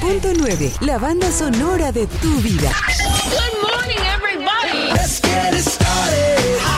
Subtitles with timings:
[0.00, 2.72] 100.9, la banda sonora de tu vida.
[3.30, 4.90] Good morning, everybody.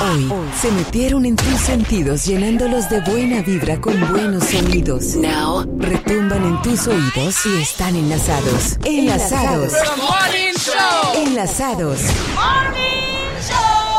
[0.03, 5.17] Hoy se metieron en tus sentidos llenándolos de buena vibra con buenos sonidos.
[5.17, 8.77] Now retumban en tus oídos y están enlazados.
[8.85, 9.73] Enlazados.
[9.73, 11.23] The morning show.
[11.27, 12.01] Enlazados.
[12.35, 13.97] Morning show.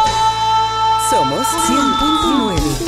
[1.09, 2.86] Somos 100.9.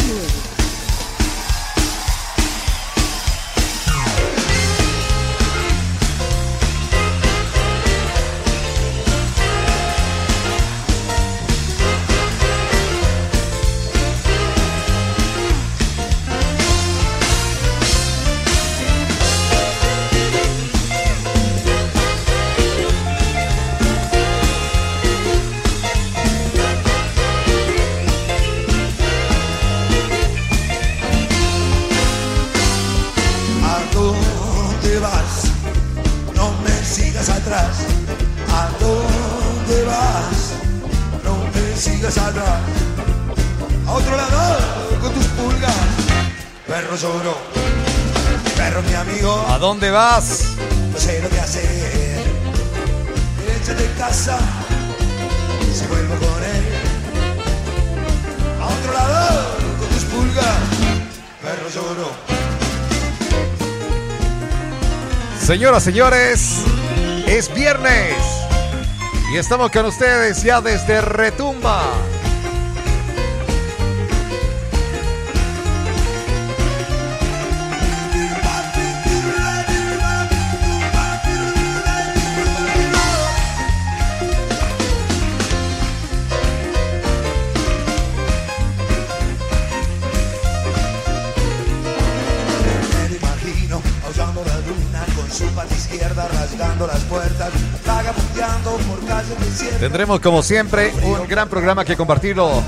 [49.69, 50.55] dónde vas?
[50.91, 52.23] No sé lo que hacer.
[53.55, 54.39] Échate de casa.
[55.71, 56.65] Si vuelvo con él.
[58.59, 60.57] A otro lado con tus pulgas.
[61.43, 62.11] Perro lloró.
[65.39, 66.63] Señoras, señores,
[67.27, 68.15] es viernes
[69.31, 71.83] y estamos con ustedes ya desde Retumba.
[99.79, 102.61] Tendremos como siempre un gran programa que compartirlo.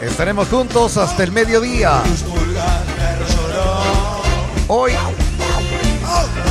[0.00, 2.02] Estaremos juntos hasta el mediodía.
[4.68, 4.92] Hoy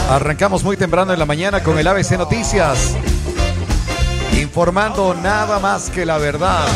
[0.10, 2.94] arrancamos muy temprano en la mañana con el ABC Noticias,
[4.38, 6.68] informando nada más que la verdad.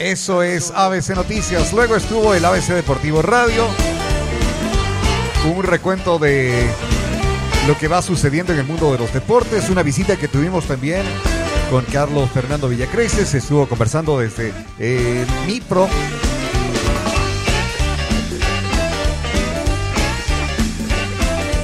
[0.00, 1.72] Eso es ABC Noticias.
[1.72, 3.64] Luego estuvo el ABC Deportivo Radio,
[5.54, 6.68] un recuento de
[7.66, 11.02] lo que va sucediendo en el mundo de los deportes, una visita que tuvimos también
[11.70, 15.88] con Carlos Fernando Villacreces, estuvo conversando desde eh, Mipro.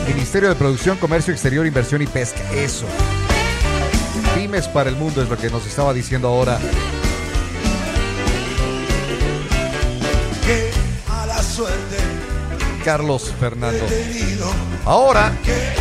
[0.08, 2.40] Ministerio de Producción, Comercio Exterior, Inversión y Pesca.
[2.52, 2.86] Eso.
[4.34, 6.58] Pymes para el mundo es lo que nos estaba diciendo ahora.
[10.46, 10.70] Que
[11.10, 11.99] a la suerte
[12.84, 13.86] Carlos Fernando.
[14.84, 15.32] Ahora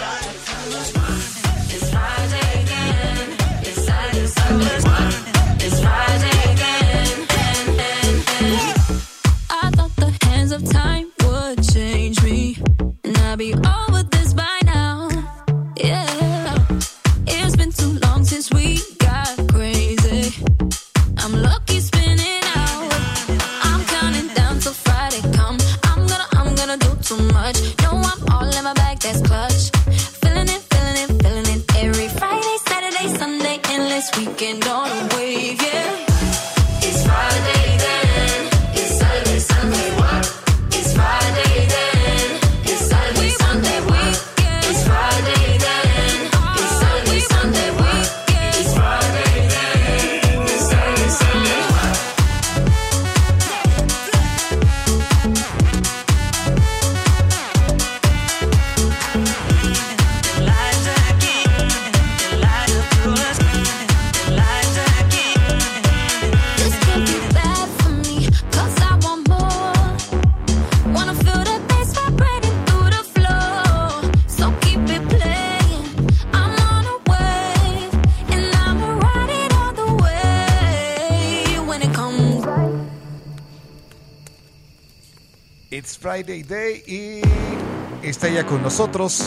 [88.42, 89.26] Con nosotros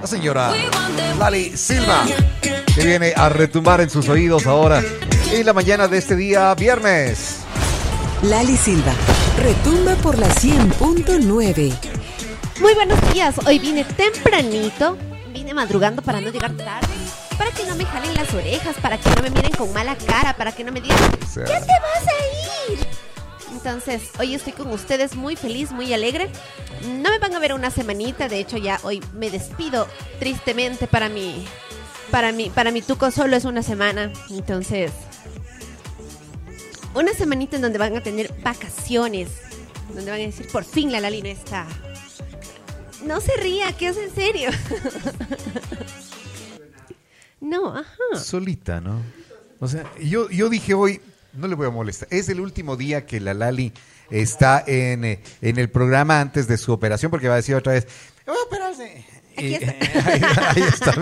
[0.00, 0.50] la señora
[1.18, 2.06] Lali Silva,
[2.40, 4.82] que viene a retumbar en sus oídos ahora
[5.30, 7.40] en la mañana de este día, viernes.
[8.22, 8.94] Lali Silva,
[9.36, 11.74] retumba por la 100.9.
[12.60, 13.34] Muy buenos días.
[13.46, 14.96] Hoy vine tempranito.
[15.34, 16.88] Vine madrugando para no llegar tarde.
[17.36, 20.34] Para que no me jalen las orejas, para que no me miren con mala cara,
[20.34, 20.98] para que no me digan,
[21.36, 22.78] ¿ya te vas a ir?
[23.52, 26.30] Entonces, hoy estoy con ustedes muy feliz, muy alegre.
[26.82, 29.86] No me van a ver una semanita, de hecho ya hoy me despido
[30.18, 31.44] tristemente para mi
[32.10, 34.12] para mi para mi tuco solo es una semana.
[34.30, 34.92] Entonces,
[36.94, 39.28] una semanita en donde van a tener vacaciones,
[39.94, 41.66] donde van a decir, por fin la Lali no está.
[43.04, 44.50] No se ría, que es en serio.
[47.40, 48.18] no, ajá.
[48.22, 49.00] Solita, ¿no?
[49.58, 51.00] O sea, yo, yo dije hoy,
[51.32, 52.08] no le voy a molestar.
[52.10, 53.72] Es el último día que la Lali
[54.10, 57.72] está en, eh, en el programa antes de su operación, porque va a decir otra
[57.74, 57.86] vez,
[58.26, 59.04] voy a operarse.
[59.38, 59.54] Y,
[60.04, 60.22] ahí,
[60.54, 60.94] ahí está.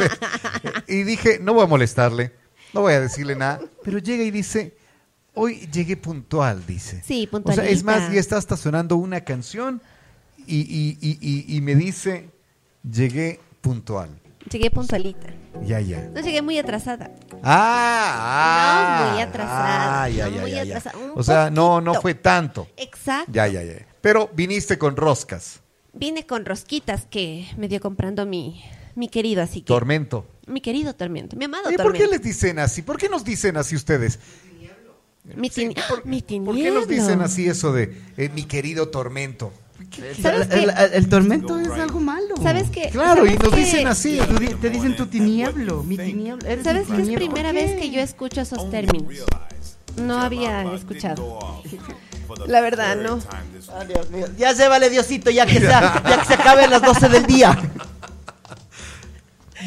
[0.87, 2.33] Y dije, no voy a molestarle,
[2.73, 4.77] no voy a decirle nada, pero llega y dice,
[5.35, 7.03] hoy llegué puntual, dice.
[7.05, 9.81] Sí, O sea, es más, ya está hasta sonando una canción
[10.47, 12.31] y, y- y- y- y me dice,
[12.89, 14.11] llegué puntual.
[14.51, 15.29] Llegué puntualita.
[15.65, 16.09] Ya, ya.
[16.15, 17.11] No llegué muy atrasada.
[17.43, 19.05] Ah, ah.
[19.07, 22.15] No, muy atrasada, Ah, ya, no, ya, muy ya, atrasada, O sea, no, no fue
[22.15, 22.69] tanto.
[22.77, 23.31] Exacto.
[23.33, 23.87] Ya, ya, ya.
[24.01, 25.61] Pero viniste con roscas.
[25.93, 28.63] Vine con rosquitas que me dio comprando mi,
[28.95, 29.67] mi querido, así que.
[29.67, 30.27] Tormento.
[30.47, 32.13] mi querido Tormento, mi amado Oye, ¿por qué Tormento.
[32.13, 32.83] les dicen así?
[32.83, 34.19] ¿Por qué nos dicen así ustedes?
[35.37, 38.89] Mi, Sí, tini- ¿por, mi por qué nos dicen así eso de eh, mi querido
[38.89, 39.53] Tormento?
[40.21, 40.63] ¿Sabes el, qué?
[40.65, 42.35] el- el tormento es algo malo.
[42.43, 42.89] ¿Sabes qué?
[42.91, 43.61] Claro, y ¿Sabes nos qué?
[43.61, 44.19] dicen así.
[44.61, 46.47] Te dicen tu tinieblo, mi tinieblo.
[46.47, 49.13] eres ¿Sabes mi que es primera vez que yo escucho esos términos?
[49.97, 51.63] No había escuchado.
[52.47, 53.19] La verdad, no.
[53.73, 54.27] Ah, Dios mío.
[54.37, 57.27] Ya se vale Diosito, ya que, sea, ya que se acabe a las 12 del
[57.27, 57.59] día.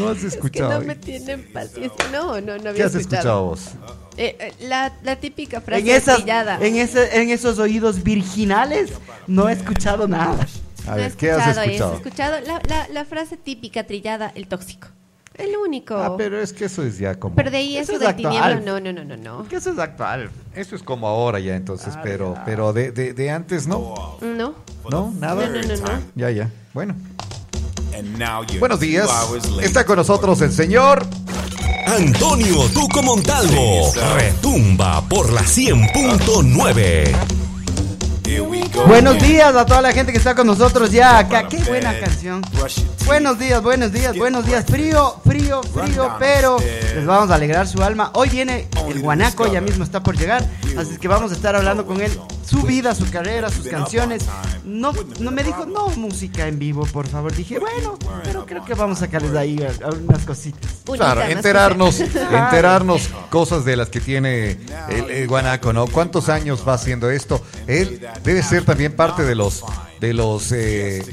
[0.02, 0.80] ¿No has Que escuchado?
[0.80, 2.06] no me tienen paciencia.
[2.12, 3.54] No, no, no había ¿Qué has escuchado.
[3.56, 3.92] escuchado vos?
[4.18, 6.58] Eh, eh, la, la típica frase En, esas, trillada.
[6.62, 8.92] en, ese, en esos oídos virginales
[9.28, 10.46] no he escuchado nada.
[10.88, 11.94] A No ver, he ¿qué has escuchado?
[11.94, 14.88] He escuchado la, la, la frase típica trillada, el tóxico.
[15.36, 15.96] El único.
[15.96, 17.36] Ah, pero es que eso es ya como...
[17.36, 18.34] Pero de ahí Eso eso, es del actual.
[18.60, 19.48] tinieblo, no, no, no, no, no.
[19.48, 20.30] Que eso es actual.
[20.54, 24.18] Eso es como ahora ya entonces, pero, pero de, de, de antes no.
[24.22, 24.56] No.
[24.90, 25.14] ¿No?
[25.20, 25.48] ¿Nada?
[25.48, 26.02] No, no, no, no.
[26.16, 26.50] Ya, ya.
[26.74, 26.96] Bueno.
[27.94, 29.10] And now you're Buenos días.
[29.62, 31.06] Está con nosotros el señor...
[31.86, 37.41] Antonio Tuco Montalvo retumba por la 100.9.
[38.88, 41.48] Buenos días a toda la gente que está con nosotros ya acá.
[41.48, 42.42] Qué buena canción.
[43.06, 44.64] Buenos días, buenos días, buenos días.
[44.66, 48.12] Frío, frío, frío, pero les vamos a alegrar su alma.
[48.14, 50.46] Hoy viene el guanaco, ya mismo está por llegar.
[50.78, 52.12] Así que vamos a estar hablando con él.
[52.46, 54.24] Su vida, su carrera, sus canciones.
[54.66, 57.34] No, no me dijo, no, música en vivo, por favor.
[57.36, 60.72] Dije, bueno, pero creo que vamos a sacarles ahí a- a unas cositas.
[60.86, 64.58] Claro, enterarnos, enterarnos cosas de las que tiene
[64.90, 65.88] el, el guanaco, ¿no?
[65.88, 67.42] ¿Cuántos años va haciendo esto?
[67.68, 69.64] Él debe ser también parte de los
[70.00, 71.04] de los eh,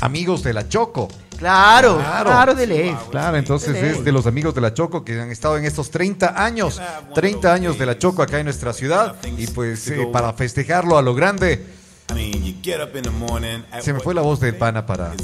[0.00, 1.08] amigos de la Choco.
[1.38, 2.30] Claro, Claro.
[2.30, 2.96] claro, de ley.
[3.10, 6.42] Claro, entonces es de los amigos de la Choco que han estado en estos 30
[6.44, 6.80] años,
[7.14, 11.02] 30 años de la Choco acá en nuestra ciudad y pues eh, para festejarlo a
[11.02, 11.66] lo grande,
[12.10, 13.62] I mean, you get up in the morning.
[13.72, 15.14] at se me fue la voz del pana para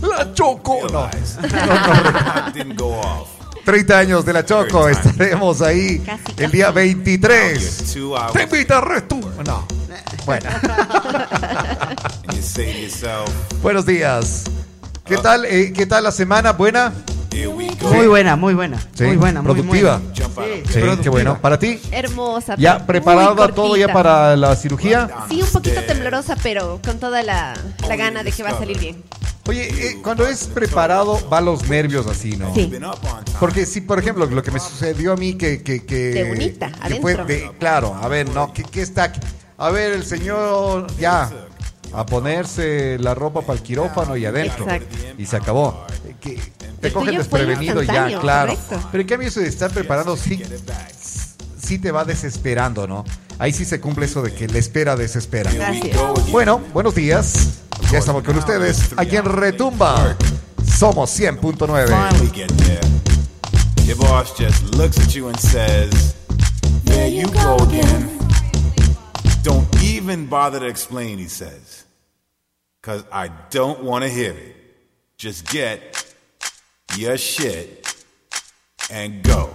[0.00, 1.08] la Choco, no.
[1.10, 1.36] Realize
[2.54, 2.64] the
[3.64, 3.94] clock didn't go off.
[3.94, 6.52] 30 años de la Choco, estaremos ahí Casi, el casi.
[6.56, 7.78] día 23.
[7.78, 9.66] You're two hours Te invita a retu- No.
[10.26, 10.50] Bueno,
[13.62, 14.44] buenos días.
[15.04, 15.44] ¿Qué tal?
[15.44, 16.52] eh, ¿Qué tal la semana?
[16.52, 16.92] ¿Buena?
[17.92, 18.78] Muy buena, muy buena.
[18.94, 19.98] Sí, muy buena, muy productiva.
[19.98, 20.14] buena.
[20.66, 21.40] Sí, Sí, qué bueno.
[21.40, 21.80] ¿Para ti?
[21.90, 22.54] Hermosa.
[22.58, 25.08] ¿Ya muy todo ya para la cirugía?
[25.28, 27.54] Sí, un poquito temblorosa, pero con toda la,
[27.88, 29.02] la gana de que va a salir bien.
[29.50, 32.54] Oye, eh, cuando es preparado, va los nervios así, ¿no?
[32.54, 32.70] Sí.
[33.40, 35.62] Porque si, por ejemplo, lo que me sucedió a mí que...
[35.62, 37.26] que, que De unita, que fue adentro.
[37.26, 39.18] de- claro, a ver, no, ¿qué, qué está aquí?
[39.58, 41.28] A ver, el señor, ya,
[41.92, 44.64] a ponerse la ropa para el quirófano y adentro.
[44.64, 44.96] Exacto.
[45.18, 45.84] Y se acabó.
[46.06, 46.36] Eh, Que
[46.80, 48.52] te El cogen tuyo fue desprevenido ya, instantáneo, claro.
[48.54, 48.88] correcto.
[48.92, 50.40] Pero en cambio eso de estar preparando sí,
[51.60, 53.04] sí te va desesperando, ¿no?
[53.40, 55.50] Ahí sí se cumple eso de que la espera desespera.
[55.52, 55.98] Gracias.
[56.30, 57.58] Bueno, buenos días.
[57.90, 60.16] Ya estamos con ustedes aquí en Retumba.
[60.64, 61.88] Somos 100.9.
[61.88, 62.80] Finally get there.
[63.84, 66.14] Your boss just looks at you and says,
[66.84, 68.16] There you go again.
[69.42, 71.84] Don't even bother to explain, he says.
[72.80, 74.54] Cause I don't want to hear it.
[75.18, 76.14] Just get
[76.96, 77.92] your shit
[78.88, 79.50] and go.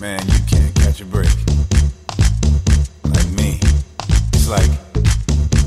[0.00, 1.28] Man, you can't catch a break.
[3.04, 3.60] Like me.
[4.32, 4.89] It's like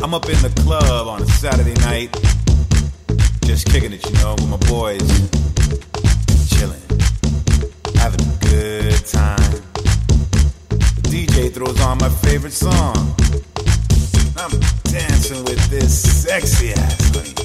[0.02, 2.10] I'm up in the club on a Saturday night
[3.46, 5.04] just kicking it, you know, with my boys,
[6.50, 6.82] chilling,
[7.96, 9.52] having a good time.
[10.70, 13.16] The DJ throws on my favorite song.
[14.38, 14.52] I'm
[14.86, 17.36] dancing with this sexy ass honey.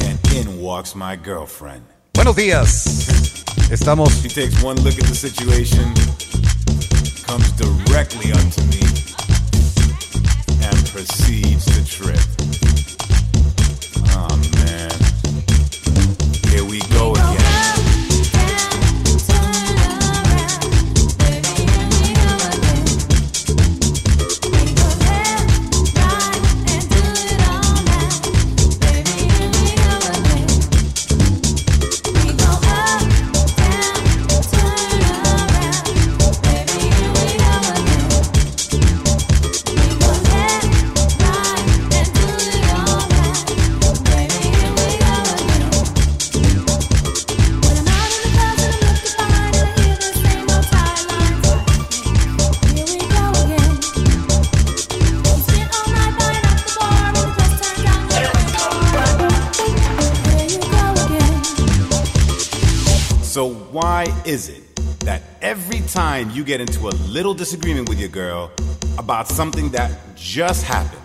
[0.00, 1.84] And in walks my girlfriend.
[2.14, 2.86] Buenos días.
[3.70, 5.92] Estamos She takes one look at the situation,
[7.24, 8.71] comes directly up to me,
[67.12, 68.50] little disagreement with your girl
[68.96, 71.02] about something that just happened,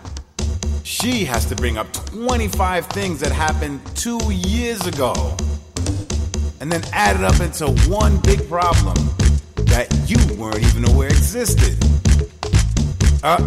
[0.85, 5.13] she has to bring up 25 things that happened two years ago
[6.61, 8.95] and then add it up into one big problem
[9.65, 11.75] that you weren't even aware existed?
[13.21, 13.45] Uh,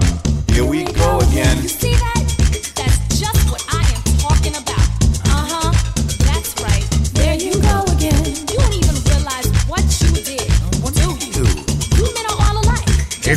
[0.52, 2.09] here we go again.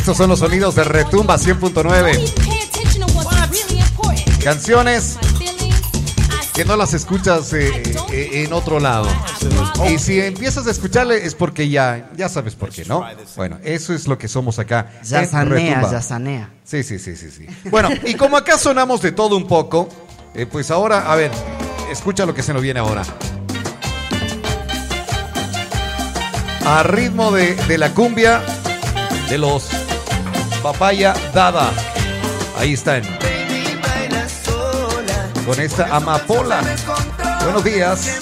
[0.04, 1.72] Estos son los sonidos de Retumba 100.9.
[1.72, 4.44] Don't even pay attention to what's really important.
[4.44, 5.16] Canciones
[6.52, 7.70] que no las escuchas eh,
[8.12, 9.08] eh, en otro lado.
[9.88, 13.02] Y si empiezas a escucharle es porque ya, ya sabes por qué, ¿no?
[13.36, 14.92] Bueno, eso es lo que somos acá.
[15.04, 16.50] Ya sanea, ya sanea.
[16.64, 17.46] Sí, sí, sí, sí, sí.
[17.70, 19.88] Bueno, y como acá sonamos de todo un poco,
[20.34, 21.30] eh, pues ahora, a ver,
[21.90, 23.04] escucha lo que se nos viene ahora.
[26.66, 28.42] A ritmo de, de la cumbia
[29.30, 29.70] de los
[30.64, 31.70] Papaya Dada.
[32.56, 33.02] Ahí están.
[35.44, 36.62] Con esta amapola.
[37.42, 38.18] Buenos días.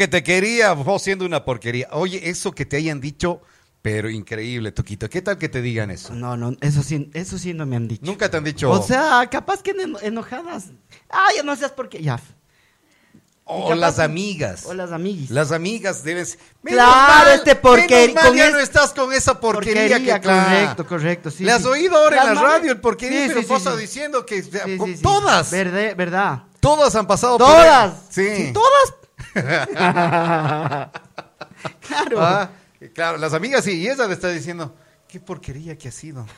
[0.00, 1.88] Que te quería, vos siendo una porquería.
[1.92, 3.42] Oye, eso que te hayan dicho,
[3.82, 5.10] pero increíble, Toquito.
[5.10, 6.14] ¿Qué tal que te digan eso?
[6.14, 8.06] No, no, eso sí, eso sí no me han dicho.
[8.06, 8.70] Nunca te han dicho.
[8.70, 10.68] O sea, capaz que eno- enojadas.
[11.10, 12.18] Ay, ya no seas porque ya.
[13.44, 14.64] o las amigas.
[14.64, 15.28] O las amiguis.
[15.30, 16.38] Las amigas debes.
[16.64, 20.20] Claro, este porquer- menos mal con ya es- no estás con esa porquería, Porquería, que
[20.22, 20.44] claro.
[20.48, 21.68] correcto, correcto, sí, Le has sí.
[21.68, 24.40] oído ahora en la radio el porquería, Sí, pero cosa diciendo que
[25.02, 26.44] todas, Verde, verdad.
[26.60, 27.92] todas han pasado por Todas.
[28.08, 28.28] Sí.
[28.36, 28.94] Sí, todas.
[31.86, 32.20] claro.
[32.20, 32.50] Ah,
[32.94, 34.74] claro, las amigas sí, y ella le está diciendo,
[35.08, 36.26] qué porquería que ha sido.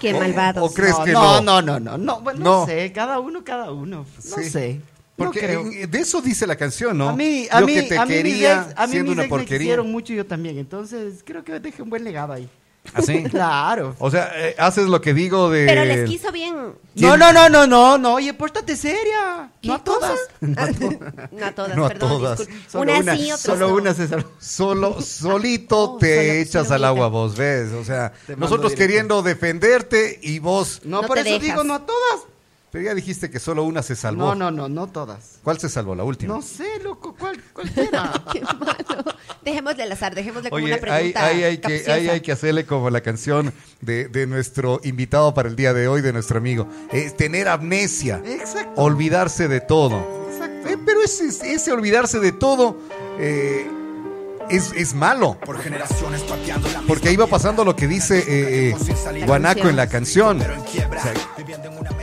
[0.00, 0.70] Qué O- malvados.
[0.70, 1.62] o crees no, que no, no?
[1.62, 2.66] no, no, no, no, bueno, no No.
[2.66, 4.04] sé, cada uno, cada uno.
[4.04, 4.50] No Sí.
[4.50, 4.80] sé.
[5.16, 5.60] Porque no creo.
[5.72, 7.08] en- de eso dice la canción, ¿no?
[7.08, 9.10] A mí, a Yo mí, que te a mí mis quería ex- a mí siendo
[9.12, 9.58] mis una ex me porquería.
[9.58, 12.46] quisieron mucho y yo también, entonces creo que dejé un buen legado ahí.
[12.94, 13.24] ¿Así?
[13.30, 13.94] Claro.
[13.98, 15.66] O sea, eh, haces lo que digo de...
[15.66, 16.54] Pero les quiso bien.
[16.94, 19.50] No, no, no, no, no, no, oye, pórtate seria.
[19.60, 20.18] ¿Qué No a todas.
[20.40, 22.08] No a todas, No a perdón.
[22.10, 22.48] todas.
[22.70, 23.74] Solo Una, una, sí, solo no.
[23.74, 24.08] una se.
[24.38, 27.72] Solo, solito Oh, te solo- echas solo al agua vos, ¿ves?
[27.72, 28.76] O sea, nosotros directo.
[28.78, 30.80] queriendo defenderte y vos...
[30.84, 31.42] No, No por te eso dejas.
[31.42, 32.20] digo no a todas.
[32.76, 34.22] Pero ya dijiste que solo una se salvó.
[34.22, 35.38] No, no, no, no todas.
[35.42, 35.94] ¿Cuál se salvó?
[35.94, 36.34] La última.
[36.34, 37.40] No sé, loco, ¿cuál,
[37.74, 38.22] será?
[38.32, 39.02] Qué malo.
[39.42, 41.24] Dejémosle al azar, dejémosle como Oye, una pregunta.
[41.24, 41.94] ahí hay que, capciosa.
[41.94, 45.88] ahí hay que hacerle como la canción de, de nuestro invitado para el día de
[45.88, 46.68] hoy, de nuestro amigo.
[46.92, 48.20] Es tener amnesia.
[48.26, 48.78] Exacto.
[48.78, 50.26] Olvidarse de todo.
[50.30, 50.68] Exacto.
[50.68, 52.76] Eh, pero ese, ese olvidarse de todo
[53.18, 53.70] eh,
[54.50, 55.36] es, es malo.
[56.86, 60.40] Porque ahí va pasando lo que dice eh, eh, Guanaco en la canción.
[60.40, 61.14] O sea,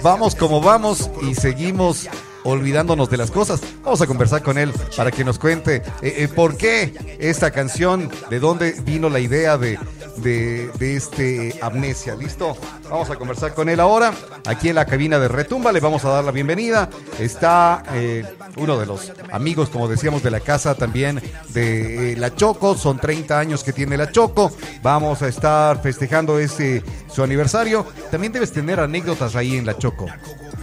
[0.02, 2.08] vamos como vamos y seguimos
[2.44, 3.62] olvidándonos de las cosas.
[3.84, 8.10] Vamos a conversar con él para que nos cuente eh, eh, por qué esta canción,
[8.30, 9.80] de dónde vino la idea de,
[10.18, 12.16] de, este amnesia.
[12.16, 12.56] ¿Listo?
[12.90, 14.14] Vamos a conversar con él ahora.
[14.46, 16.90] Aquí en la cabina de Retumba le vamos a dar la bienvenida.
[17.20, 18.26] Está eh,
[18.58, 22.76] uno de los amigos, como decíamos, de la casa también de La Choco.
[22.76, 24.52] Son 30 años que tiene La Choco.
[24.82, 27.86] Vamos a estar festejando ese su aniversario.
[28.12, 30.08] También debes tener anécdotas ahí en La Choco.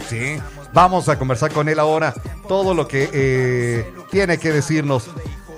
[0.09, 0.37] Sí.
[0.73, 2.13] Vamos a conversar con él ahora
[2.47, 5.09] todo lo que eh, tiene que decirnos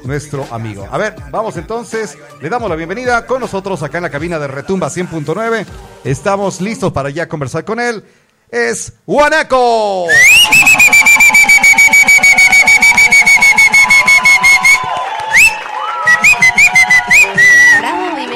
[0.03, 0.87] nuestro amigo.
[0.91, 4.47] A ver, vamos entonces, le damos la bienvenida con nosotros acá en la cabina de
[4.47, 5.65] Retumba 100.9.
[6.03, 8.03] Estamos listos para ya conversar con él.
[8.49, 10.05] Es Guanaco.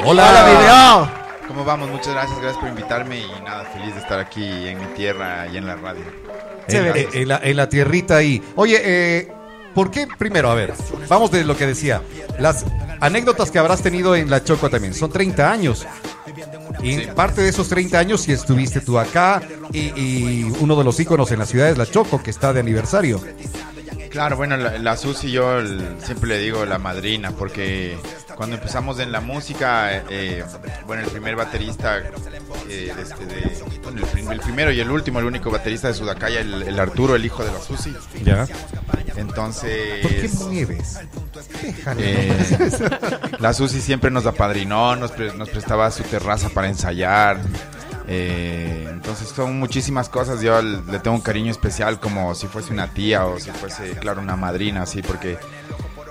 [0.04, 0.30] Hola.
[0.30, 1.18] Hola, video.
[1.48, 1.90] ¿Cómo vamos?
[1.90, 5.56] Muchas gracias, gracias por invitarme y nada, feliz de estar aquí en mi tierra y
[5.56, 6.04] en la radio.
[6.68, 8.42] En, en- la, en la tierrita ahí.
[8.56, 9.32] Oye, eh,
[9.74, 10.06] ¿por qué?
[10.18, 10.74] Primero, a ver,
[11.08, 12.02] vamos de lo que decía.
[12.38, 12.64] Las
[13.00, 14.94] anécdotas que habrás tenido en La Choco también.
[14.94, 15.86] Son 30 años.
[16.82, 17.08] Y Sí.
[17.14, 21.32] parte de esos 30 años si estuviste tú acá y, y uno de los íconos
[21.32, 23.20] en la ciudad es La Choco, que está de aniversario.
[24.10, 27.98] Claro, bueno, la, la Susi yo el- siempre le digo la madrina porque
[28.38, 30.44] cuando empezamos en la música, eh,
[30.86, 31.98] bueno, el primer baterista,
[32.68, 35.94] eh, este- de- bueno, el, prim- el primero y el último, el único baterista de
[35.94, 37.92] Sudacaya, el, el Arturo, el hijo de la Susi.
[38.24, 38.46] ¿Ya?
[39.16, 40.02] Entonces...
[40.02, 40.98] ¿Por qué mueves?
[41.98, 42.32] Eh,
[43.40, 47.38] la Susi siempre nos apadrinó, nos, pre- nos prestaba su terraza para ensayar.
[48.06, 50.40] eh, entonces son muchísimas cosas.
[50.42, 54.20] Yo le tengo un cariño especial como si fuese una tía o si fuese, claro,
[54.22, 55.38] una madrina, así, porque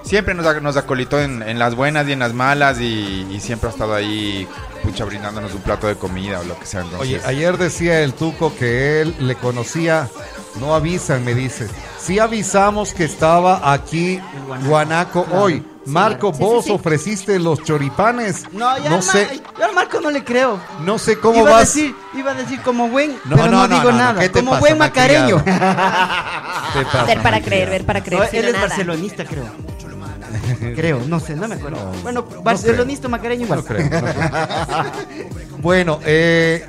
[0.08, 3.70] siempre nos, nos acolitó en, en las buenas y en las malas y, y siempre
[3.70, 4.48] ha estado ahí,
[4.84, 6.82] pucha, brindándonos un plato de comida o lo que sea.
[6.82, 10.08] Entonces, Oye, ayer decía el Tuco que él le conocía,
[10.60, 11.68] no avisan, me dice.
[12.00, 14.20] Sí avisamos que estaba aquí
[14.66, 15.66] Guanaco hoy.
[15.88, 16.72] Marco, Sí, vos sí.
[16.72, 18.44] ofreciste los choripanes.
[18.52, 20.60] No, ya no al sé, yo al Marco no le creo.
[20.82, 21.56] no sé cómo iba vas.
[21.56, 23.98] a decir, iba a decir como buen, No, pero no, no, no, digo no, no,
[23.98, 24.20] nada.
[24.20, 25.42] ¿qué te como pasa, buen macareño.
[25.46, 25.52] ¿Qué
[26.92, 28.28] pasa, Ver para creer, ver para creer.
[28.34, 28.68] Él es nada.
[28.68, 29.46] barcelonista, creo.
[30.76, 31.78] creo, no sé, no me acuerdo.
[31.94, 33.60] No, bueno, no barcelonista, macareño igual.
[33.60, 34.14] No creo, no creo.
[35.60, 36.66] Bueno, eh,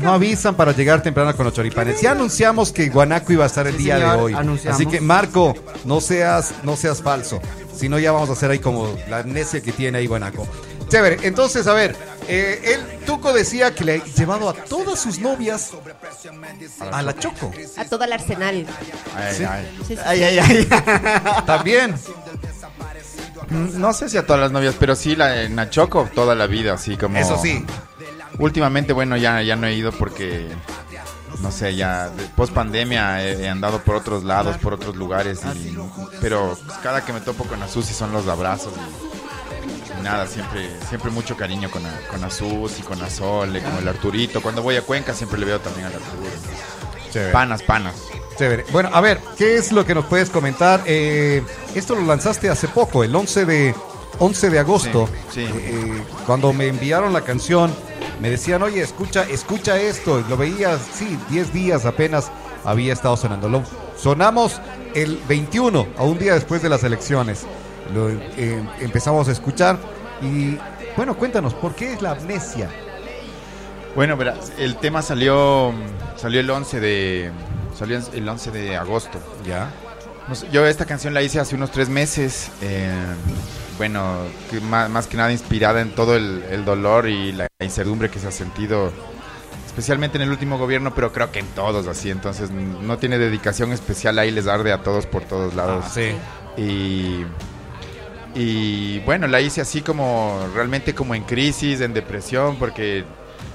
[0.00, 2.00] no avisan para llegar temprano con los choripanes.
[2.00, 4.32] Ya anunciamos que Guanaco iba a estar el Sí, día señor, de hoy.
[4.34, 4.80] anunciamos.
[4.80, 7.40] Así que Marco, no seas, no seas falso.
[7.76, 10.46] Si no, ya vamos a hacer ahí como la amnesia que tiene ahí Guanaco.
[10.88, 11.96] Chévere, entonces, a ver,
[12.28, 12.60] eh,
[12.98, 15.70] el Tuco decía que le ha llevado a todas sus novias
[16.90, 17.50] a la Choco.
[17.78, 18.66] A todo el arsenal.
[19.16, 19.44] ay, Sí.
[19.44, 19.74] ay.
[19.78, 20.00] Sí, sí, sí.
[20.04, 20.68] Ay, ay, ay.
[21.46, 21.94] También.
[23.52, 26.74] No sé si a todas las novias, pero sí la en Nachoco toda la vida,
[26.74, 27.18] así como...
[27.18, 27.64] Eso sí.
[28.38, 30.48] Últimamente, bueno, ya, ya no he ido porque,
[31.42, 35.76] no sé, ya post pandemia he, andado por otros lados, por otros lugares, y-
[36.20, 40.66] pero pues, cada que me topo con Azusi son los abrazos y, y nada, siempre
[40.88, 44.40] siempre mucho cariño con, a- con Azusi, con Azole, con el Arturito.
[44.40, 46.30] Cuando voy a Cuenca siempre le veo también al Arturo.
[47.12, 47.32] Chévere.
[47.32, 47.94] Panas, panas.
[48.38, 48.64] Chévere.
[48.72, 50.82] Bueno, a ver, ¿qué es lo que nos puedes comentar?
[50.86, 51.42] Eh,
[51.74, 53.74] esto lo lanzaste hace poco, el 11 de,
[54.18, 55.08] 11 de agosto.
[55.30, 55.52] Sí, sí.
[55.54, 57.72] Eh, cuando me enviaron la canción,
[58.20, 60.20] me decían, oye, escucha, escucha esto.
[60.20, 62.30] Y Lo veías, sí, 10 días apenas
[62.64, 63.48] había estado sonando.
[63.48, 63.62] Lo
[63.96, 64.60] sonamos
[64.94, 67.44] el 21, a un día después de las elecciones.
[67.92, 69.78] Lo eh, empezamos a escuchar
[70.22, 70.56] y,
[70.96, 72.70] bueno, cuéntanos, ¿por qué es la amnesia?
[73.94, 75.72] Bueno, verás, el tema salió
[76.16, 77.30] salió el 11 de
[77.78, 79.18] salió el 11 de agosto.
[79.46, 79.70] ¿Ya?
[80.50, 82.50] Yo esta canción la hice hace unos tres meses.
[82.62, 82.90] eh,
[83.78, 84.18] bueno,
[84.50, 88.18] que más, más que nada inspirada en todo el, el dolor y la incertidumbre que
[88.20, 88.92] se ha sentido,
[89.66, 92.10] especialmente en el último gobierno, pero creo que en todos así.
[92.10, 95.86] Entonces no tiene dedicación especial, ahí les arde a todos por todos lados.
[95.88, 96.12] Ah, sí.
[96.56, 97.24] Y,
[98.34, 103.04] y bueno, la hice así como realmente como en crisis, en depresión, porque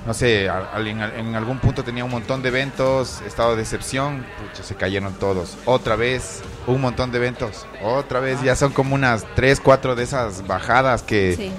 [0.06, 4.76] no sé, en, algún punto tenía un montón de eventos, estado de decepción, pucha, se
[4.76, 5.58] cayeron todos.
[5.66, 10.04] Otra vez, un montón de eventos, otra vez, ya son como unas 3, 4 de
[10.04, 11.52] esas bajadas que, Sí.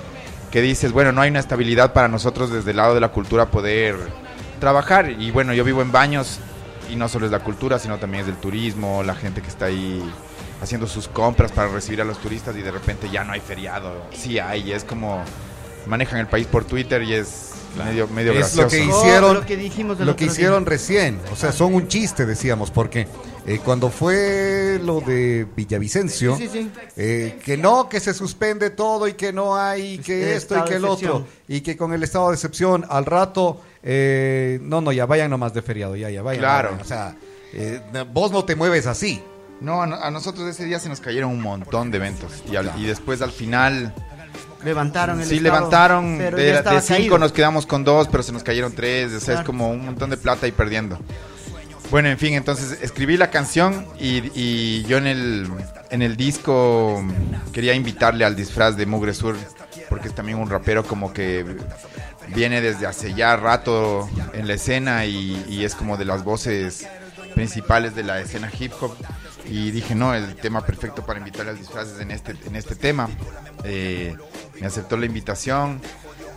[0.51, 3.51] que dices, bueno, no hay una estabilidad para nosotros desde el lado de la cultura
[3.51, 3.97] poder
[4.61, 5.11] trabajar.
[5.11, 6.41] Y bueno, yo vivo en Baños
[6.91, 9.67] y no solo es la cultura, sino también es del turismo, la gente que está
[9.67, 10.03] ahí
[10.62, 14.07] haciendo sus compras para recibir a los turistas y de repente ya no hay feriado.
[14.12, 15.23] Sí hay, es como
[15.87, 18.68] manejan el país por Twitter y es medio, medio Es lo gracioso.
[18.68, 20.33] que Oh, hicieron, lo que dijimos lo que día.
[20.33, 21.20] hicieron recién.
[21.33, 23.07] O sea, son un chiste, decíamos, porque
[23.46, 26.70] eh, cuando fue lo de Villavicencio, Sí, sí, sí.
[26.96, 30.74] eh, que no, que se suspende todo y que no hay, que esto y que
[30.74, 35.07] el otro, y que con el estado de excepción al rato, eh, no, no, ya
[35.07, 36.40] vayan nomás de feriado, ya, ya vayan.
[36.40, 36.68] Claro.
[36.70, 36.83] vayan.
[36.83, 37.16] O sea,
[37.52, 37.81] eh,
[38.12, 39.22] vos no te mueves así.
[39.61, 42.54] No, a, no- a nosotros ese día se nos cayeron un montón de eventos y,
[42.54, 43.92] al- y después al final
[44.64, 46.18] Levantaron el Sí, estado, levantaron.
[46.18, 47.18] De, cinco caído.
[47.18, 49.12] nos quedamos con dos, pero se nos cayeron tres.
[49.12, 49.40] O sea, Claro.
[49.40, 50.99] es como un montón de plata y perdiendo.
[51.90, 55.49] Bueno, en fin, entonces escribí la canción y, y yo en el,
[55.90, 57.03] en el disco
[57.53, 59.37] quería invitarle al disfraz de Mugre Sur,
[59.88, 61.47] porque es también un rapero como que
[62.35, 66.87] viene desde hace ya rato en la escena y, y es como de las voces
[67.35, 68.94] principales de la escena hip hop.
[69.49, 72.75] Y dije, no, el tema perfecto para invitarle al disfraz es en este, en este
[72.77, 73.09] tema.
[73.65, 74.15] Eh,
[74.61, 75.81] me aceptó la invitación.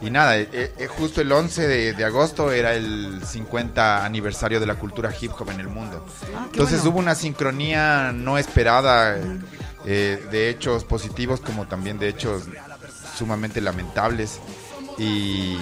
[0.01, 4.65] Y nada, eh, eh, justo el 11 de, de agosto era el 50 aniversario de
[4.65, 6.03] la cultura hip hop en el mundo.
[6.35, 6.91] Ah, Entonces bueno.
[6.91, 9.17] hubo una sincronía no esperada
[9.85, 12.43] eh, de hechos positivos como también de hechos
[13.15, 14.39] sumamente lamentables.
[15.01, 15.57] Y,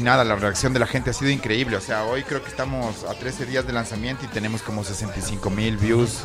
[0.00, 1.76] nada, la reacción de la gente ha sido increíble.
[1.76, 5.50] O sea, hoy creo que estamos a 13 días de lanzamiento y tenemos como 65
[5.50, 6.22] mil views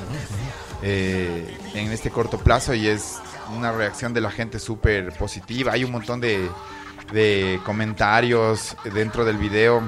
[0.83, 3.17] eh, en este corto plazo y es
[3.57, 5.71] una reacción de la gente súper positiva.
[5.73, 9.81] Hay un montón de comentarios dentro del video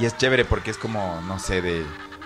[0.00, 1.84] y es chévere porque es como, no sé, de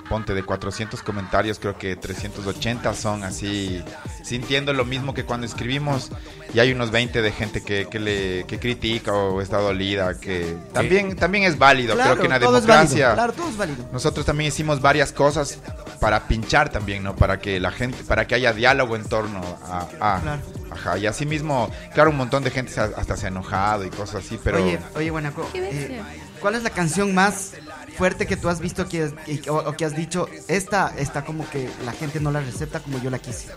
[0.09, 3.83] ponte de 400 comentarios, creo que 380 son así,
[4.23, 6.11] sintiendo lo mismo que cuando escribimos,
[6.55, 10.57] y hay unos 20 de gente que, que le que critica o está dolida, que
[10.73, 13.15] también, también es válido, Claro, creo que en la válido, democracia...
[13.15, 13.89] claro, todo es válido.
[13.93, 15.59] Nosotros también hicimos varias cosas
[16.01, 17.17] para pinchar también, ¿no?
[17.17, 20.43] Para que la gente, para que haya diálogo en torno a, a- Claro.
[20.71, 23.85] ajá, y así mismo, claro, un montón de gente se ha- hasta se ha enojado
[23.85, 25.99] y cosas así, pero Oye, oye, Guanaco, Qué bestia.
[25.99, 26.03] eh,
[26.41, 27.53] ¿cuál es la canción más
[27.97, 29.11] fuerte que tú has visto que,
[29.49, 33.01] o, o que has dicho, esta está como que la gente no la receta como
[33.03, 33.49] yo la quise?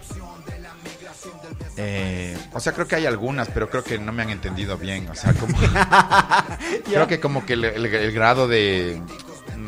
[1.78, 5.08] eh, o sea, creo que hay algunas, pero creo que no me han entendido bien,
[5.10, 5.56] o sea, como
[6.86, 9.02] creo que como que el, el- el grado de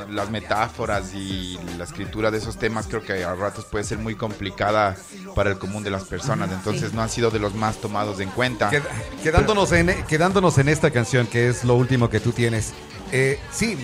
[0.09, 4.15] las metáforas y la escritura de esos temas creo que a ratos puede ser muy
[4.15, 4.95] complicada
[5.35, 8.29] para el común de las personas, entonces no han sido de los más tomados en
[8.29, 8.71] cuenta.
[8.71, 8.83] Qued-
[9.23, 12.73] quedándonos, en, quedándonos en esta canción, que es lo último que tú tienes.
[13.11, 13.77] Eh, sí,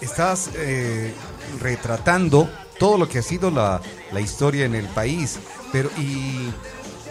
[0.00, 1.12] estás eh,
[1.60, 3.80] retratando todo lo que ha sido la,
[4.20, 5.38] historia en el país.
[5.72, 6.50] Pero, y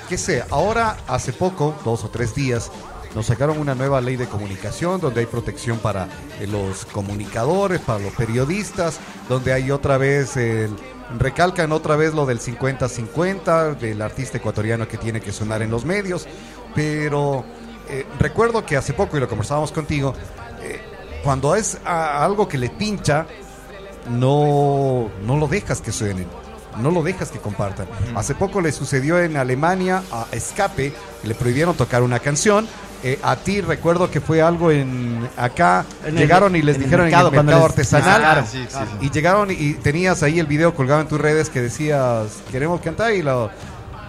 [0.10, 2.72] qué sé, ahora hace poco, dos o tres días,
[3.16, 6.08] nos sacaron una nueva ley de comunicación donde hay protección para
[6.40, 10.36] eh, los comunicadores, para los periodistas, donde hay otra vez.
[11.18, 15.86] Recalcan otra vez lo del 50-50, del artista ecuatoriano que tiene que sonar en los
[15.86, 16.28] medios,
[16.76, 17.46] pero
[17.90, 20.14] eh, recuerdo que hace poco, y lo conversábamos contigo,
[21.28, 23.26] cuando es a- algo que le pincha,
[24.10, 26.26] no, no lo dejas que suenen,
[26.78, 27.86] no lo dejas que compartan.
[28.16, 32.66] Hace poco le sucedió en Alemania a Escape, le prohibieron tocar una canción.
[33.04, 36.84] Eh, a ti recuerdo que fue algo en acá, En el- llegaron y les en
[36.84, 38.24] el dijeron mercado, en el mercado artesanal.
[38.24, 39.06] Ah, sí, sí, sí.
[39.06, 43.14] Y llegaron y tenías ahí el video colgado en tus redes que decías, queremos cantar
[43.14, 43.50] y la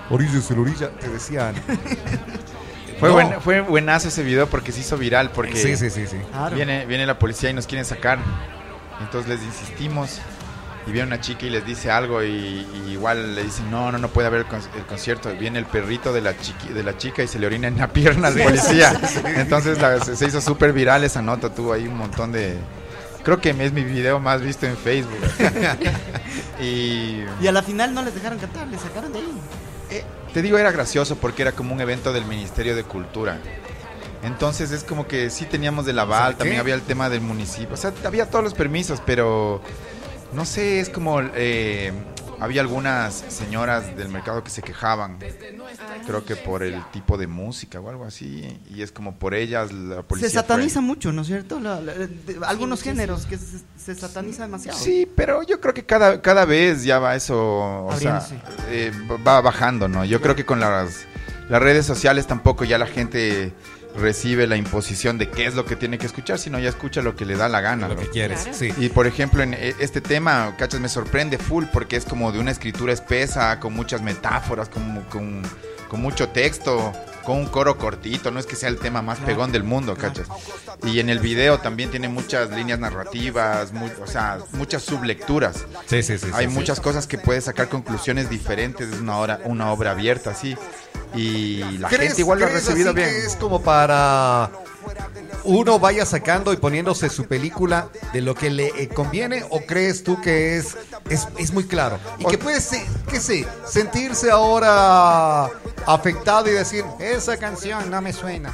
[0.09, 1.55] orilla es el orilla, te decían.
[3.01, 3.15] Fue, No.
[3.15, 6.17] buen- fue buenazo ese video porque se hizo viral, porque Sí, sí, sí, sí.
[6.33, 6.57] Claro.
[6.57, 8.19] viene, viene la policía y nos quieren sacar.
[9.01, 10.21] Entonces les insistimos.
[10.87, 12.29] y viene una chica y les dice algo y,
[12.87, 15.31] y igual le dicen, no, no, no puede haber el, con- el concierto.
[15.39, 17.89] Viene el perrito de la, chiqui- de la chica y se le orina en la
[17.93, 18.99] pierna al Sí, policía.
[18.99, 19.21] sí, sí.
[19.37, 22.57] Entonces la- se, se hizo súper viral esa nota, tuvo ahí un montón de...
[23.23, 25.19] Creo que es mi video más visto en Facebook.
[26.61, 29.33] y Y a la final no les dejaron cantar, les sacaron de ahí.
[30.33, 33.41] Te digo, era gracioso porque era como un evento del Ministerio de Cultura.
[34.23, 36.39] Entonces es como que sí teníamos del aval, qué?
[36.39, 37.75] también había el tema del municipio.
[37.75, 39.61] O sea, había todos los permisos, pero
[40.33, 41.21] no sé, es como...
[41.35, 41.93] eh,
[42.41, 45.19] había algunas señoras del mercado que se quejaban,
[46.07, 49.73] creo que por el tipo de música o algo así, y es como por ellas
[49.73, 50.29] la policía...
[50.29, 50.43] Se fue.
[50.43, 51.61] sataniza mucho, ¿no es cierto?
[51.61, 54.79] La- la- de- algunos géneros que se, se sataniza demasiado.
[54.79, 58.25] Sí, pero yo creo que cada, cada vez ya va eso, o sea,
[58.69, 58.93] eh,
[59.27, 60.05] va bajando, ¿no?
[60.05, 61.07] Yo creo que con las,
[61.49, 63.53] las redes sociales tampoco ya la gente
[63.97, 67.17] recibe la imposición de qué es lo que tiene que escuchar, sino ya escucha lo
[67.17, 67.89] que le da la gana.
[67.89, 68.01] Lo ¿no?
[68.01, 68.57] que quieres, Claro.
[68.59, 68.73] sí.
[68.79, 72.39] Y por ejemplo, en eh, este tema, cachas, me sorprende full porque es como de
[72.39, 75.43] una escritura espesa, con muchas metáforas, con, con,
[75.89, 76.93] con mucho texto,
[77.29, 79.33] con un coro cortito, no es que sea el tema más Claro.
[79.35, 80.29] pegón del mundo, cachas.
[80.85, 83.71] Y en el video también tiene muchas líneas narrativas,
[84.03, 85.67] o sea, muchas sublecturas.
[85.85, 86.83] Sí, sí, sí, Hay sí, muchas sí.
[86.85, 90.57] cosas que puedes sacar conclusiones diferentes, es una obra, una obra abierta, sí.
[91.15, 93.11] Y la ¿Crees- gente igual lo ha recibido así bien.
[93.11, 94.51] que es como para
[95.45, 100.03] uno vaya sacando y poniéndose su película de lo que le eh, conviene o crees
[100.05, 100.77] tú que es,
[101.09, 101.99] es, es muy claro?
[102.19, 102.59] Y que puede
[103.11, 105.49] qué sé, sentirse ahora
[105.87, 108.53] afectado y decir, esa canción no me suena.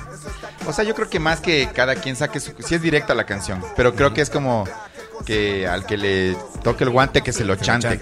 [0.67, 2.53] O sea, yo creo que más que cada quien saque su...
[2.67, 4.65] Sí es directa la canción, pero creo que es como
[5.27, 7.99] que al que le toque el guante que se lo chante.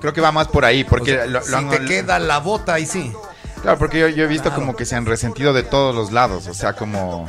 [0.00, 2.18] Creo que va más por ahí, porque O sea, lo, lo si han- te queda
[2.18, 3.12] la bota ahí sí.
[3.64, 6.46] Claro, porque yo, yo he visto como que se han resentido de todos los lados,
[6.48, 7.26] o sea, como,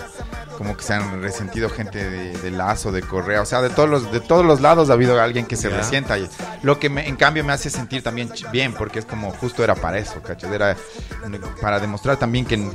[0.58, 3.90] como que se han resentido gente de, de Lazo, de Correa, o sea, de todos
[3.90, 6.18] los de todos los lados ha habido alguien que se resienta.
[6.18, 6.30] Y
[6.62, 9.76] lo que me- en cambio me hace sentir también bien, porque es como justo era
[9.76, 10.54] para eso, ¿cachai?
[10.54, 10.76] Era
[11.62, 12.70] para demostrar también que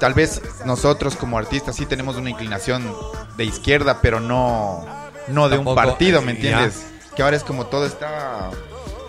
[0.00, 2.84] tal vez nosotros como artistas sí tenemos una inclinación
[3.36, 4.84] de izquierda, pero no,
[5.28, 6.84] no de un partido, ¿me eh, entiendes?
[7.14, 8.50] Que ahora es como todo está...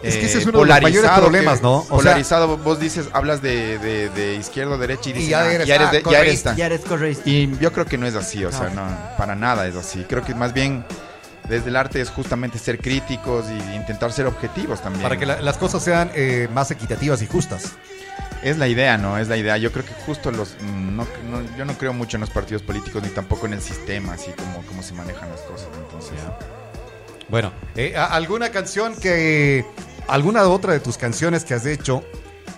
[0.04, 1.78] Es que eh, ese es uno de los mayores problemas, ¿no?
[1.80, 5.42] O sea- polarizado, vos dices, hablas de, de, de izquierda o derecha y dices, ya
[5.42, 6.50] "Ah, eres, ya eres, ah, de- ya correísta".
[6.52, 7.24] eres Ya eres correísta.
[7.30, 8.88] Y yo creo que no es así, o sea, No.
[9.18, 10.06] para nada es así.
[10.08, 10.86] Creo que más bien
[11.50, 15.04] desde el arte es justamente ser críticos y intentar ser objetivos también.
[15.04, 17.74] Para que la- las cosas sean eh, más equitativas y justas.
[18.42, 19.18] Es la idea, ¿no?
[19.18, 19.58] Es la idea.
[19.58, 20.56] Yo creo que justo los...
[20.62, 23.62] mm, no- no- yo no creo mucho en los partidos políticos ni tampoco en el
[23.62, 25.68] sistema, así como, como se manejan las cosas.
[25.78, 26.14] Entonces,
[27.28, 29.64] Bueno, eh, ¿alguna canción que...
[30.10, 32.04] alguna otra de tus canciones que has hecho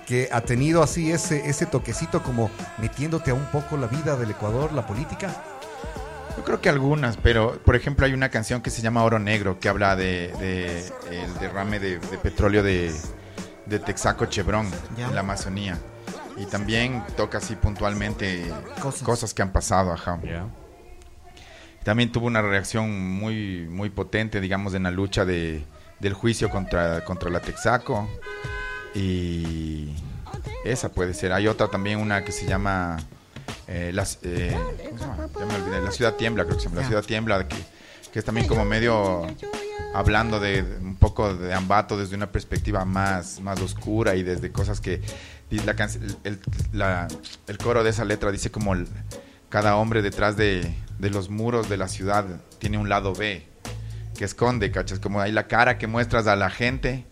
[0.07, 4.31] que ha tenido así ese, ese toquecito como metiéndote a un poco la vida del
[4.31, 5.43] Ecuador, la política?
[6.37, 9.59] Yo creo que algunas, pero por ejemplo hay una canción que se llama Oro Negro
[9.59, 10.79] que habla de, de
[11.11, 12.91] el derrame de, de petróleo de,
[13.65, 15.07] de Texaco Chevron Ya.
[15.07, 15.77] en la Amazonía.
[16.37, 19.03] Y también toca así puntualmente Cosas.
[19.03, 20.19] cosas, que han pasado, ajá.
[21.83, 25.63] También tuvo una reacción muy, muy potente, digamos, en la lucha de,
[26.01, 28.09] del juicio contra, contra la Texaco.
[28.93, 29.95] Y
[30.65, 31.31] esa puede ser.
[31.31, 32.97] Hay otra también, una que se llama
[33.67, 33.91] eh,
[34.23, 34.57] eh.
[35.83, 36.81] La ciudad tiembla, creo que se llama.
[36.81, 37.55] La ciudad tiembla, que,
[38.11, 39.25] que es también como medio
[39.93, 44.79] hablando de, un poco de Ambato desde una perspectiva más, más oscura y desde cosas
[44.81, 45.01] que
[46.23, 46.39] el,
[46.71, 47.07] la-
[47.47, 48.73] el coro de esa letra dice como
[49.49, 52.25] cada hombre detrás de, de los muros de la ciudad
[52.59, 53.45] tiene un lado B
[54.21, 54.99] que esconde, ¿cachas?
[54.99, 57.07] Como hay la cara que muestras a la gente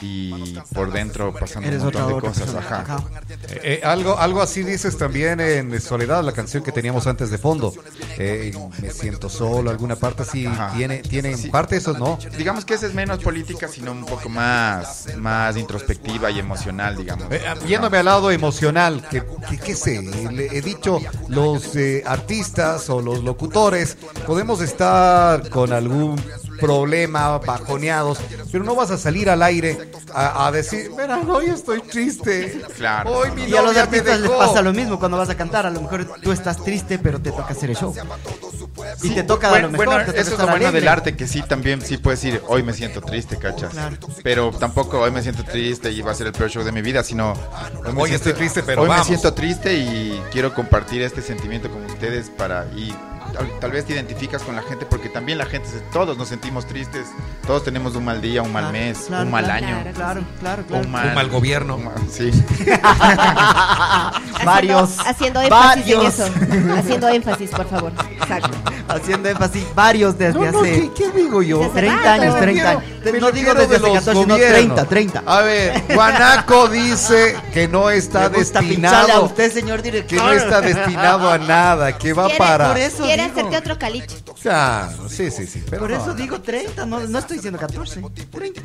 [0.00, 2.80] y por dentro pasando un montón de cosas, ajá.
[2.80, 3.04] Ajá.
[3.50, 7.38] Eh, eh, algo, algo así dices también en Soledad, la canción que teníamos antes de
[7.38, 7.72] fondo.
[8.18, 10.72] Eh, me siento solo, alguna parte así Ajá.
[10.76, 11.48] tiene, tiene en Sí.
[11.50, 12.18] parte eso, ¿no?
[12.36, 17.26] Digamos que esa es menos política, sino un poco más, más introspectiva y emocional, digamos.
[17.46, 22.88] Ah, yéndome al lado emocional, que, que- qué sé, le he dicho, los eh, artistas
[22.90, 26.20] o los locutores podemos estar con algún
[26.60, 28.18] problema, bajoneados,
[28.50, 32.62] pero no vas a salir al aire a, a decir, mira, hoy estoy triste.
[32.76, 33.10] Claro.
[33.10, 34.38] Hoy mi Y a los artistas les dejó".
[34.38, 35.66] pasa lo mismo cuando vas a cantar.
[35.66, 37.94] A lo mejor tú estás triste, pero te toca hacer el show.
[39.02, 39.86] Y te toca a bueno, lo mejor.
[39.86, 42.42] bueno, te toca eso es lo bueno del arte, que sí, también sí puedes decir,
[42.48, 43.70] hoy me siento triste, ¿cachas?
[43.72, 43.96] Claro.
[44.22, 46.82] Pero tampoco hoy me siento triste y va a ser el peor show de mi
[46.82, 47.32] vida, sino...
[47.32, 49.06] Hoy, me Hoy estoy triste, pero Hoy vamos.
[49.06, 52.66] me siento triste y quiero compartir este sentimiento con ustedes para...
[52.76, 52.94] Y
[53.38, 56.66] tal, tal vez te identificas con la gente porque también la gente, todos nos sentimos
[56.66, 57.06] tristes,
[57.46, 59.82] todos tenemos un mal día, un mal Claro, mes, claro, un mal claro, año.
[59.94, 60.84] Claro, claro, claro.
[60.84, 61.76] Un mal, Un mal gobierno.
[61.76, 62.30] un mal- sí.
[64.44, 64.98] varios.
[65.06, 66.18] Haciendo énfasis varios.
[66.20, 66.74] en eso.
[66.78, 67.92] Haciendo énfasis, por favor.
[68.20, 68.50] Exacto.
[68.88, 71.58] Haciendo énfasis varios desde No, no, hace ¿qué, qué digo yo?
[71.58, 72.22] Desde hace 30 rato.
[72.22, 72.82] años, 30 Quiero- años.
[73.02, 74.54] quiero Me no digo desde de hace los 14, sino gobiernos.
[74.58, 75.22] 30, 30.
[75.26, 80.18] A ver, Guanaco dice que no está pincharle a destinado, usted, señor que director.
[80.22, 82.68] no está destinado a nada, que va para.
[82.68, 83.40] Por eso Digo.
[83.48, 84.16] hacerte otro caliche.
[84.42, 85.64] Claro, sí, sí, sí.
[85.68, 88.02] Pero Por no, eso digo 30, no, no estoy diciendo 14.
[88.30, 88.62] 30.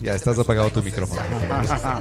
[0.00, 1.20] Ya estás apagado tu micrófono.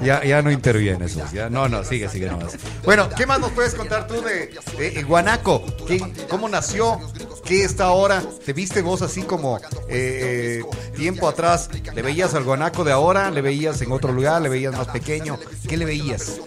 [0.04, 1.14] Ya, ya no intervienes.
[1.14, 2.54] pues, Ya, no, no, sigue, sigue nomás.
[2.84, 5.64] Bueno, ¿qué más nos puedes contar tú de, de, eh, Guanaco?
[5.88, 7.00] ¿Qué- ¿Cómo nació?
[7.46, 8.22] ¿Qué está ahora?
[8.46, 10.64] ¿Te viste vos así como eh, eh,
[10.96, 11.70] tiempo atrás?
[11.94, 13.32] ¿Le veías al Guanaco de ahora?
[13.32, 14.42] ¿Le veías en otro lugar?
[14.42, 15.38] ¿Le veías más pequeño?
[15.68, 16.40] ¿Qué le veías?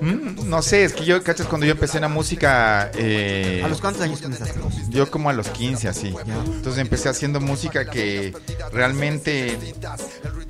[0.00, 3.68] Mm, no sé, es que yo, cachas, cuando yo empecé en la música, eh, ¿A
[3.68, 4.72] los cuántos años comenzaste vos?
[4.88, 6.14] yo como a los 15 así.
[6.46, 8.34] Entonces empecé haciendo música que
[8.72, 9.69] realmente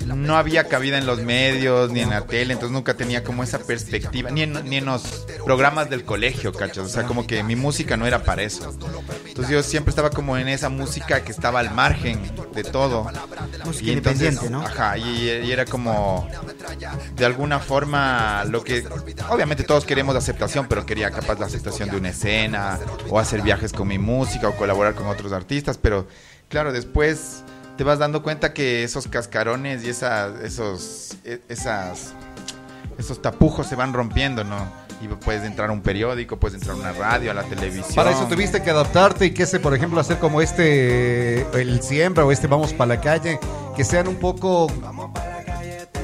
[0.05, 3.59] no había cabida en los medios ni en la tele, entonces nunca tenía como esa
[3.59, 6.85] perspectiva, ni en, ni en los programas del colegio, cachas.
[6.85, 8.73] O sea, como que mi música no era para eso.
[9.27, 12.19] Entonces yo siempre estaba como en esa música que estaba al margen
[12.53, 13.09] de todo.
[13.65, 14.61] Música Y entonces, independiente, ¿no?
[14.61, 16.27] Ajá, y, y era como
[17.15, 18.85] de alguna forma lo que
[19.29, 22.79] obviamente todos queremos aceptación, pero quería capaz la aceptación de una escena
[23.09, 26.07] o hacer viajes con mi música o colaborar con otros artistas, pero
[26.49, 27.43] claro, después
[27.81, 32.13] te vas dando cuenta que esos cascarones y esas esos e- esas
[32.99, 34.71] esos tapujos se van rompiendo, ¿no?
[35.01, 37.95] Y puedes entrar a un periódico, puedes entrar a una radio, a la televisión.
[37.95, 42.23] Para eso tuviste que adaptarte y que se, por ejemplo, hacer como este, el siembra
[42.23, 43.39] o este vamos para la calle,
[43.75, 44.67] que sean un poco,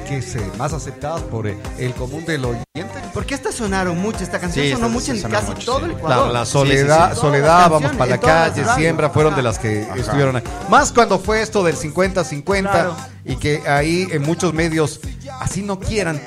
[0.08, 2.66] que se más aceptadas por el, el común del oyente.
[3.14, 5.86] Porque esta sonaron mucho, esta canción Sí, sonó mucho en casi mucho, todo sí.
[5.86, 6.32] el Ecuador.
[6.34, 7.22] La soledad, sí, sí.
[7.22, 9.96] soledad, vamos para la calle, siembra, fueron de las que Ajá.
[10.00, 10.44] estuvieron ahí.
[10.70, 12.96] Más cuando fue esto del 50-50 Claro.
[13.26, 15.00] y que ahí en muchos medios,
[15.40, 16.22] así no quieran,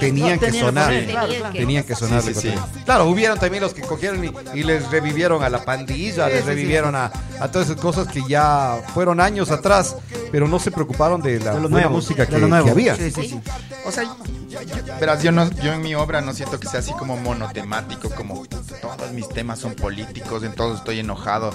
[0.00, 0.92] tenían que sonar.
[1.52, 2.22] Tenían que sonar.
[2.84, 6.42] Claro, hubieron también los que cogieron y, y les revivieron a la pandilla, Sí, les
[6.42, 9.96] sí, revivieron a, a todas esas cosas que ya fueron años atrás,
[10.30, 12.96] pero no se preocuparon de la De buena nuevo, música que, que había.
[12.96, 13.40] Sí, sí, sí.
[13.86, 14.04] O sea,
[15.00, 18.44] verás, yo, no, yo en mi obra no siento que sea así como monotemático, como
[18.46, 21.52] todos mis temas son políticos, en todos estoy enojado,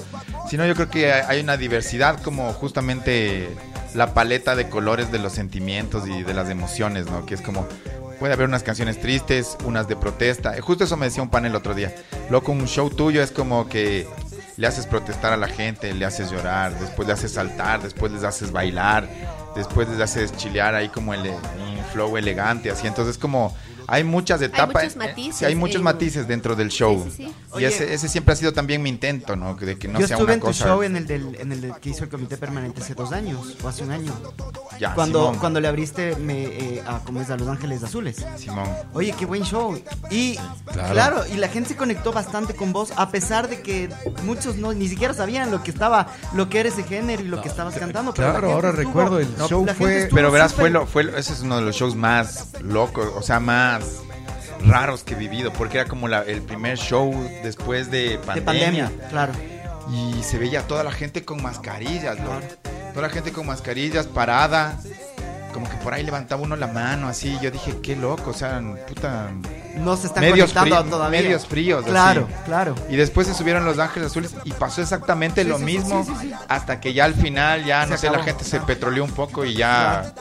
[0.50, 3.50] sino yo creo que hay una diversidad como justamente
[3.96, 7.26] la paleta de colores de los sentimientos y de las emociones, ¿no?
[7.26, 7.68] Que es como,
[8.20, 10.54] puede haber unas canciones tristes, unas de protesta.
[10.62, 11.96] Justo eso me decía un panel el otro día.
[12.30, 14.08] Loco, un show tuyo es como que
[14.58, 18.24] le haces protestar a la gente, le haces llorar, después le haces saltar, después les
[18.24, 19.08] haces bailar,
[19.56, 22.86] después les haces chilear ahí como el, un flow elegante, así.
[22.86, 23.56] Entonces como
[23.90, 24.84] hay muchas etapas.
[24.84, 27.04] muchos matices Sí, hay muchos en- matices dentro del show.
[27.06, 27.34] Sí, sí, sí.
[27.54, 27.68] Y Oye.
[27.68, 29.56] ese, ese siempre ha sido también mi intento, ¿no?
[29.56, 30.66] De que no Yo sea estuve una en tu cosa.
[30.66, 33.56] show en el, del, en el del que hizo el comité permanente hace dos años,
[33.64, 34.14] o hace un año.
[34.80, 35.40] Ya, cuando, Simón.
[35.40, 38.26] cuando le abriste me, eh, a, como es, a Los Ángeles Azules.
[38.38, 38.68] Simón.
[38.94, 39.78] Oye, qué buen show.
[40.10, 40.38] Y
[40.72, 40.94] Claro.
[40.94, 41.24] claro.
[41.28, 43.90] y la gente se conectó bastante con vos, a pesar de que
[44.24, 47.42] muchos no ni siquiera sabían lo que estaba, lo que era ese género y lo
[47.42, 48.14] que estabas cantando.
[48.14, 51.34] pero Claro, ahora estuvo- recuerdo el show fue- Pero verás, fue lo, fue lo- ese
[51.34, 53.79] es uno de los shows más locos, o sea, más
[54.66, 57.12] raros que he vivido, porque era como la- el primer show
[57.44, 58.46] después de de pandemia.
[58.86, 59.34] pandemia, claro.
[59.92, 62.18] Y se veía toda la gente con mascarillas.
[62.94, 64.78] Toda la gente con mascarillas, parada.
[65.54, 67.38] Como que por ahí levantaba uno la mano, así.
[67.42, 69.30] Yo dije, qué loco, o sea, puta.
[69.80, 71.22] No se están Medios conectando fríos- todavía.
[71.22, 71.92] medios fríos, así.
[71.92, 72.76] Claro, claro.
[72.90, 76.06] Y después se subieron Los Ángeles Azules y pasó exactamente Sí, lo sí, mismo.
[76.20, 76.32] sí.
[76.48, 79.46] Hasta que ya al final, ya Se no sé, la gente se petroleó un poco
[79.46, 80.14] y ya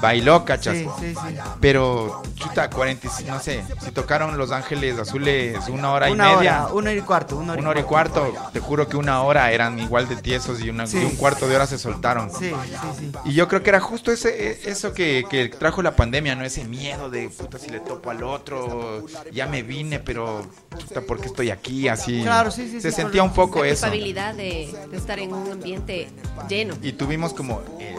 [0.00, 0.76] bailó, cachas.
[0.76, 1.36] Sí, sí, sí.
[1.60, 6.36] Pero, chuta, 40, y- no sé, si tocaron Los Ángeles Azules una hora una y
[6.36, 6.64] media.
[6.66, 9.22] hora, una hora y cuarto, una hora, Una hora y cuarto, te juro que una
[9.22, 12.30] hora eran igual de tiesos y, una, y un cuarto de hora se soltaron.
[12.30, 13.12] Sí, sí, sí.
[13.24, 16.44] Y yo creo que era justo ese, e- eso que, que trajo la pandemia, ¿no?
[16.44, 21.20] Ese miedo de, puta, si le topo al otro, ya me vine, pero, puta, ¿por
[21.20, 21.88] qué estoy aquí?
[21.88, 22.22] Así.
[22.22, 23.82] Claro, sí, sí, Se sí, sentía un poco La eso.
[23.86, 26.08] culpabilidad de, de estar en un ambiente
[26.48, 26.74] lleno.
[26.82, 27.96] Y tuvimos como, eh,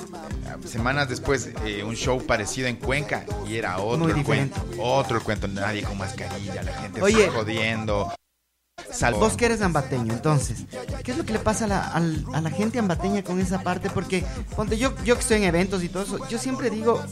[0.66, 4.64] semanas después, eh, un show parecido en Cuenca y era otro Muy el cuento.
[4.80, 7.26] Otro el cuento, nadie con mascarilla, la gente Oye.
[7.28, 8.14] así jodiendo.
[8.92, 9.20] Salvo.
[9.20, 10.60] Vos que eres ambateño, entonces,
[11.04, 13.90] ¿qué es lo que le pasa a la, a la gente ambateña con esa parte?
[13.90, 14.24] Porque,
[14.56, 17.04] ponte, yo, yo que estoy en eventos y todo eso, yo siempre digo,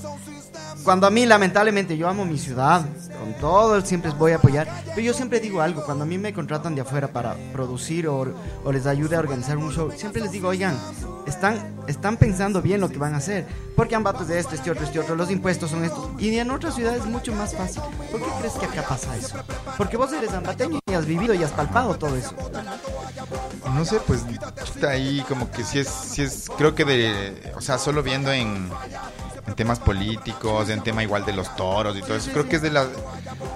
[0.83, 2.85] cuando a mí, lamentablemente, yo amo mi ciudad,
[3.19, 6.33] con todo, siempre voy a apoyar, pero yo siempre digo algo, cuando a mí me
[6.33, 8.27] contratan de afuera para producir o,
[8.63, 10.77] o les ayude a organizar un show, siempre les digo, oigan,
[11.25, 13.45] están, están pensando bien lo que van a hacer,
[13.75, 16.51] porque Ambato es de esto, este otro, este otro, los impuestos son estos, y en
[16.51, 17.81] otras ciudades es mucho más fácil.
[18.11, 19.37] ¿Por qué crees que acá pasa eso?
[19.77, 22.35] Porque vos eres ambateño y has vivido y has palpado todo eso.
[23.73, 24.23] No sé, pues
[24.63, 28.31] está ahí como que sí es, sí es, creo que de, o sea, solo viendo
[28.31, 28.69] en,
[29.47, 32.31] en temas políticos, en tema igual de los toros y todo eso.
[32.31, 32.87] Creo que es de la,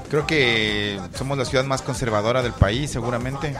[0.09, 3.55] creo que somos la ciudad más conservadora del país, seguramente.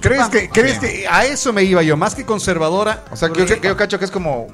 [0.00, 0.80] ¿Crees que, crees Sí.
[0.80, 1.96] que a eso me iba yo?
[1.96, 3.04] Más que conservadora.
[3.10, 4.46] O sea, que yo, que yo cacho que es como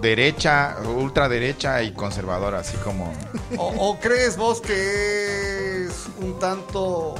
[0.00, 3.12] derecha, ultraderecha y conservadora, así como...
[3.56, 7.14] ¿O, o crees vos que es un tanto,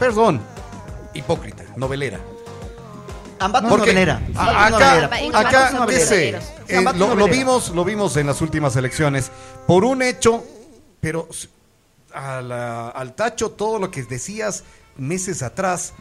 [0.00, 0.40] perdón,
[1.14, 2.18] hipócrita, novelera?
[3.40, 3.90] Ambato Porque
[4.34, 6.32] Ambato acá, acá, Ambato ¿qué sé?
[6.32, 6.44] noveleros.
[6.68, 6.82] Eh,
[7.16, 9.30] lo, vimos, lo vimos en las últimas elecciones
[9.66, 10.44] por un hecho,
[11.00, 11.48] pero s-
[12.12, 14.64] a la- al tacho todo lo que decías
[14.96, 15.92] meses atrás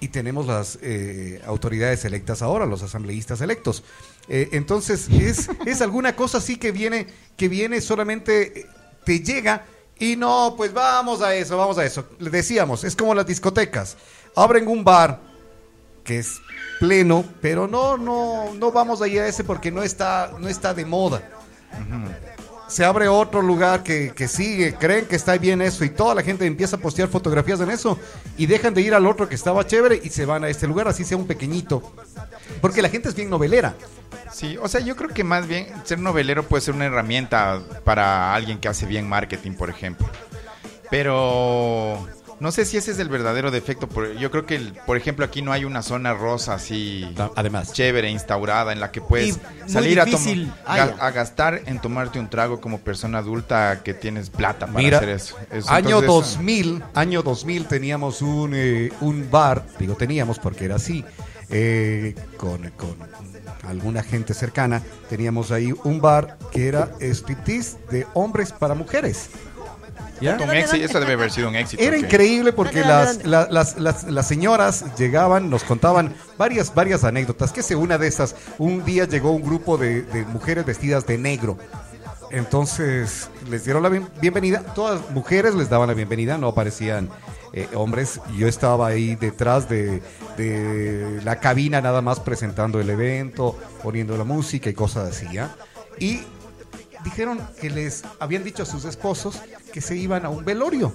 [0.00, 3.84] y tenemos las eh, autoridades electas ahora, los asambleístas electos.
[4.28, 8.66] Eh, entonces es, es alguna cosa así que viene que viene solamente
[9.04, 9.64] te llega
[9.98, 12.06] y no, pues vamos a eso, vamos a eso.
[12.18, 13.96] Le decíamos, es como las discotecas.
[14.34, 15.20] Abren un bar
[16.02, 16.40] que es
[16.80, 20.74] pleno, pero no, no, no vamos a ir a ese porque no está, no está
[20.74, 21.22] de moda.
[22.68, 26.22] Se abre otro lugar que, que sigue, creen que está bien eso y toda la
[26.22, 27.98] gente empieza a postear fotografías en eso
[28.38, 30.88] y dejan de ir al otro que estaba chévere y se van a este lugar,
[30.88, 31.92] así sea un pequeñito.
[32.60, 33.74] Porque la gente es bien novelera.
[34.32, 38.34] Sí, o sea, yo creo que más bien ser novelero puede ser una herramienta para
[38.34, 40.08] alguien que hace bien marketing, por ejemplo.
[40.90, 42.08] Pero
[42.40, 43.86] no sé si ese es el verdadero defecto.
[43.88, 47.72] por- Yo creo que, el- por ejemplo, aquí no hay una zona rosa así Además.
[47.72, 49.36] chévere, instaurada, en la que puedes
[49.66, 54.66] Y salir a, a gastar en tomarte un trago como persona adulta que tienes plata
[54.66, 55.36] para Mira, hacer eso.
[55.50, 60.76] Eso, año entonces, 2000, año 2000 teníamos un, eh, un bar, digo teníamos porque era
[60.76, 61.04] así,
[61.50, 62.96] eh, con, con
[63.68, 69.30] alguna gente cercana, teníamos ahí un bar que era striptease de hombres para mujeres.
[70.20, 70.36] ¿Ya?
[70.36, 71.82] un éxito, eso debe haber sido un éxito.
[71.82, 73.28] Era increíble porque ¿Dónde, las, dónde?
[73.28, 77.52] la- las, las, las señoras llegaban, nos contaban varias, varias anécdotas.
[77.52, 81.18] Que sé, una de esas, un día llegó un grupo de, de mujeres vestidas de
[81.18, 81.56] negro.
[82.30, 84.60] Entonces les dieron la bien- bienvenida.
[84.74, 87.08] Todas mujeres les daban la bienvenida, no aparecían
[87.52, 88.20] eh, hombres.
[88.36, 90.00] Yo estaba ahí detrás de,
[90.36, 95.26] de la cabina nada más presentando el evento, poniendo la música y cosas así.
[95.32, 95.56] ¿ya?
[95.98, 96.20] Y
[97.04, 99.40] dijeron que les habían dicho a sus esposos
[99.72, 100.92] que se iban a un velorio.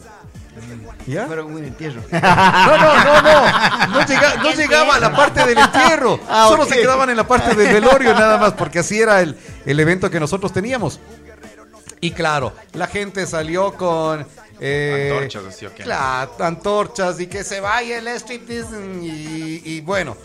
[1.05, 1.25] ¿Ya?
[1.27, 2.01] Fueron un entierro.
[2.11, 3.87] No, no, no, no.
[3.87, 6.19] No, llega- no llegaba a la parte del entierro.
[6.29, 9.37] Ah, Solo se quedaban en la parte del velorio nada más, porque así era el,
[9.65, 10.99] el evento que nosotros teníamos.
[12.01, 14.25] Y claro, la gente salió con...
[14.59, 15.83] eh, Antorchas, así, ¿o qué?
[15.83, 18.75] Claro, antorchas y que se vaya el striptease.
[19.01, 20.15] Y, y bueno,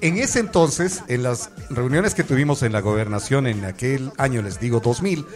[0.00, 4.58] en ese entonces, en las reuniones que tuvimos en la gobernación en aquel año, les
[4.60, 5.26] digo 2000,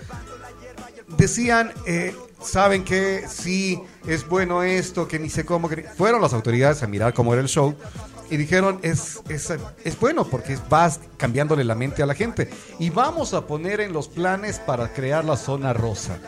[1.17, 5.69] decían, eh, saben que sí, es bueno esto, que ni sé cómo.
[5.69, 5.83] que ni-".
[5.83, 7.75] Fueron las autoridades a mirar cómo era el show
[8.31, 9.53] y dijeron, es, es,
[9.85, 12.51] es bueno porque vas cambiándole la mente a la gente.
[12.79, 16.19] Y vamos a poner en los planes para crear la zona rosa.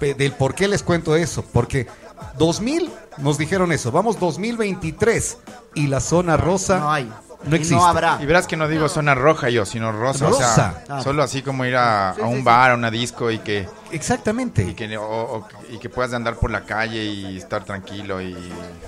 [0.00, 1.42] Del por qué les cuento eso.
[1.50, 1.86] Porque
[2.38, 3.90] 2000 nos dijeron eso.
[3.92, 5.38] Vamos 2023
[5.74, 7.04] y la zona rosa No hay.
[7.44, 7.76] no Y existe.
[7.76, 8.18] no habrá.
[8.20, 10.28] Y verás que no digo zona roja yo, sino rosa.
[10.28, 10.84] O sea.
[10.88, 11.00] Ah.
[11.02, 12.42] solo así como ir a, Sí, a sí, un sí.
[12.42, 14.62] bar, a una disco y que, Exactamente.
[14.64, 18.36] y que, o- o- y que puedas andar por la calle y estar tranquilo y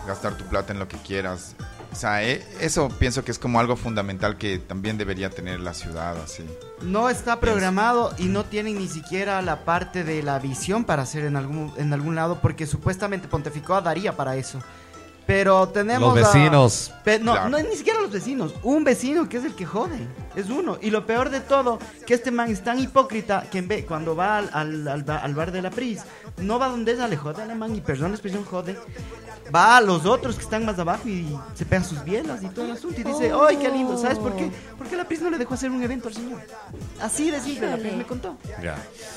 [0.06, 1.54] gastar tu plata en lo que quieras.
[1.90, 5.74] O sea, eh, eso pienso que es como algo fundamental que también debería tener la
[5.74, 6.44] ciudad, así.
[6.82, 11.24] No está programado y no tienen ni siquiera la parte de la visión para hacer
[11.24, 14.60] en algún, en algún lado, porque supuestamente Ponteficoa daría para eso.
[15.28, 16.16] Pero tenemos.
[16.16, 16.90] Los a- vecinos.
[17.04, 17.50] Pe- no, Claro.
[17.50, 18.54] no, ni siquiera los vecinos.
[18.62, 19.98] Un vecino que es el que jode.
[20.34, 20.78] Es uno.
[20.80, 24.16] Y lo peor de todo, que este man es tan hipócrita que en vez, cuando
[24.16, 26.00] va al, al, al ba- al bar de la Pris,
[26.38, 28.78] no va donde ella le jode al man y perdón la expresión jode.
[29.54, 32.64] Va a los otros que están más abajo y se pegan sus bielas y todo
[32.64, 33.98] el asunto y dice, ¡ay, qué lindo!
[33.98, 34.50] ¿Sabes por qué?
[34.78, 36.40] Porque la Pris no le dejó hacer un evento al señor.
[37.02, 38.36] Así de simple, la Pris me contó.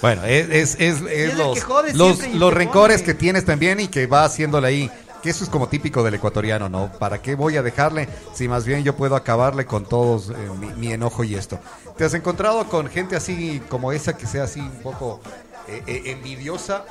[0.01, 3.45] Bueno, es, es, es- es el los, que jode los, los que rencores que tienes
[3.45, 4.91] también y que va haciéndole ahí.
[5.21, 6.91] Que eso es como típico del ecuatoriano, ¿no?
[6.93, 10.67] ¿Para qué voy a dejarle si más bien yo puedo acabarle con todos eh, mi,
[10.73, 11.59] mi enojo y esto?
[11.97, 15.21] ¿Te has encontrado con gente así como esa que sea así un poco
[15.67, 16.85] eh, eh, envidiosa?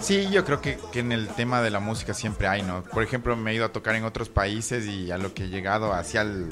[0.00, 2.82] Sí, yo creo que, que en el tema de la música siempre hay, ¿no?
[2.84, 5.48] Por ejemplo, me he ido a tocar en otros países y a lo que he
[5.48, 6.48] llegado hacia el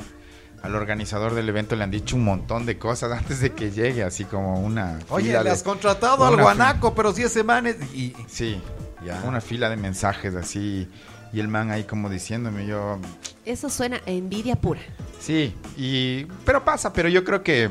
[0.62, 4.05] al organizador del evento le han dicho un montón de cosas antes de que llegue,
[4.05, 7.76] así como una Oye, le de- has contratado al guanaco, pero si ese man es...
[7.93, 8.61] Y, Sí,
[9.05, 9.20] Ya.
[9.24, 10.88] una fila de mensajes así
[11.32, 12.98] y el man ahí como diciéndome yo
[13.44, 14.80] Eso suena a envidia pura.
[15.20, 17.70] sí y pero pasa pero yo creo que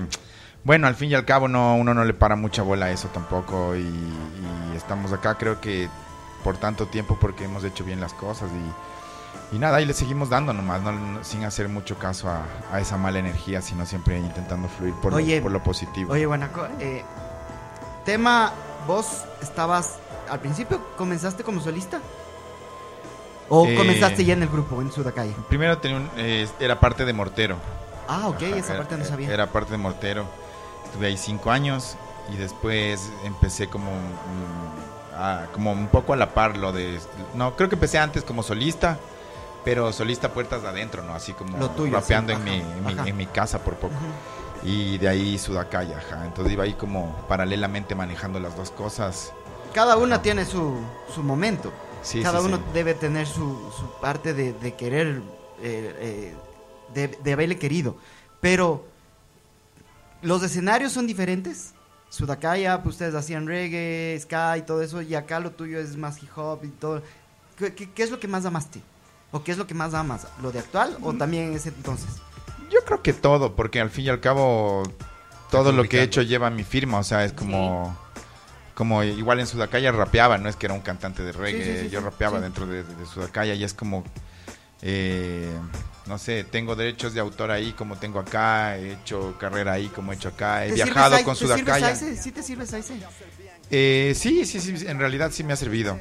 [0.63, 3.07] bueno al fin y al cabo no uno no le para mucha bola a eso
[3.09, 5.89] tampoco y, y estamos acá creo que
[6.43, 8.49] por tanto tiempo porque hemos hecho bien las cosas
[9.51, 12.43] y, y nada ahí le seguimos dando nomás no, no- sin hacer mucho caso a,
[12.71, 16.25] a esa mala energía sino siempre intentando fluir por, Oye, lo, por lo positivo Oye,
[16.25, 17.03] Guanaco, eh,
[18.05, 18.51] tema,
[18.87, 19.97] vos estabas,
[20.31, 21.99] al principio comenzaste como solista.
[23.49, 25.35] ¿O Eh, comenzaste ya en el grupo, en Sudacalle?
[25.49, 27.57] Primero tenía un- eh, era parte de Mortero.
[28.07, 29.29] Ah, ok, Ajá, esa era- parte no sabía.
[29.31, 30.25] Era parte de Mortero.
[30.85, 31.95] Estuve ahí cinco años
[32.33, 36.99] y después empecé como, mm, a- como un poco a la par lo de...
[37.35, 38.97] No, creo que empecé antes como solista,
[39.65, 41.13] pero solista puertas de adentro, ¿no?
[41.13, 42.43] Así como Lo tuyo, rapeando sí, en,
[43.03, 43.93] mi, en mi casa por poco.
[44.63, 46.25] Y de ahí Sudacaya, ajá.
[46.25, 49.33] Entonces iba ahí como paralelamente manejando las dos cosas.
[49.73, 50.75] Cada una tiene su,
[51.13, 51.71] su momento.
[52.03, 52.63] Sí, Cada sí, uno sí.
[52.73, 55.21] debe tener su, su parte de, de querer,
[55.61, 56.35] eh, eh,
[56.93, 57.95] de, de haberle querido.
[58.41, 58.85] Pero,
[60.21, 61.73] ¿los escenarios son diferentes?
[62.09, 66.21] Sudacaya, pues ustedes hacían reggae, ska y todo eso, y acá lo tuyo es más
[66.21, 67.01] hip hop y todo.
[67.57, 68.81] ¿Qué, qué- qué es lo que más amaste?
[69.31, 70.27] ¿O qué es lo que más amas?
[70.41, 71.05] ¿Lo de actual Mm.
[71.05, 72.09] o también en ese entonces?
[72.69, 74.83] Yo creo que todo, porque al fin y al cabo
[75.51, 77.95] todo lo que he hecho lleva mi firma, o sea, es como
[78.73, 81.83] como igual en Sudacaya rapeaba, no es que era un cantante de reggae, Sí, sí,
[81.85, 84.03] sí, yo rapeaba dentro de, de Sudacaya y es como
[84.81, 85.51] eh,
[86.07, 90.11] no sé, tengo derechos de autor ahí como tengo acá, he hecho carrera ahí como
[90.11, 91.95] he hecho acá, he ¿Te viajado con ¿te Sudacaya.
[91.95, 92.95] ¿Sí te sirves a ese?
[93.69, 95.97] Eh, sí, sí, sí, en realidad sí me ha servido.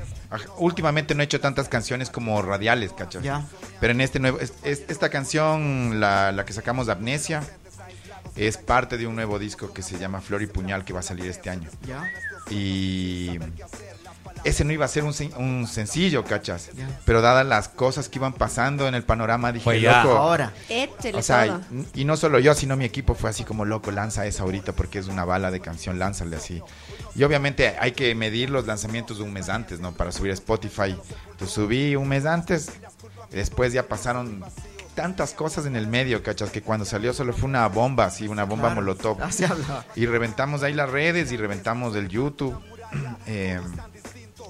[0.57, 3.23] Últimamente no he hecho tantas canciones como radiales, ¿cachas?
[3.23, 3.45] Ya.
[3.81, 7.43] Pero en este nuevo, es- es- esta canción, la, la que sacamos de Amnesia,
[8.35, 11.03] es parte de un nuevo disco que se llama Flor y Puñal que va a
[11.05, 11.69] salir este año.
[11.87, 12.11] Ya.
[12.49, 13.39] Y
[14.43, 16.71] ese no iba a ser un, sen- un sencillo, ¿cachas?
[17.05, 20.03] Pero dadas las cosas que iban pasando en el panorama, dije, ya.
[20.03, 20.53] loco, Ahora.
[21.15, 21.61] O sea,
[21.95, 24.73] y, y no solo yo, sino mi equipo fue así como loco, lanza esa ahorita
[24.73, 26.63] porque es una bala de canción, lánzale así.
[27.15, 29.93] Y obviamente hay que medir los lanzamientos un mes antes, ¿no?
[29.93, 30.97] Para subir a Spotify.
[31.33, 32.71] Entonces subí un mes antes,
[33.31, 34.43] después ya pasaron
[34.95, 36.51] tantas cosas en el medio, ¿cachas?
[36.51, 38.81] Que cuando salió solo fue una bomba, así, una bomba Claro.
[38.83, 39.23] molotov.
[39.23, 39.45] Así.
[39.97, 42.59] Y reventamos ahí las redes y reventamos el YouTube.
[43.27, 43.61] Eh,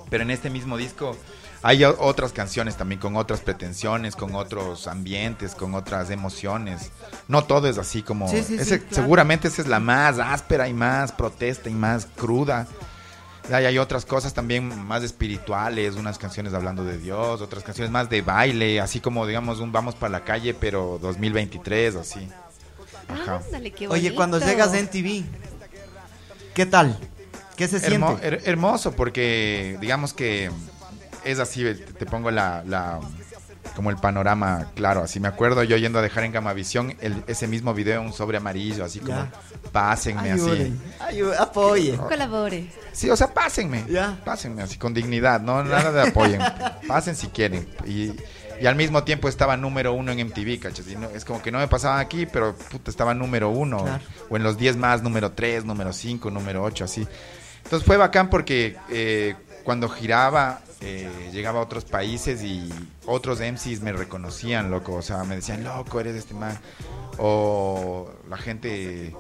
[0.08, 1.14] pero en este mismo disco
[1.62, 6.90] hay otras canciones también con otras pretensiones, con otros ambientes, con otras emociones.
[7.28, 8.28] No todo es así como...
[8.28, 8.94] Sí, sí, sí, ese- claro.
[8.94, 12.66] Seguramente esa es la más áspera y más protesta y más cruda.
[13.52, 18.22] Hay otras cosas también más espirituales, unas canciones hablando de Dios, otras canciones más de
[18.22, 22.28] baile, así como digamos un vamos para la calle, pero 2023 o así.
[23.08, 23.40] Ajá.
[23.44, 25.24] Ándale, qué Oye, cuando llegas en TV,
[26.54, 26.98] ¿qué tal?
[27.56, 27.96] ¿Qué se siente?
[27.96, 30.50] Hermo- her- hermoso porque digamos que
[31.24, 33.00] es así, te, te pongo la, la-
[33.74, 37.46] como el panorama claro, así me acuerdo yo yendo a dejar en Gamavisión el, ese
[37.46, 39.30] mismo video un sobre amarillo, así como Ya.
[39.72, 40.74] pásenme así.
[41.00, 41.96] Ayuden, apoye.
[41.96, 42.70] Colabore.
[42.92, 43.84] Sí, o sea, pásenme.
[43.88, 44.18] Ya.
[44.24, 46.40] Pásenme así con dignidad, no nada de apoyen.
[46.86, 47.68] Pasen si quieren.
[47.86, 48.12] Y,
[48.60, 50.86] y al mismo tiempo estaba número uno en MTV, ¿cachas?
[50.88, 53.84] Y no- es como que no me pasaban aquí, pero puta, estaba número uno.
[53.84, 54.02] Claro.
[54.28, 57.06] O en los 10 más, número 3, número 5, número 8, así.
[57.64, 59.34] Entonces fue bacán porque eh,
[59.64, 62.72] cuando giraba, eh, llegaba a otros países y
[63.06, 64.94] otros MCs me reconocían, loco.
[64.94, 66.58] O sea, me decían, loco, eres este man.
[67.18, 69.14] O la gente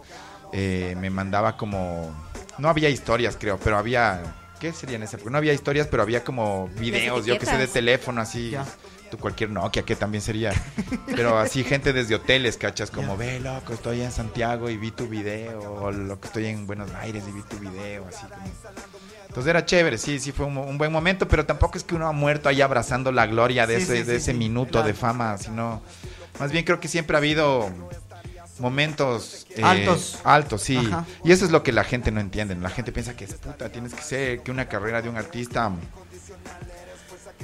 [0.52, 2.14] eh, me mandaba como...
[2.58, 4.36] No había historias, creo, pero había...
[4.58, 5.30] ¿Qué sería en esa época?
[5.30, 8.50] No había historias, pero había como videos, yo que sé, de teléfono, así.
[8.50, 8.66] Ya.
[9.10, 10.52] Tu cualquier Nokia, que también sería.
[11.06, 15.08] Pero así, gente desde hoteles, cachas, como, ve, loco, estoy en Santiago y vi tu
[15.08, 15.60] video.
[15.60, 18.46] O loco, estoy en Buenos Aires y vi tu video, así como.
[19.30, 22.08] Entonces era chévere, sí, sí fue un, un buen momento, pero tampoco es que uno
[22.08, 24.92] ha muerto ahí abrazando la gloria de Sí, ese, sí, de sí, ese minuto de
[24.92, 25.80] fama, sino
[26.40, 27.70] más bien creo que siempre ha habido
[28.58, 30.18] momentos eh, Altos.
[30.24, 30.76] altos, sí.
[30.76, 31.04] Ajá.
[31.24, 32.56] Y eso es lo que la gente no entiende.
[32.56, 35.70] La gente piensa que es puta, tienes que ser que una carrera de un artista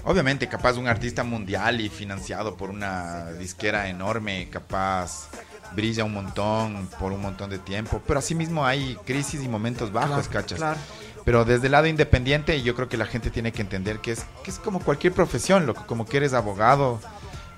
[0.05, 5.29] Obviamente, capaz un artista mundial y financiado por una disquera enorme, capaz
[5.75, 10.29] brilla un montón por un montón de tiempo, pero asimismo hay crisis y momentos bajos,
[10.29, 10.59] Claro, ¿cachas?
[10.59, 10.79] claro.
[11.27, 14.25] Pero desde el lado independiente yo creo que la gente tiene que entender que es,
[14.43, 17.01] que es como cualquier profesión, loco, como que eres abogado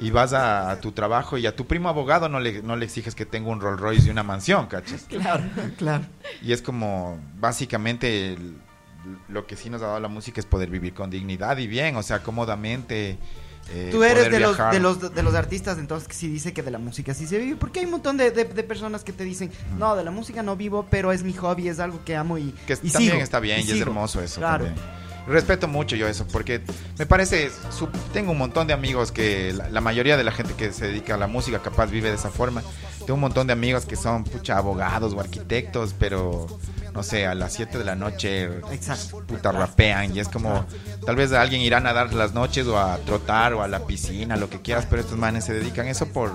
[0.01, 2.87] y vas a, a tu trabajo y a tu primo abogado no le, no le
[2.87, 5.03] exiges que tenga un Rolls Royce y una mansión, ¿cachas?
[5.09, 5.45] Claro,
[5.77, 6.05] claro.
[6.43, 8.57] Y es como, básicamente, el-
[9.29, 11.95] lo que sí nos ha dado la música es poder vivir con dignidad y bien,
[11.97, 13.19] o sea, cómodamente.
[13.71, 16.63] Eh, Tú eres de los, de, los, de los artistas entonces que sí dice que
[16.63, 17.57] de la música sí se vive.
[17.57, 20.43] Porque hay un montón de, de- de personas que te dicen, no, de la música
[20.43, 23.23] no vivo, pero es mi hobby, es algo que amo y, Que y también sigo,
[23.25, 23.83] está bien y, es sigo".
[23.83, 24.65] hermoso eso Claro.
[24.67, 24.85] también.
[25.27, 26.63] Respeto mucho yo eso, porque
[26.99, 30.55] me parece, su- tengo un montón de amigos que la, la mayoría de la gente
[30.55, 32.63] que se dedica a la música capaz vive de esa forma.
[33.01, 36.47] Tengo un montón de amigos que son pucha abogados o arquitectos, pero
[36.99, 39.25] no sé, a las 7 de la noche Exacto.
[39.25, 40.67] puta rapean y es como
[41.07, 44.37] tal vez alguien irá a nadar las noches o a trotar o a la piscina,
[44.37, 46.33] lo que quieras, pero estos manes se dedican a eso por,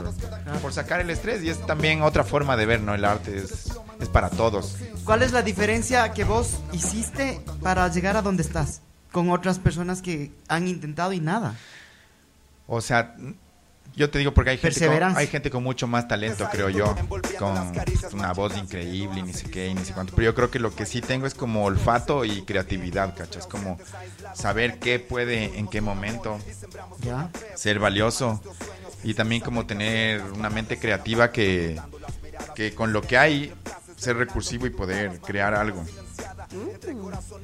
[0.61, 2.93] por sacar el estrés y es también otra forma de ver, ¿no?
[2.93, 4.77] El arte es, es para todos.
[5.03, 8.79] ¿Cuál es la diferencia que vos hiciste para llegar a donde estás?
[9.11, 11.55] Con otras personas que han intentado y nada.
[12.67, 13.17] O sea,
[13.95, 15.19] yo te digo porque hay gente, con, Perseverancia.
[15.19, 16.95] hay gente con mucho más talento, creo yo,
[17.37, 17.71] con
[18.13, 20.15] una voz increíble y ni sé qué y ni sé cuánto.
[20.15, 23.45] Pero yo creo que lo que sí tengo es como olfato y creatividad, ¿cachas?
[23.47, 23.79] Como
[24.33, 26.39] saber qué puede, en qué momento
[27.01, 27.29] ¿Ya?
[27.55, 28.41] ser valioso
[29.03, 31.79] y también como tener una mente creativa que,
[32.55, 33.53] que con lo que hay
[33.97, 35.83] ser recursivo y poder crear algo.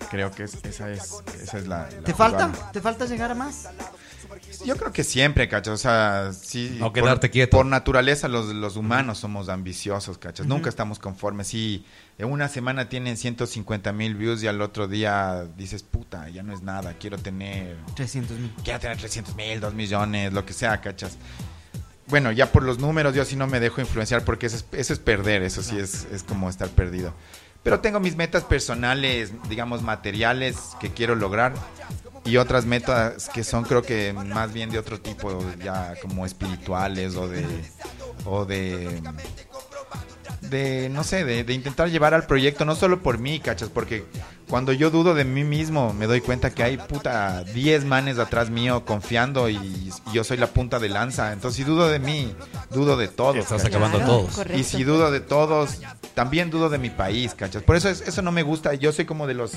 [0.10, 2.52] Creo que es- esa es, esa es la, la ¿Te falta?
[2.74, 3.68] ¿Te falta llegar a más?
[4.66, 5.74] Yo creo que siempre, cachas.
[5.74, 6.76] O sea, sí.
[6.80, 7.58] No por- quedarte quieto.
[7.58, 10.46] Por naturaleza, los, los humanos somos ambiciosos, cachas.
[10.48, 11.48] Nunca estamos conformes.
[11.48, 11.86] Si
[12.18, 16.54] en una semana tienen 150 mil views y al otro día dices, puta, ya no
[16.54, 18.54] es nada, quiero tener 300 mil.
[18.64, 21.18] quiero tener 300 mil, 2 millones, lo que sea, cachas.
[22.08, 24.94] Bueno, ya por los números yo sí no me dejo influenciar porque eso es, eso
[24.94, 27.14] es perder, eso sí es, es como estar perdido.
[27.62, 31.54] Pero tengo mis metas personales, digamos, materiales que quiero lograr
[32.26, 37.16] y otras metas que son creo que más bien de otro tipo, ya como espirituales
[37.16, 37.46] o de...
[38.26, 39.02] O de
[40.42, 44.06] de, no sé, de, de intentar llevar al proyecto, no solo por mí, cachas, porque
[44.48, 48.50] cuando yo dudo de mí mismo, me doy cuenta que hay puta 10 manes atrás
[48.50, 51.34] mío confiando y, y yo soy la punta de lanza.
[51.34, 52.34] Entonces, si dudo de mí,
[52.72, 53.36] dudo de todos.
[53.36, 53.66] Estás cachas.
[53.68, 54.36] acabando a todos.
[54.36, 54.60] correcto.
[54.60, 55.82] Y si dudo de todos,
[56.16, 57.62] también dudo de mi país, cachas.
[57.62, 58.74] Por eso es- eso no me gusta.
[58.74, 59.52] Yo soy como de los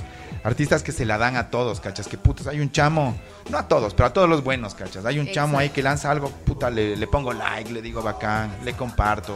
[0.45, 2.07] artistas que se la dan a todos, cachas.
[2.07, 3.17] Que putas, hay un chamo,
[3.51, 5.07] no a todos, pero a todos los buenos, cachas.
[5.07, 8.55] Hay un chamo ahí que lanza algo, puta, le, le pongo like, le digo bacán,
[8.63, 9.35] le comparto.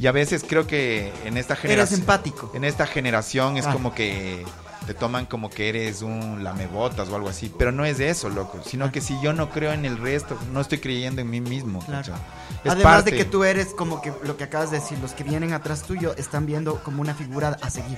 [0.00, 2.00] Y a veces creo que en esta Eres generación.
[2.00, 2.50] empático.
[2.54, 3.72] En esta generación es Ah.
[3.72, 4.44] como que
[4.86, 7.50] te toman como que eres un lamebotas o algo así.
[7.58, 8.60] Pero no es eso, loco.
[8.66, 11.82] Sino que si yo no creo en el resto, no estoy creyendo en mí mismo.
[11.88, 13.10] Además parte.
[13.12, 15.82] de que tú eres como que lo que acabas de decir, los que vienen atrás
[15.84, 17.96] tuyo están viendo como una figura a seguir.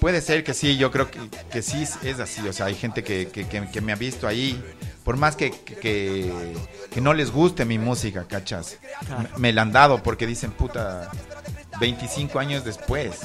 [0.00, 2.46] Puede ser que sí, yo creo que, que sí es así.
[2.48, 4.60] O sea, hay gente que, que- que- que me ha visto ahí.
[5.04, 6.54] Por más que, que,
[6.90, 8.78] que no les guste mi música, ¿cachas?
[9.34, 11.10] Me, me la han dado porque dicen, puta,
[11.80, 13.20] 25 años después.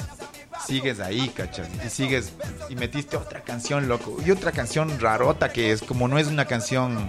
[0.66, 1.68] Sigues ahí, ¿cachas?
[1.86, 2.32] Y sigues,
[2.68, 4.16] y metiste otra canción, loco.
[4.26, 7.08] Y otra canción rarota que es como no es una canción,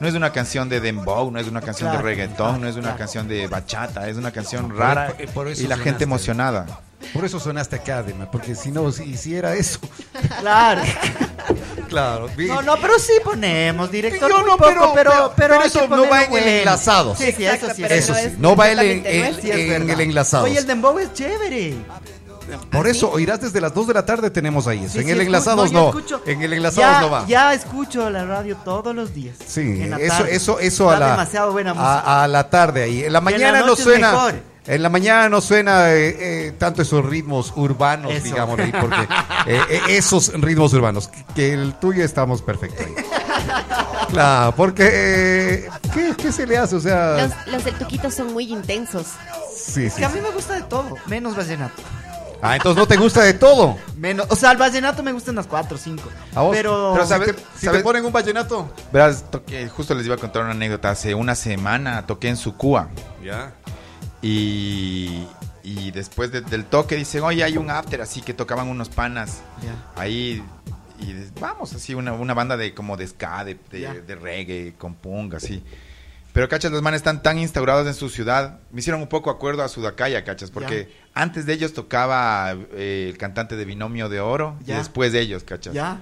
[0.00, 2.74] no es una canción de dembow, no es una canción Claro, de reggaetón, no es
[2.74, 2.98] una claro.
[2.98, 6.66] canción de bachata, es una canción rara por- por eso y la gente emocionada.
[7.12, 9.78] Por eso sonaste acá, Dema, porque si no, si hiciera eso.
[10.40, 10.82] Claro.
[11.88, 12.28] Claro.
[12.36, 14.28] No, no, pero sí ponemos, director.
[14.28, 16.46] Yo no, poco, pero- pero- pero eso no va en el bueno.
[16.46, 17.18] enlazados.
[17.18, 17.84] Sí, sí, eso sí.
[17.84, 19.42] Eso no sí, no va en en- nuestro.
[19.42, 19.90] Sí, es en verdad.
[19.90, 20.44] el enlazado.
[20.44, 21.74] Oye, el dembow es chévere.
[22.70, 24.94] Por eso, oirás desde las 2 de la tarde tenemos ahí eso.
[24.94, 25.88] Sí, en sí, el enlazados no.
[25.90, 27.26] escucho- En el enlazados ya, no va.
[27.26, 29.36] Ya escucho la radio todos los días.
[29.46, 30.34] Sí, En la eso, tarde.
[30.36, 32.00] eso, eso a la, demasiado buena música.
[32.00, 33.04] a, a la tarde ahí.
[33.04, 34.12] En la mañana no suena.
[34.12, 34.34] mejor.
[34.66, 36.16] En la mañana no suena eh,
[36.48, 38.24] eh, tanto esos ritmos urbanos, Eso.
[38.24, 38.96] digamos, ahí, porque
[39.46, 42.94] eh, eh, esos ritmos urbanos, que el tuyo estamos perfecto ahí.
[44.10, 46.76] Claro, porque eh, ¿qué, qué se le hace?
[46.76, 47.16] O sea,
[47.46, 49.06] Los, los del Tuquito son muy intensos.
[49.56, 49.96] sí, sí.
[49.98, 51.82] Que a mí me gusta de todo, menos vallenato.
[52.46, 53.76] Ah, entonces no te gusta de todo.
[53.96, 56.10] Menos, o sea, el vallenato me gustan las cuatro o cinco.
[56.34, 56.54] ¿A vos?
[56.54, 57.34] Pero, Pero Si ¿sabes?
[57.36, 57.80] te- si ¿sabes?
[57.80, 58.70] te ponen un vallenato.
[58.92, 60.90] Verás, toqué- justo les iba a contar una anécdota.
[60.90, 62.90] Hace una semana toqué en Sucúa
[63.24, 63.54] Ya.
[64.22, 65.26] y,
[65.62, 69.38] y después de- del toque dicen, oye, hay un after así que tocaban unos panas
[69.62, 70.00] Ya.
[70.00, 70.42] ahí
[71.00, 75.34] y vamos, así una, una banda de como de ska, de, de reggae, con punk,
[75.34, 75.62] así.
[76.34, 78.58] Pero, cachas, los manes están tan instaurados en su ciudad.
[78.72, 83.16] Me hicieron un poco acuerdo a Sudacaya, cachas, porque antes de ellos tocaba eh, el
[83.16, 84.74] cantante de Binomio de Oro Ya.
[84.74, 86.00] y después de ellos, cachas Ya.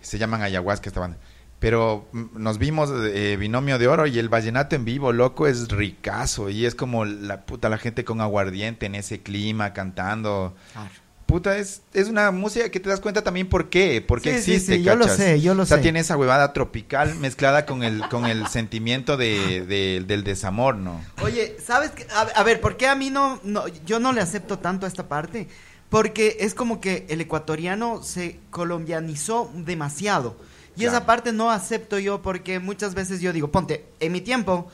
[0.00, 1.18] se llaman ayahuasca esta banda.
[1.58, 5.66] Pero mm, nos vimos eh, Binomio de Oro y el vallenato en vivo, loco, es
[5.68, 6.48] ricazo.
[6.48, 10.54] Y es como la puta, la gente con aguardiente en ese clima, cantando.
[10.74, 10.90] Claro.
[11.26, 14.42] Puta, es, es una música que te das cuenta también por qué, por qué Sí,
[14.44, 15.82] sí, existe, yo lo sé, yo lo O sea, sé.
[15.82, 21.00] tiene esa huevada tropical mezclada con el, con el sentimiento de, de- del desamor, ¿no?
[21.22, 22.06] Oye, ¿sabes qué?
[22.14, 24.88] A, a ver, ¿por qué a mí no, no, yo no le acepto tanto a
[24.88, 25.48] esta parte?
[25.88, 30.36] Porque es como que el ecuatoriano se colombianizó demasiado.
[30.76, 30.96] Y Claro.
[30.98, 34.70] esa parte no acepto yo porque muchas veces yo digo, ponte, en mi tiempo,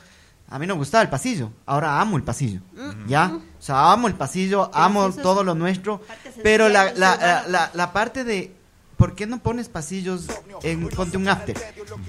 [0.53, 2.61] a mí no me gustaba el pasillo, ahora amo el pasillo,
[3.07, 3.31] ¿ya?
[3.59, 6.01] O sea, amo el pasillo, amo es todo lo nuestro,
[6.43, 8.53] pero la, la, la, la- la parte de,
[8.97, 10.27] ¿por qué no pones pasillos
[10.61, 11.57] en, ponte un after?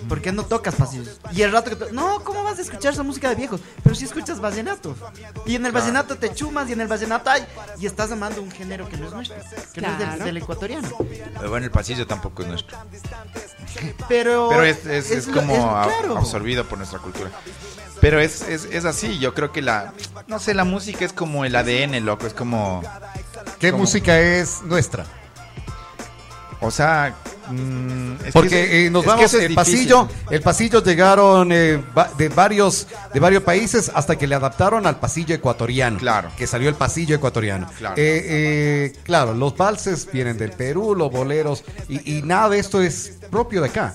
[0.08, 1.18] ¿Por qué no tocas pasillos?
[1.32, 3.60] Y el rato que no, ¿cómo vas a escuchar esa música de viejos?
[3.82, 4.94] Pero si escuchas vallenato.
[5.46, 7.44] Y en el vallenato te chumas y en el vallenato hay,
[7.80, 9.36] y estás amando un género que no es nuestro,
[9.72, 10.88] que no es del, ecuatoriano.
[11.38, 12.76] Pero bueno, el pasillo tampoco es nuestro.
[14.08, 16.18] Pero, Pero es, es- es lo- como es- a- claro.
[16.18, 17.30] absorbido por nuestra cultura.
[18.04, 19.94] Pero es, es, es así, yo creo que la,
[20.26, 22.82] no sé, la música es como el ADN, loco, es como,
[23.58, 25.06] ¿Qué como- música es nuestra?
[26.60, 27.14] O sea,
[27.50, 29.54] mm, es que Porque eh, nos vamos el difícil.
[29.54, 34.86] pasillo, el pasillo llegaron eh, va- de varios de varios países hasta que le adaptaron
[34.86, 35.98] al pasillo ecuatoriano.
[35.98, 36.30] Claro.
[36.36, 37.70] Que salió el pasillo ecuatoriano.
[37.78, 37.94] Claro.
[37.96, 42.82] Eh, eh, claro, los valses vienen del Perú, los boleros y, y nada de esto
[42.82, 43.94] es propio de acá.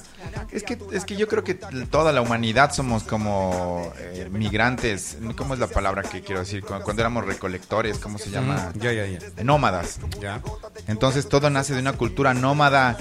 [0.52, 5.18] Es que, es que yo creo que toda la humanidad somos como eh, migrantes.
[5.38, 6.64] ¿Cómo es la palabra que quiero decir?
[6.64, 8.72] Cu- Cuando éramos recolectores, ¿cómo se llama?
[8.76, 9.20] Ya, ya, ya.
[9.44, 10.00] Nómadas.
[10.22, 10.42] Ya.
[10.88, 12.98] Entonces todo nace de una cultura nómada.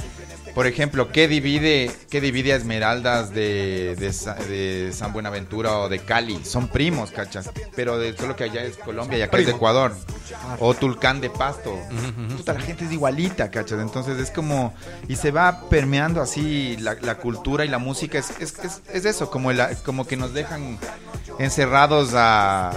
[0.55, 5.89] Por ejemplo, ¿qué divide, qué divide a Esmeraldas de, de, Sa- de San Buenaventura o
[5.89, 6.41] de Cali?
[6.45, 7.51] Son primos, ¿cachas?
[7.77, 9.53] Pero de, solo que allá es Colombia y acá es de.
[9.53, 9.95] Ecuador.
[10.61, 11.79] O Tulcán de Pasto.
[12.37, 13.81] Puta, la gente es igualita, ¿cachas?
[13.81, 14.75] Entonces es como...
[15.09, 18.19] Y se va permeando así la, la cultura y la música.
[18.19, 20.79] Es, es, es, es eso, como, el- como que nos dejan
[21.39, 22.73] encerrados a...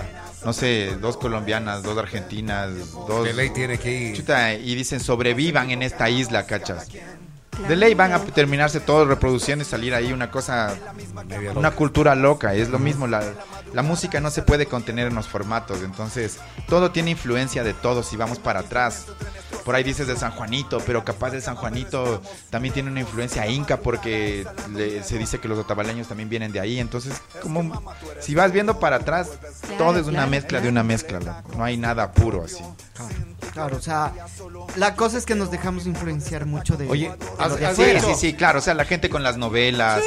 [0.45, 2.71] No sé, dos colombianas, dos argentinas,
[3.07, 3.31] dos...
[3.35, 4.17] Ley tiene que ir.
[4.17, 6.87] Chuta, y dicen sobrevivan en esta isla, cachas.
[7.67, 10.73] De ley van a terminarse todos reproduciendo y salir ahí una cosa,
[11.55, 12.53] una cultura loca.
[12.53, 13.23] Es lo mismo, la,
[13.73, 15.83] la música no se puede contener en los formatos.
[15.83, 19.05] Entonces, todo tiene influencia de todo si vamos para atrás.
[19.65, 23.45] Por ahí dices de San Juanito, pero capaz de San Juanito también tiene una influencia
[23.47, 26.79] inca porque le- se dice que los otabaleños también vienen de ahí.
[26.79, 27.81] Entonces, como
[28.19, 29.29] si vas viendo para atrás,
[29.77, 30.63] todo es una claro, mezcla claro.
[30.63, 31.19] de una mezcla.
[31.19, 31.43] loco.
[31.57, 32.63] No hay nada puro así.
[33.53, 34.13] Claro, o sea,
[34.77, 37.75] la cosa es que nos dejamos influenciar mucho de, Oye, de lo has- de has
[37.75, 38.59] Sí, sí, sí, claro.
[38.59, 40.01] O sea, la gente con las novelas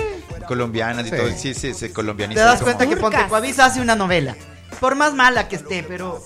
[0.49, 1.17] colombianas y Sí.
[1.17, 2.41] todo, sí, sí, se Te colombianiza.
[2.45, 3.01] das es como- cuenta que.
[3.01, 4.35] Ponte Coavisa hace una novela.
[4.81, 6.21] Por más mala que esté, pero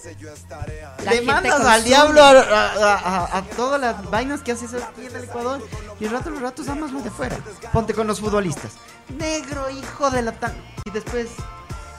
[1.04, 4.74] La le gente mandas al diablo a, a- a- a todas las vainas que haces
[4.74, 5.62] aquí en el Ecuador
[6.00, 7.36] y el rato los ratos amas lo de fuera.
[7.72, 8.72] Ponte con los futbolistas.
[9.18, 10.52] Negro, hijo de la tan...
[10.84, 11.28] Y después...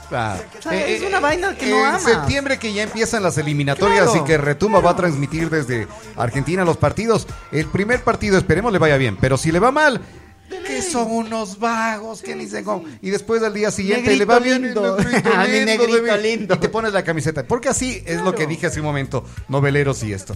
[0.09, 0.41] Claro.
[0.57, 2.01] O sea, es una vaina que no en amas.
[2.03, 4.21] septiembre que ya empiezan las eliminatorias Claro.
[4.23, 5.87] y que Retumba va a transmitir desde
[6.17, 7.27] Argentina los partidos.
[7.51, 10.01] El primer partido esperemos le vaya bien, pero si le va mal,
[10.49, 12.85] que son unos vagos que ni se cómo.
[13.01, 14.97] Y después al día siguiente le va negrito
[15.35, 16.55] Ah, mi negrito lindo.
[16.55, 17.43] Y te pones la camiseta.
[17.43, 20.35] Porque así es lo que dije hace un momento, noveleros y esto.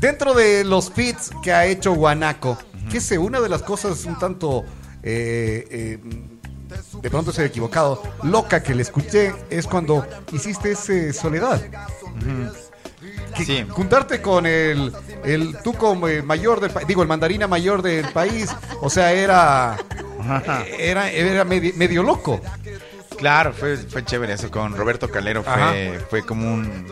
[0.00, 2.58] Dentro de los fits que ha hecho Guanaco,
[2.90, 4.64] que sé, una de las cosas un tanto
[5.02, 5.98] eh, eh,
[7.02, 11.62] de pronto se he equivocado, loca que le escuché es cuando hiciste ese Soledad.
[13.36, 13.64] Que Sí.
[13.68, 14.92] Juntarte con el,
[15.24, 18.48] el tuco eh, mayor del país, digo, el mandarina mayor del país,
[18.80, 19.76] o sea, era,
[20.78, 22.40] era, era medi- medio loco.
[23.16, 25.42] Claro, fue, fue chévere eso con Roberto Calero.
[25.42, 26.86] Fue, fue como un,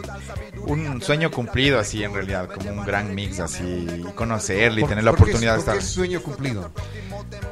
[0.66, 5.10] un sueño cumplido, así en realidad, como un gran mix, así, conocerle y tener la
[5.12, 5.90] ¿por qué- oportunidad de por qué estar.
[5.94, 6.70] sueño cumplido.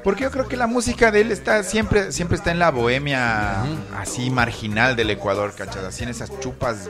[0.05, 3.62] Porque yo creo que la música de él está siempre, siempre está en la bohemia
[3.99, 5.85] así marginal del Ecuador, ¿cachas?
[5.85, 6.89] Así en esas chupas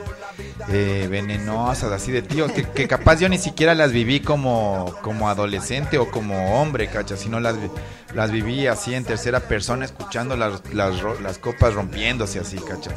[0.69, 5.29] eh, venenosas, así de tío, que, que capaz yo ni siquiera las viví como, como
[5.29, 7.19] adolescente o como hombre, ¿cachas?
[7.19, 7.55] Sino las,
[8.13, 12.93] las viví así en tercera persona, escuchando las, las, ro- las copas rompiéndose así, ¿cachas?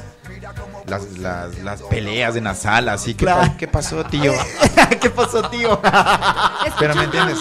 [0.86, 3.54] Las, las, las peleas en la sala, así, ¿qué, pa- Claro.
[3.58, 4.32] ¿qué pasó, tío?
[5.00, 5.80] ¿Qué pasó, tío?
[6.78, 7.38] Pero me entiendes.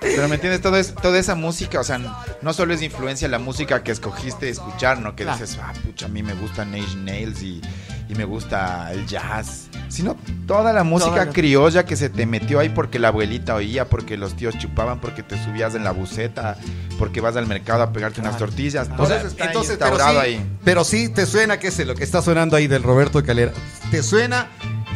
[0.00, 1.98] Pero me entiendes, Todo es, toda esa música, o sea,
[2.42, 5.14] no solo es de influencia la música que escogiste escuchar, ¿no?
[5.16, 5.38] Que Claro.
[5.38, 7.60] dices, ah, pucha, a mí me gusta Nage Nails y,
[8.08, 9.68] y me gusta el jazz.
[9.88, 13.54] Sino toda la música Toda la- criolla que se te metió ahí porque la abuelita
[13.54, 16.56] oía, porque los tíos chupaban, porque te subías en la buceta,
[16.98, 18.88] porque vas al mercado a pegarte unas tortillas.
[18.88, 20.46] Todo O sea, eso está entonces, pero sí, ahí.
[20.64, 23.52] pero sí te suena, qué sé, lo que está sonando ahí del Roberto Calera.
[23.90, 24.48] Te suena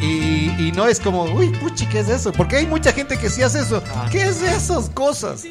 [0.03, 2.31] y, y no es como, uy, puchi, ¿qué es eso?
[2.33, 3.81] Porque hay mucha gente que sí hace eso.
[4.11, 5.43] ¿Qué es esas cosas?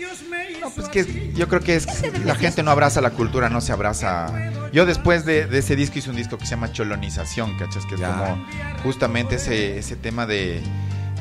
[0.61, 1.87] No, pues que yo creo que es
[2.25, 4.27] la gente no abraza la cultura, no se abraza.
[4.73, 7.85] Yo después de, de ese disco hice un disco que se llama Cholonización, ¿cachas?
[7.87, 8.13] Que es Ya.
[8.17, 8.47] como
[8.85, 10.63] justamente ese, ese tema de,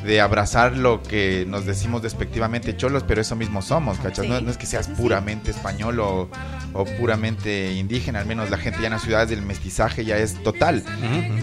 [0.04, 4.26] de abrazar lo que nos decimos despectivamente cholos, pero eso mismo somos, ¿cachas?
[4.26, 4.44] No, Sí.
[4.44, 6.28] no es que seas puramente español o,
[6.72, 10.42] o puramente indígena, al menos la gente ya en las ciudades del mestizaje ya es
[10.42, 10.82] total.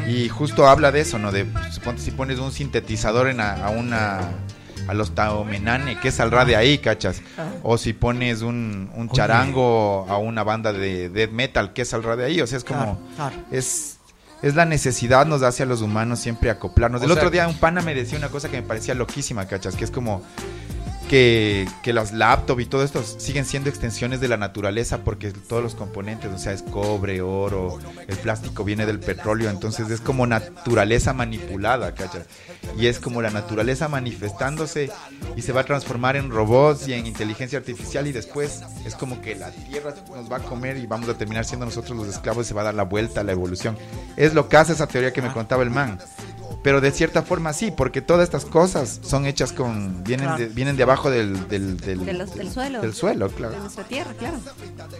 [0.07, 1.31] Y justo habla de eso, ¿no?
[1.31, 4.19] De suponte si pones un sintetizador en a, a una
[4.87, 7.21] a los taomenane, que es al de ahí, ¿cachas?
[7.61, 12.01] O si pones un, un charango a una banda de death metal, que es al
[12.01, 13.35] de ahí, o sea, es como Claro, claro.
[13.51, 13.98] es
[14.41, 17.01] es la necesidad nos hace a los humanos siempre acoplarnos.
[17.01, 19.45] O El sea- otro día un pana me decía una cosa que me parecía loquísima,
[19.47, 19.75] ¿cachas?
[19.75, 20.21] Que es como
[21.09, 25.63] que, que los laptops y todo esto siguen siendo extensiones de la naturaleza porque todos
[25.63, 30.27] los componentes, o sea, es cobre, oro, el plástico viene del petróleo, entonces es como
[30.27, 32.27] naturaleza manipulada, ¿cachas?
[32.77, 34.91] Y es como la naturaleza manifestándose
[35.35, 39.19] y se va a transformar en robots y en inteligencia artificial y después es como
[39.19, 42.45] que la tierra nos va a comer y vamos a terminar siendo nosotros los esclavos
[42.45, 43.75] y se va a dar la vuelta a la evolución.
[44.15, 45.97] Es lo que hace esa teoría que me contaba el man.
[46.61, 50.03] Pero de cierta forma sí, porque todas estas cosas son hechas con.
[50.03, 50.39] vienen, Claro.
[50.43, 52.81] de, vienen de abajo del, del, del, De los- del suelo.
[52.81, 53.53] Del suelo, claro.
[53.53, 54.37] De nuestra tierra, claro.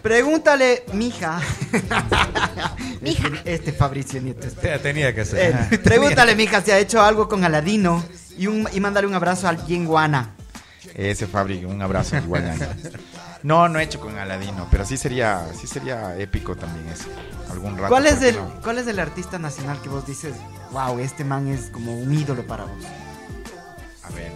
[0.02, 1.40] Pregúntale, mija.
[3.02, 3.28] mija.
[3.44, 4.46] Este Fabricio Nieto.
[4.46, 4.78] este.
[4.78, 5.54] Tenía que ser.
[5.70, 8.02] Eh, pregúntale, mija, si ha hecho algo con Aladino
[8.38, 10.30] y, un, y mándale un abrazo al Yenguana.
[10.94, 12.54] Ese Fabri, un abrazo igual.
[13.42, 17.04] No, no he hecho con Aladino, pero sí sería, sí sería épico también eso.
[17.50, 17.88] Algún rato.
[17.88, 18.60] ¿Cuál es, ¿por qué el, no?
[18.62, 20.34] ¿Cuál es el artista nacional que vos dices,
[20.72, 22.84] wow, este man es como un ídolo para vos?
[24.04, 24.30] A ver.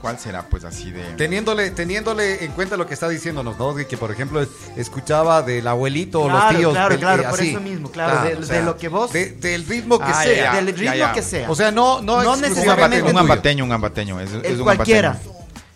[0.00, 1.02] ¿Cuál será pues así de.
[1.16, 3.74] Teniéndole, teniéndole en cuenta lo que está diciéndonos, ¿no?
[3.74, 6.72] Que, por ejemplo, es- escuchaba del abuelito o Claro, los tíos.
[6.74, 7.50] claro, del- claro, eh, por así.
[7.50, 10.52] eso mismo, claro, de- de lo que vos- de- del ritmo que Ah, sea.
[10.52, 11.12] ya, Del ya, ritmo ya.
[11.14, 11.50] que sea.
[11.50, 14.20] O sea, no, no, No Un necesariamente un ambateño, un ambateño.
[14.20, 15.10] Es, es un cualquiera.
[15.12, 15.33] ambateño.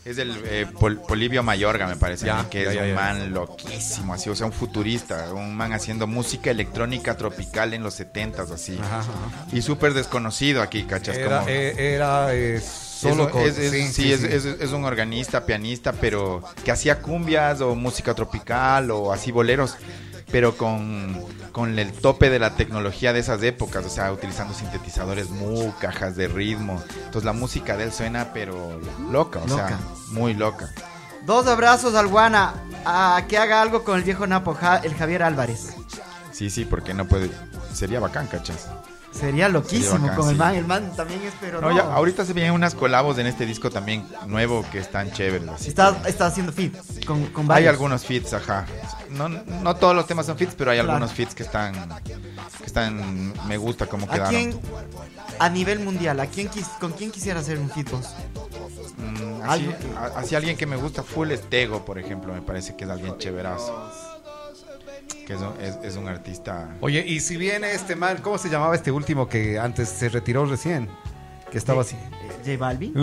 [0.08, 3.32] Es el eh, Pol- Polibio Mayorga, me parece, Ya, que ya, es ya, un man
[3.34, 8.50] loquísimo, así, o sea, un futurista, un man haciendo música electrónica tropical en los setentas,
[8.50, 8.78] así.
[8.80, 9.10] Ajá, ajá.
[9.52, 11.16] Y súper desconocido aquí, ¿cachas?
[11.16, 16.42] Era, Como- eh, era eh, solo es, es- es- sí, es un organista, pianista, pero
[16.64, 19.76] que hacía cumbias o música tropical o así boleros,
[20.30, 21.16] pero con,
[21.52, 26.16] con el tope de la tecnología de esas épocas, o sea, utilizando sintetizadores mu, cajas
[26.16, 26.82] de ritmo.
[26.96, 29.68] Entonces la música de él suena, pero loca, o Loca.
[29.68, 30.70] sea, muy loca.
[31.24, 32.54] Dos abrazos al Guana,
[32.84, 35.74] a que haga algo con el viejo Napo, el Javier Álvarez.
[36.32, 37.30] Sí, sí, porque no puede.
[37.74, 38.68] Sería bacán, ¿cachas?
[39.18, 40.38] Sería loquísimo Sería bacán, con el sí.
[40.38, 41.76] man, el man también es, pero No, no.
[41.76, 45.48] ya, ahorita se vienen unas colabos en este disco también nuevo que están chéveres.
[45.48, 48.66] así Está, está haciendo fit con, con Hay algunos fits, ajá.
[49.10, 50.92] No, no todos los temas son fits, pero hay Claro.
[50.92, 54.30] algunos fits que están, que están, me gusta cómo ¿A quedaron.
[54.34, 54.60] quién,
[55.38, 58.06] a nivel mundial, a quién quis- con quién quisiera hacer un fit vos?
[58.98, 62.32] Mm, así, algo que- a- así alguien que me gusta full es Tego, por ejemplo,
[62.32, 63.90] me parece que es alguien chéverazo.
[65.28, 66.70] Que es un, es- es un artista.
[66.80, 70.44] Oye, y si viene este man, ¿cómo se llamaba este último que antes se retiró
[70.46, 70.88] recién?
[71.52, 71.96] Que estaba así.
[71.96, 72.94] Eh, J Balvin.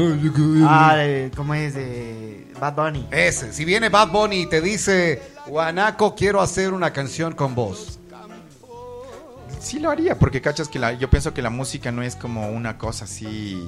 [0.68, 0.98] Ah,
[1.36, 1.74] ¿cómo es?
[1.78, 3.08] Eh, Bad Bunny.
[3.12, 8.00] Ese, si viene Bad Bunny y te dice, Guanaco, quiero hacer una canción con vos.
[9.60, 12.50] Sí lo haría, porque cachas que la, yo pienso que la música no es como
[12.50, 13.60] una cosa así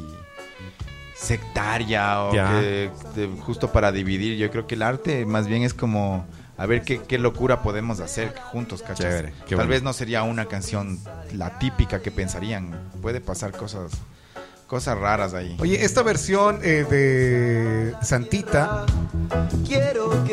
[1.16, 4.38] sectaria o que de- justo para dividir.
[4.38, 6.26] Yo creo que el arte más bien es como
[6.58, 9.00] a ver qué, qué locura podemos hacer juntos, cachas.
[9.00, 9.70] Chévere, Tal bueno.
[9.70, 11.00] vez no sería una canción
[11.34, 12.90] la típica que pensarían.
[13.02, 13.92] Puede pasar cosas
[14.68, 15.56] cosas raras ahí.
[15.60, 18.86] Oye, esta versión eh, de Santita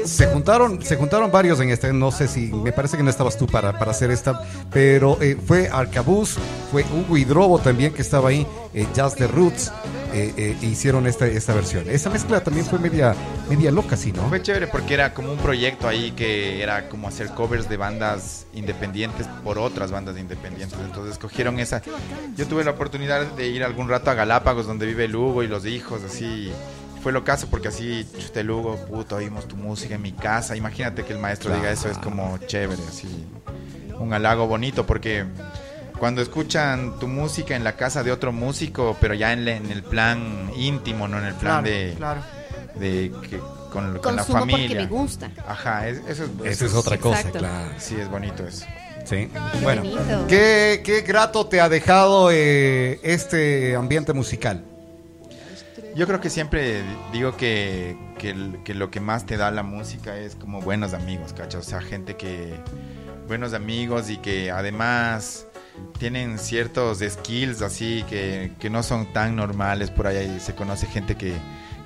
[0.04, 3.38] se juntaron, se juntaron varios en este, no sé si, me parece que no estabas
[3.38, 6.36] tú para, para hacer esta, pero eh, fue Arcabuz,
[6.70, 9.72] fue Hugo Hidrobo también que estaba ahí, eh, Jazz the Roots,
[10.16, 11.90] eh, eh, hicieron esta, esta versión.
[11.90, 13.16] Esa mezcla también fue media,
[13.50, 14.28] media loca, sí, ¿no?
[14.28, 18.46] Fue chévere porque era como un proyecto ahí que era como hacer covers de bandas
[18.54, 20.78] independientes por otras bandas independientes.
[20.78, 21.82] Entonces escogieron esa.
[22.36, 25.48] Yo tuve la oportunidad de ir algún rato a Galápagos donde vive el Hugo y
[25.48, 26.52] los hijos, así.
[27.02, 30.54] Fue lo caso porque así, chuta el Hugo, puto, oímos tu música en mi casa.
[30.54, 33.26] Imagínate que el maestro diga eso, es como chévere, así.
[33.98, 35.24] Un halago bonito porque
[35.98, 39.82] cuando escuchan tu música en la casa de otro músico, pero ya en, en el
[39.82, 42.20] plan íntimo, no en el plan Claro, de, claro.
[42.76, 44.80] de que con, con la Consumo porque familia.
[44.82, 45.30] me gusta.
[45.46, 47.38] Ajá, es- eso, es- Esa es otra cosa, Exacto.
[47.40, 47.70] claro.
[47.78, 48.64] Sí, es bonito eso.
[49.04, 49.28] Sí.
[49.52, 50.26] Qué Bueno, bonito.
[50.28, 54.64] ¿qué, qué grato te ha dejado eh, este ambiente musical?
[55.94, 56.82] Yo creo que siempre
[57.12, 61.66] digo que, que lo que más te da la música es como buenos amigos, ¿cachas?
[61.66, 62.54] O sea, gente que...
[63.28, 65.46] Buenos amigos y que además
[65.98, 70.38] tienen ciertos skills así que, que no son tan normales por ahí.
[70.40, 71.34] Se conoce gente que,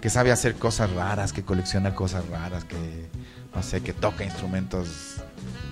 [0.01, 2.77] que sabe hacer cosas raras, que colecciona cosas raras, que
[3.55, 5.17] no sé, que toca instrumentos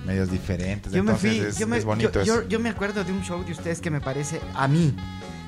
[0.05, 0.91] medios diferentes.
[0.93, 2.41] Yo me Entonces fui, es, yo, me, es bonito yo, eso.
[2.43, 4.95] yo- yo me acuerdo de un show de ustedes que me parece a mí.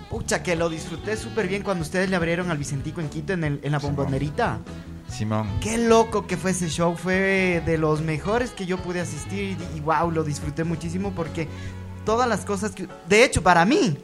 [0.09, 3.43] Pucha, que lo disfruté súper bien cuando ustedes le abrieron al Vicentico en Quito en,
[3.43, 3.95] el- en la Simón.
[3.95, 4.59] bombonerita.
[5.07, 5.47] Simón.
[5.61, 9.78] Qué loco que fue ese show, fue de los mejores que yo pude asistir y,
[9.78, 11.47] y wow, lo disfruté muchísimo porque
[12.10, 12.88] todas las cosas que...
[13.07, 13.95] De hecho, para mí,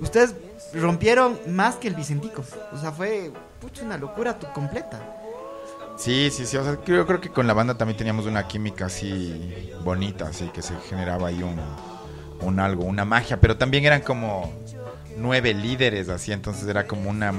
[0.00, 0.34] ustedes
[0.74, 2.42] rompieron más que el Vicentico.
[2.72, 5.00] O sea, fue pucha, una locura tu- completa.
[5.96, 6.56] Sí, sí, sí.
[6.56, 10.48] O sea, yo creo que con la banda también teníamos una química así bonita, así
[10.48, 11.56] que se generaba ahí un,
[12.44, 13.38] un algo, una magia.
[13.40, 14.52] Pero también eran como
[15.16, 16.32] nueve líderes, así.
[16.32, 17.32] Entonces era como una,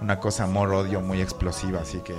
[0.00, 2.14] una cosa amor-odio muy explosiva, así que,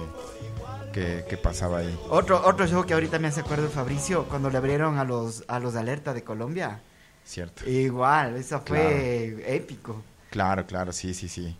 [0.93, 1.99] que, que pasaba ahí.
[2.11, 5.59] Otro, otro show que ahorita me hace acuerdo Fabricio, cuando le abrieron a los, a
[5.59, 6.81] los de Alerta de Colombia.
[7.27, 7.69] Cierto.
[7.69, 10.01] Igual, eso fue épico.
[10.29, 11.55] Claro, claro, sí, sí, sí.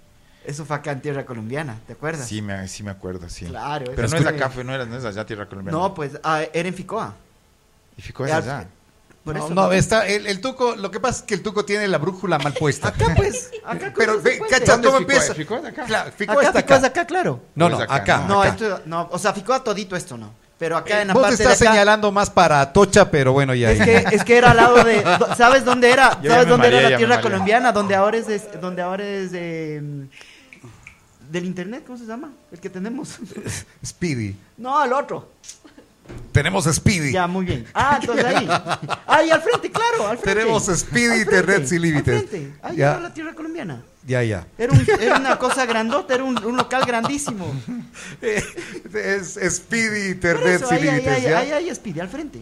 [0.45, 2.25] Eso fue acá en tierra colombiana, ¿te acuerdas?
[2.25, 3.45] Sí me, sí me acuerdo, sí.
[3.47, 5.77] Claro, Pero no es fue- acá, fue- no, era, no es allá Tierra Colombiana.
[5.77, 7.13] No, pues ah, era en Ficoa.
[7.97, 8.67] Y Fico es Al- allá.
[9.25, 9.53] Por no, eso.
[9.53, 12.39] no, está el, el tuco, lo que pasa es que el tuco tiene la brújula
[12.39, 12.87] mal puesta.
[12.87, 14.53] Acá pues, acá Pero ve, ese puente.
[14.55, 15.33] ¿cachas ¿Dónde cómo es empieza?
[15.33, 15.83] ¿Ficó es acá?
[15.83, 16.87] Claro, Ficó Acá, está es acá.
[16.87, 17.41] acá, claro.
[17.55, 18.25] No, no, acá, acá.
[18.25, 18.49] No, acá.
[18.53, 20.31] esto, no, o sea, ficó a todito esto no.
[20.57, 23.31] Pero acá en la Vos parte te de estás acá, señalando más para Atocha, pero
[23.31, 23.71] bueno, ya.
[23.71, 25.03] Es que, es que era al lado de.
[25.37, 26.19] ¿Sabes dónde era?
[26.21, 27.71] Yo ¿Sabes dónde era la tierra colombiana?
[27.71, 28.27] Donde ahora es.
[28.27, 32.31] de- donde ahora es de, mm, del internet, ¿cómo se llama?
[32.51, 33.17] El que tenemos.
[33.85, 34.35] Speedy.
[34.57, 35.29] no, el otro.
[36.31, 37.11] Tenemos Speedy.
[37.13, 37.65] Ya, muy bien.
[37.73, 38.47] Ah, entonces ahí.
[39.07, 40.39] Ahí al frente, claro, al frente.
[40.39, 42.25] Tenemos Speedy Internet frente, sin límites.
[42.61, 42.91] Ahí Ya.
[42.91, 43.81] era la tierra colombiana.
[44.05, 44.45] Ya, ya.
[44.57, 47.45] Era, un- era una cosa grandota, era un, un local grandísimo.
[48.93, 51.07] Es Speedy Internet eso, sin límites.
[51.07, 52.41] ahí, ahí, ahí Speedy, al frente.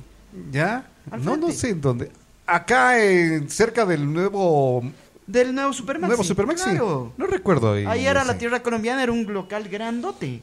[0.51, 0.86] ¿Ya?
[1.09, 1.55] Al No, no frente.
[1.57, 2.11] sé en dónde.
[2.45, 4.84] Acá, en, cerca del nuevo,
[5.26, 6.09] Del nuevo Supermaxi.
[6.09, 6.70] nuevo Supermaxi.
[6.72, 7.13] Claro.
[7.18, 7.86] No recuerdo ahí.
[7.88, 10.41] Ahí era la tierra colombiana, era un local grandote.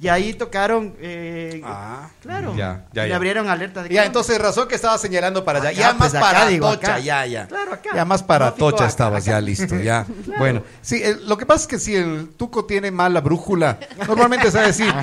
[0.00, 0.94] Y ahí tocaron.
[1.00, 2.54] eh, Ah, claro.
[2.56, 3.16] ya, ya, Y le ya.
[3.16, 5.70] abrieron alerta de Ya, entonces razón que estaba señalando para allá.
[5.70, 6.98] Acá, ya más pues, acá, para digo, acá.
[7.00, 7.48] ya, ya.
[7.48, 7.90] Claro, acá.
[7.96, 9.30] Ya más para No, acá, estabas, acá.
[9.32, 10.06] ya listo, ya.
[10.38, 14.68] Bueno, sí, lo que pasa es que si el tuco tiene mala brújula, normalmente sabe
[14.68, 14.94] decir,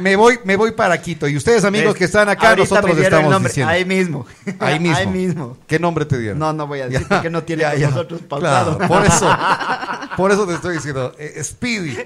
[0.00, 1.26] me voy, me voy para Quito.
[1.26, 1.98] Y ustedes, amigos ¿Ves?
[1.98, 3.72] que están acá, Ahorita nosotros estamos nombre, diciendo.
[3.72, 4.24] Ahí mismo.
[4.60, 4.96] Ahí mismo.
[4.98, 5.56] Ahí mismo.
[5.66, 6.38] ¿Qué nombre te dieron?
[6.38, 7.88] No, no voy a decir porque no tiene ya.
[7.88, 8.78] nosotros pautado.
[8.78, 9.36] Claro, por eso,
[10.16, 11.98] por eso te estoy diciendo, eh, Speedy.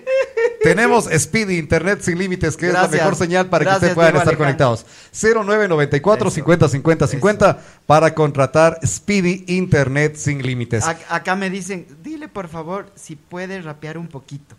[0.62, 2.92] Tenemos Speedy, Internet sin límites, que es Gracias.
[2.92, 4.44] la mejor señal para que ustedes puedan estar Alejandro.
[4.44, 4.86] conectados.
[5.12, 10.84] 0994 50 50 50 para contratar Speedy Internet sin límites.
[10.84, 14.56] Ac- Acá me dicen, dile por favor si puede rapear un poquito.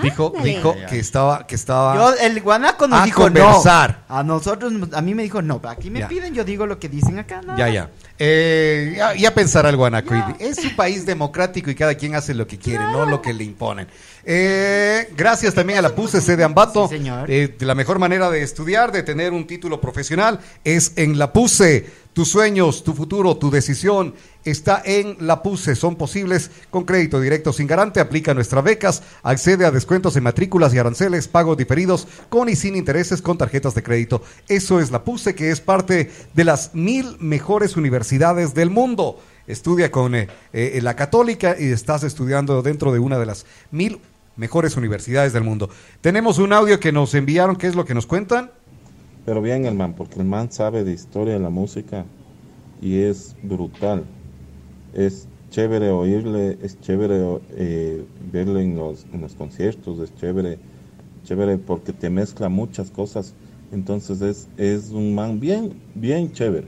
[0.00, 0.48] Dijo, Ándale.
[0.56, 1.94] dijo que estaba, que estaba.
[1.96, 4.04] Yo, el guanaco nos A dijo conversar.
[4.08, 4.16] no.
[4.16, 5.60] A nosotros, a mí me dijo no.
[5.68, 6.08] Aquí me Ya.
[6.08, 7.42] piden, yo digo lo que dicen acá.
[7.42, 7.74] nada Ya, más.
[7.74, 7.90] ya.
[8.18, 9.14] Eh, ya.
[9.14, 10.14] Ya pensará el guanaco.
[10.14, 13.34] Y Es un país democrático y cada quien hace lo que quiere, no lo que
[13.34, 13.86] le imponen.
[14.24, 16.88] Eh, gracias también a la PUSE de Ambato.
[16.88, 17.30] Sí, señor.
[17.30, 21.86] Eh, la mejor manera de estudiar, de tener un título profesional, es en la PUSE.
[22.12, 24.12] Tus sueños, tu futuro, tu decisión
[24.44, 25.74] está en la PUSE.
[25.74, 28.00] Son posibles con crédito directo sin garante.
[28.00, 29.02] Aplica nuestras becas.
[29.22, 33.74] Accede a descuentos en matrículas y aranceles, pagos diferidos con y sin intereses con tarjetas
[33.74, 34.22] de crédito.
[34.46, 39.18] Eso es la PUSE, que es parte de las mil mejores universidades del mundo.
[39.46, 44.00] Estudia con eh, eh, la Católica y estás estudiando dentro de una de las mil
[44.36, 45.70] mejores universidades del mundo.
[46.02, 47.56] Tenemos un audio que nos enviaron.
[47.56, 48.50] ¿Qué es lo que nos cuentan?
[49.24, 52.04] Pero bien el man, porque el man sabe de historia de la música
[52.80, 54.04] y es brutal.
[54.94, 60.58] Es chévere oírle, es chévere eh, verle en los, en los conciertos, es chévere,
[61.24, 63.34] chévere porque te mezcla muchas cosas.
[63.70, 66.66] Entonces es, es un man bien, bien chévere.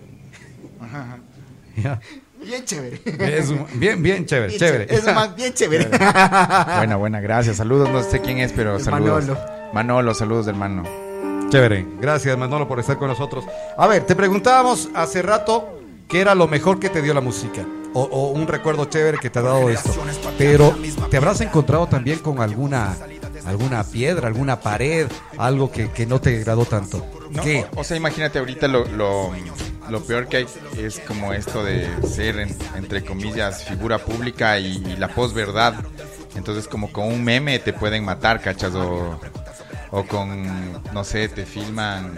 [1.82, 2.00] Ya.
[2.42, 3.00] Bien chévere.
[3.38, 4.94] Es un- bien, bien chévere, Bien chévere.
[4.94, 5.88] Es más bien chévere.
[5.88, 7.56] Buena, buena, gracias.
[7.56, 9.26] Saludos, no sé quién es, pero El saludos.
[9.26, 9.72] Manolo.
[9.72, 10.84] Manolo, saludos del Mano.
[11.50, 11.86] Chévere.
[12.00, 13.44] Gracias, Manolo, por estar con nosotros.
[13.76, 15.78] A ver, te preguntábamos hace rato
[16.08, 17.64] qué era lo mejor que te dio la música.
[17.96, 19.90] O, o un recuerdo chévere que te ha dado esto.
[20.36, 20.74] Pero
[21.10, 22.96] te habrás encontrado también con alguna
[23.46, 27.04] alguna piedra, alguna pared, algo que, que no te agradó tanto.
[27.30, 27.66] No, ¿Qué?
[27.76, 29.30] O, o sea, imagínate ahorita lo, lo,
[29.90, 30.46] lo peor que hay
[30.78, 35.74] es como esto de ser, en- entre comillas, figura pública y, y la posverdad.
[36.34, 38.74] Entonces, como con un meme te pueden matar, ¿cachas?
[38.74, 39.20] O,
[39.96, 42.12] o con, no sé, te filman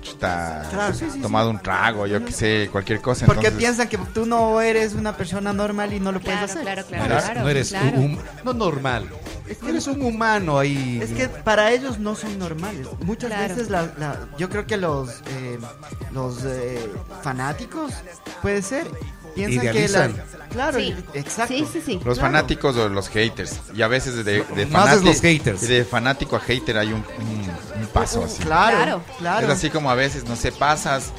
[0.00, 1.20] chuta, Claro, sí, sí, sí.
[1.20, 3.26] tomado un trago, yo qué sé, cualquier cosa.
[3.26, 6.52] Porque entonces- piensan que tú no eres una persona normal y no lo puedes Claro,
[6.52, 6.62] hacer.
[6.62, 7.04] claro, No claro.
[7.04, 7.98] eres, claro, no eres claro.
[7.98, 9.08] un, no normal.
[9.66, 11.00] Eres un humano ahí.
[11.02, 12.86] Es que para ellos no son normales.
[13.00, 13.48] Muchas Claro.
[13.56, 15.58] veces la, la- yo creo que los eh,
[16.12, 16.88] los eh,
[17.22, 17.92] fanáticos
[18.40, 18.86] puede ser
[19.34, 20.12] piensan Idealizan.
[20.14, 20.94] que la, claro, Sí.
[21.14, 21.54] exacto.
[21.54, 21.94] Sí, sí, sí.
[22.04, 22.32] Los Claro.
[22.32, 23.60] fanáticos o los haters.
[23.74, 25.60] Y a veces de, de, Más es fanati- los haters.
[25.68, 28.42] De fanático a hater hay un, un- un paso así.
[28.42, 29.02] Claro, Claro.
[29.18, 29.46] claro.
[29.46, 31.12] Es así como a veces, no sé, pasas,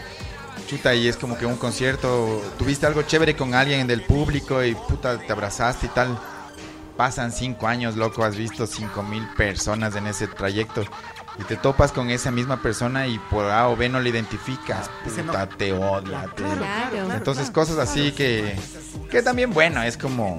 [0.68, 4.76] chuta, y es como que un concierto, tuviste algo chévere con alguien del público y
[4.76, 6.18] puta, te abrazaste y tal.
[6.98, 10.84] Pasan cinco años, loco, has visto cinco mil personas en ese trayecto
[11.40, 14.90] y te topas con esa misma persona y por A o B no le identificas,
[15.04, 16.44] puta, te odia, te...
[16.44, 17.14] Claro.
[17.14, 18.56] Entonces cosas así que,
[19.10, 20.38] que también bueno, es como,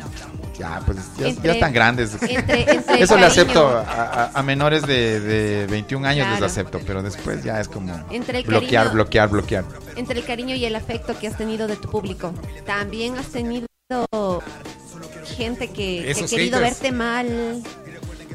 [0.59, 2.14] ya, pues ya, Entre- ya están grandes.
[2.22, 6.40] entre- entre Eso le acepto a, a- a menores de, de 21 años Claro.
[6.43, 9.64] les acepto, pero después ya es como Entre el bloquear, cariño- bloquear, bloquear.
[9.97, 12.32] entre el cariño y el afecto que has tenido de tu público.
[12.66, 13.66] También has tenido
[15.36, 16.61] gente que, que ha querido haters.
[16.80, 17.62] verte mal.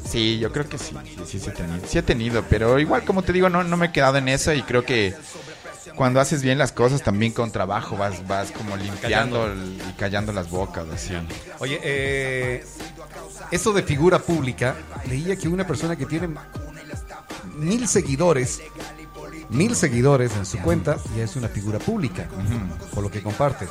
[0.09, 3.03] Sí, yo creo que sí, sí, sí, sí he tenido, sí he tenido, pero igual
[3.03, 5.13] como te digo, no, no me he quedado en eso y creo que
[5.95, 10.49] cuando haces bien las cosas también con trabajo vas, vas como limpiando y callando las
[10.49, 11.13] bocas, así.
[11.59, 12.65] Oye, eh,
[13.51, 14.75] eso de figura pública,
[15.09, 16.29] leía que una persona que tiene
[17.55, 18.61] mil seguidores
[19.49, 22.27] mil seguidores en su cuenta, ya es una figura pública,
[22.93, 23.67] por lo que comparte.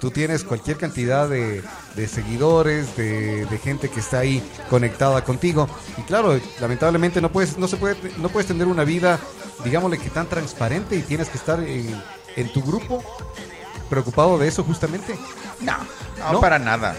[0.00, 1.62] Tú tienes cualquier cantidad de,
[1.96, 5.68] de seguidores, de, de gente que está ahí conectada contigo.
[5.98, 9.18] Y claro, lamentablemente no puedes, no se puede, no puedes tener una vida,
[9.64, 12.00] digámosle que tan transparente y tienes que estar en,
[12.36, 13.02] en tu grupo
[13.88, 15.16] preocupado de eso justamente.
[15.60, 15.76] No,
[16.18, 16.40] no, ¿No?
[16.40, 16.94] para nada.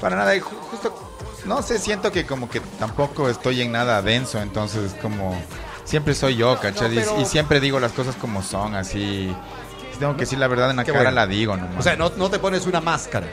[0.00, 0.34] Para nada.
[0.36, 1.12] Y ju- justo,
[1.46, 5.40] no sé, siento que como que tampoco estoy en nada denso, entonces como
[5.84, 6.92] siempre soy yo, ¿cachai?
[6.92, 9.34] Y- pero- y, siempre digo las cosas como son, así.
[9.92, 11.16] Si tengo que decir la verdad en la Qué cara, bueno.
[11.16, 11.78] la digo nomás.
[11.78, 13.26] O sea, no, no te pones una máscara.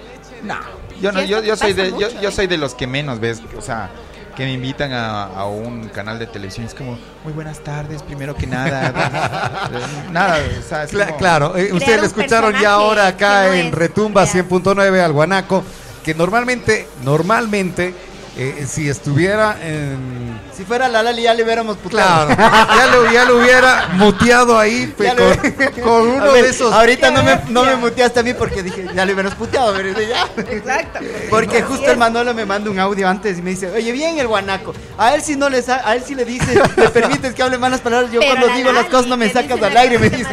[1.02, 2.32] yo, no, yo, yo soy de, yo, mucho, yo ¿eh?
[2.32, 3.90] soy de los que menos ves, o sea,
[4.36, 6.66] que me invitan a, a un canal de televisión.
[6.66, 9.70] Es como, muy buenas tardes, primero que nada.
[10.12, 13.54] Nada, o sea, es Cla- como- claro, eh, ustedes lo escucharon ya ahora acá no
[13.54, 14.46] en es Retumba real.
[14.50, 15.64] 100.9 al Guanaco,
[16.04, 17.94] que normalmente, normalmente,
[18.38, 20.40] eh, si estuviera en...
[20.60, 22.28] Si fuera la Lali ya le hubiéramos puteado.
[22.36, 26.74] Claro, ya lo, ya lo hubiera muteado ahí pues, con, con uno ver, de esos...
[26.74, 29.94] Ahorita no me, no me muteaste a mí porque dije, ya le hubieras puteado, pero
[30.02, 30.28] ya.
[30.52, 31.00] Exacto.
[31.30, 34.28] Porque justo el Manolo me manda un audio antes y me dice, oye, bien el
[34.28, 34.74] guanaco.
[34.98, 37.58] A él si no le sa- a él si le dices, le permites que hable
[37.58, 38.12] malas palabras.
[38.12, 40.28] Yo Pero cuando la digo las cosas no me sacas al aire, me dice.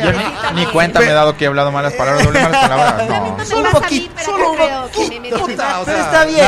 [0.55, 3.09] ni, ni cuenta me he dado que he hablado malas palabras, doble malas palabras.
[3.09, 3.37] No.
[3.37, 5.47] Me Un poquito, solo un poquito.
[5.85, 6.47] Pero está bien,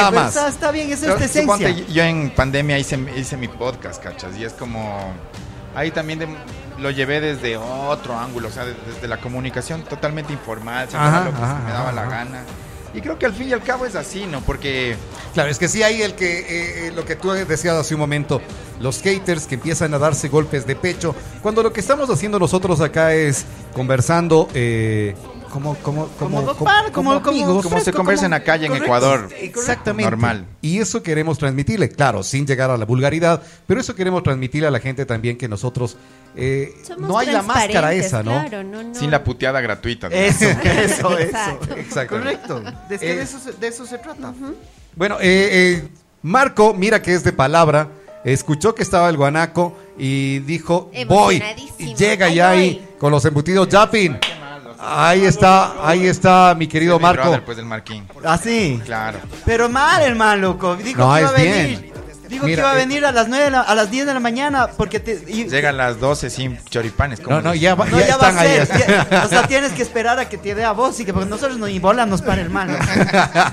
[0.48, 1.70] está, bien, esa es tu esencia.
[1.70, 4.36] yo en pandemia hice, hice mi podcast, ¿cachas?
[4.38, 5.12] Y es como...
[5.74, 6.28] Ahí también de-
[6.78, 11.30] lo llevé desde otro ángulo, o sea, de- desde la comunicación totalmente informal, Ajá, lo
[11.32, 12.42] que se ajá, me daba ajá, la gana.
[12.94, 14.40] Y creo que al fin y al cabo es así, ¿no?
[14.40, 14.96] Porque...
[15.34, 18.00] Claro, es que sí hay el que, eh, eh, lo que tú decías hace un
[18.00, 18.40] momento,
[18.80, 22.80] los haters que empiezan a darse golpes de pecho, cuando lo que estamos haciendo nosotros
[22.80, 23.44] acá es
[23.74, 25.14] conversando eh,
[25.48, 27.64] como, como, como, Como par, como- como- amigos.
[27.64, 28.84] Como se conversa en la calle en correcto.
[28.86, 29.28] Ecuador.
[29.40, 30.10] Exactamente.
[30.10, 30.46] Normal.
[30.62, 34.70] Y eso queremos transmitirle, claro, sin llegar a la vulgaridad, pero eso queremos transmitirle a
[34.70, 35.96] la gente también que nosotros
[36.36, 38.30] eh, no hay la máscara esa, ¿no?
[38.32, 38.94] Claro, no, no.
[38.94, 40.08] Sin la puteada gratuita.
[40.08, 40.14] ¿no?
[40.14, 41.58] Eso, eso, eso.
[41.76, 42.16] Exacto.
[42.16, 42.62] Correcto.
[42.90, 44.32] Es que Eh, de, eso, se- de eso se trata.
[44.94, 45.48] Bueno, eh,
[45.82, 45.88] eh,
[46.22, 47.88] Marco, mira que es de palabra,
[48.24, 51.42] escuchó que estaba el guanaco y dijo, voy.
[51.78, 54.18] Y llega ya ahí con los embutidos Japin.
[54.80, 57.22] Ahí está, ahí está mi querido Mi Marco.
[57.22, 58.06] brother, pues del Marquín.
[58.24, 58.80] Así.
[58.84, 59.18] Claro.
[59.44, 60.76] Pero mal, hermano, loco.
[60.76, 61.78] Dijo No, que iba es a venir.
[61.80, 61.92] bien.
[62.28, 64.04] Dijo Mira, que iba a eh, venir a las 9 de la- a las 10
[64.06, 67.20] de la mañana porque te y- Llega a las 12 sin choripanes.
[67.20, 68.66] ¿cómo No, no, ya, va- No, ya ya, va a ahí.
[68.66, 68.68] ser.
[69.10, 71.28] ya- o sea, tienes que esperar a que te dé a vos y que porque
[71.28, 72.74] nosotros ni bola nos para hermano.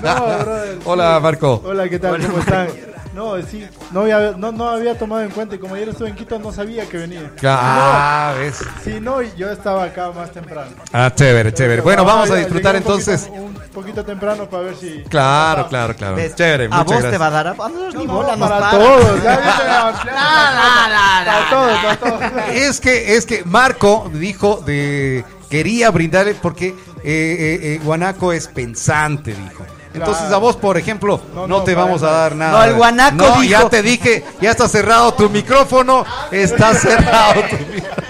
[0.02, 0.78] No, brother.
[0.84, 1.62] Hola, Marco.
[1.64, 2.14] Hola, ¿qué tal?
[2.14, 2.52] Hola, ¿Cómo Marco.
[2.52, 2.95] están?
[3.16, 6.14] No, sí, no había, no, no había tomado en cuenta y como ayer estuve en
[6.16, 7.32] Quito no sabía que venía.
[7.44, 8.58] Ah, ves.
[8.84, 10.72] Sí, no, y yo estaba acá más temprano.
[10.92, 11.80] Ah, chévere, chévere.
[11.80, 13.22] Bueno, vamos a disfrutar un entonces.
[13.22, 15.02] poquito- Un poquito temprano para ver si...
[15.08, 16.16] Claro, claro, claro.
[16.16, 16.34] ¿Ves?
[16.34, 17.12] Chévere, a muchas vos gracias.
[17.12, 18.78] te va a dar a, a nosotros No, ni no, bola nos para para.
[18.78, 22.20] todos, ya viste, ampliamos Para todos, para todos.
[22.54, 28.46] Es que, es que Marco dijo de quería brindarle porque eh, eh, eh, Guanaco es
[28.48, 29.64] pensante, dijo.
[29.96, 32.52] Entonces a vos, por ejemplo, no, No, no, te vamos a dar nada.
[32.52, 37.56] No, el guanaco No, ya te dije, ya está cerrado tu micrófono, está cerrado tu
[37.56, 38.06] micrófono.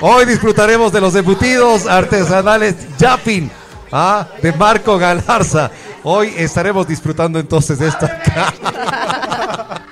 [0.00, 3.50] Hoy disfrutaremos de los embutidos artesanales Japin,
[3.90, 5.70] ah, de Marco Galarza.
[6.02, 8.20] Hoy estaremos disfrutando entonces de esta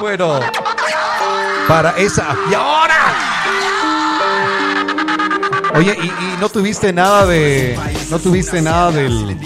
[0.00, 0.40] Bueno,
[1.68, 2.34] para esa.
[2.50, 2.96] ¡Y ahora!
[5.76, 7.78] Oye, y, y no tuviste nada de.
[8.10, 9.38] No tuviste nada del.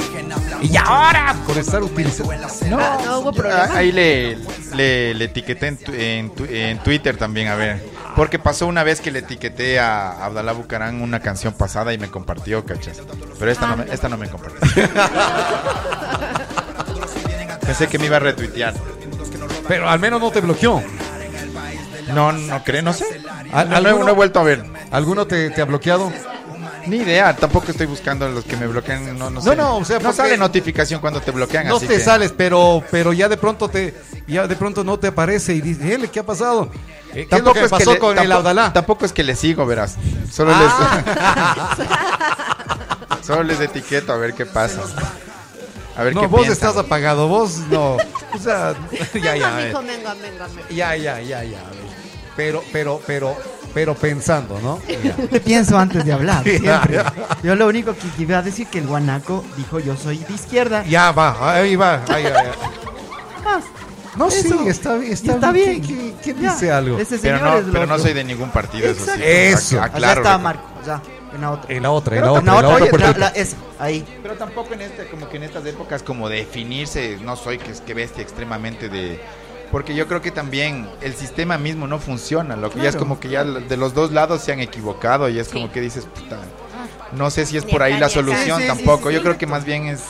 [0.64, 2.32] Y ahora, por estar utilizando.
[2.68, 3.76] No, No hubo yo- problema.
[3.76, 4.38] Ahí le,
[4.74, 7.82] le, le etiqueté en, tu- en, tu- en Twitter también, a ver.
[8.16, 12.08] Porque pasó una vez que le etiqueté a Abdalá Bucarán una canción pasada y me
[12.10, 13.02] compartió, ¿cachas?
[13.38, 14.60] Pero esta, no, me, esta no me compartió.
[17.66, 18.74] Pensé que me iba a retuitear.
[19.68, 20.82] Pero al menos no te bloqueó.
[22.14, 23.04] No, no creo, no sé.
[23.52, 24.04] ¿Al- No, no he- alguno?
[24.06, 24.64] no he vuelto a ver.
[24.90, 26.12] ¿Alguno te, te ha bloqueado?
[26.86, 29.16] Ni idea, tampoco estoy buscando los que me bloquean.
[29.18, 29.56] No, no, sé.
[29.56, 31.66] no, o sea, no sale notificación cuando te bloquean.
[31.68, 33.94] No así te que- sales, pero, pero ya de pronto te,
[34.26, 36.70] ya de pronto no te aparece y dices, "Ele, ¿qué ha pasado?
[37.14, 38.72] Eh, ¿Qué es lo que pasó le- con el tampoco- Abdalá?
[38.72, 39.96] Tampoco es que le sigo, verás.
[40.32, 41.02] Solo Ah.
[41.78, 44.82] les solo les etiqueto a ver qué pasa.
[45.96, 46.68] A ver no, qué vos piensan.
[46.70, 47.96] estás apagado, vos no.
[48.34, 48.74] O sea,
[49.14, 49.60] ya, ya,
[50.70, 51.60] ya, ya, ya, ya.
[52.36, 53.36] Pero, pero, pero,
[53.74, 54.78] pero pensando, ¿no?
[55.28, 57.02] Te pienso antes de hablar, siempre.
[57.42, 60.84] Yo lo único que iba a decir que el guanaco dijo yo soy de izquierda.
[60.84, 62.42] Ya va, ahí va, ahí va.
[63.44, 63.60] Ah,
[64.16, 64.68] No, sí, Eso.
[64.68, 65.80] está, bien, está, Está bien.
[65.80, 65.82] bien.
[65.82, 66.98] ¿Quién, quién dice algo?
[66.98, 69.20] Ese Pero señor no, es pero no soy de ningún partido, eso sí.
[69.22, 69.24] Exacto.
[69.24, 69.82] Eso.
[69.82, 71.02] Allá está Marco, ya,
[71.34, 71.74] en la otra.
[71.74, 73.18] En la otra, en Pero la En la otra, en la otra, otra puerta.
[73.18, 74.04] la- la- esa, ahí.
[74.22, 77.80] Pero tampoco en este, como que en estas épocas, como definirse, no soy que es
[77.80, 79.20] que bestia extremadamente de
[79.74, 83.18] Porque yo creo que también el sistema mismo no funciona, lo que ya es como
[83.18, 86.38] que ya de los dos lados se han equivocado y es como que dices, puta,
[87.10, 89.08] no sé si es por ahí la solución Sí, sí, sí, tampoco.
[89.08, 90.04] sí, yo creo que más bien es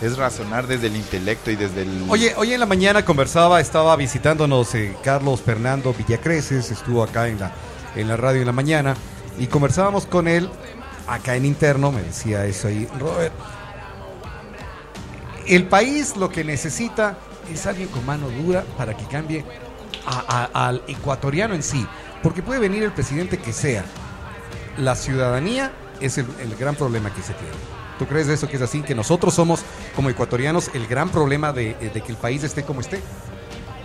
[0.00, 3.96] es razonar desde el intelecto y desde el Oye, hoy en la mañana conversaba, estaba
[3.96, 7.50] visitándonos eh, Carlos Fernando Villacreces, estuvo acá en la,
[7.96, 8.94] en la radio en la mañana
[9.40, 10.48] y conversábamos con él
[11.08, 13.34] acá en interno, me decía eso ahí, Robert.
[15.48, 17.18] El país lo que necesita
[17.52, 19.44] es alguien con mano dura para que cambie
[20.06, 21.86] a- a- al ecuatoriano en sí,
[22.22, 23.84] porque puede venir el presidente que sea.
[24.78, 27.54] La ciudadanía es el, el gran problema que se tiene.
[27.98, 28.82] ¿Tú crees de eso que es así?
[28.82, 29.60] Que nosotros somos,
[29.94, 33.00] como ecuatorianos, el gran problema de, de que el país esté como esté.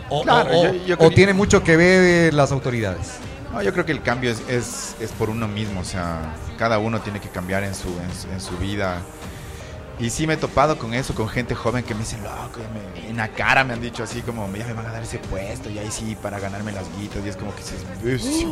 [0.10, 3.18] O, Claro, o- yo- yo o tiene mucho que ver las autoridades.
[3.54, 6.78] No, yo creo que el cambio es, es, es por uno mismo, o sea, cada
[6.80, 9.02] uno tiene que cambiar en su, en, en su vida.
[10.00, 12.70] Y sí me he topado con eso, con gente joven que me dicen, loco, ya
[13.02, 15.18] me- en la cara me han dicho así como, ya me van a dar ese
[15.20, 17.62] puesto, y ahí sí, para ganarme las guitas, y es como que
[18.16, 18.46] "Ush".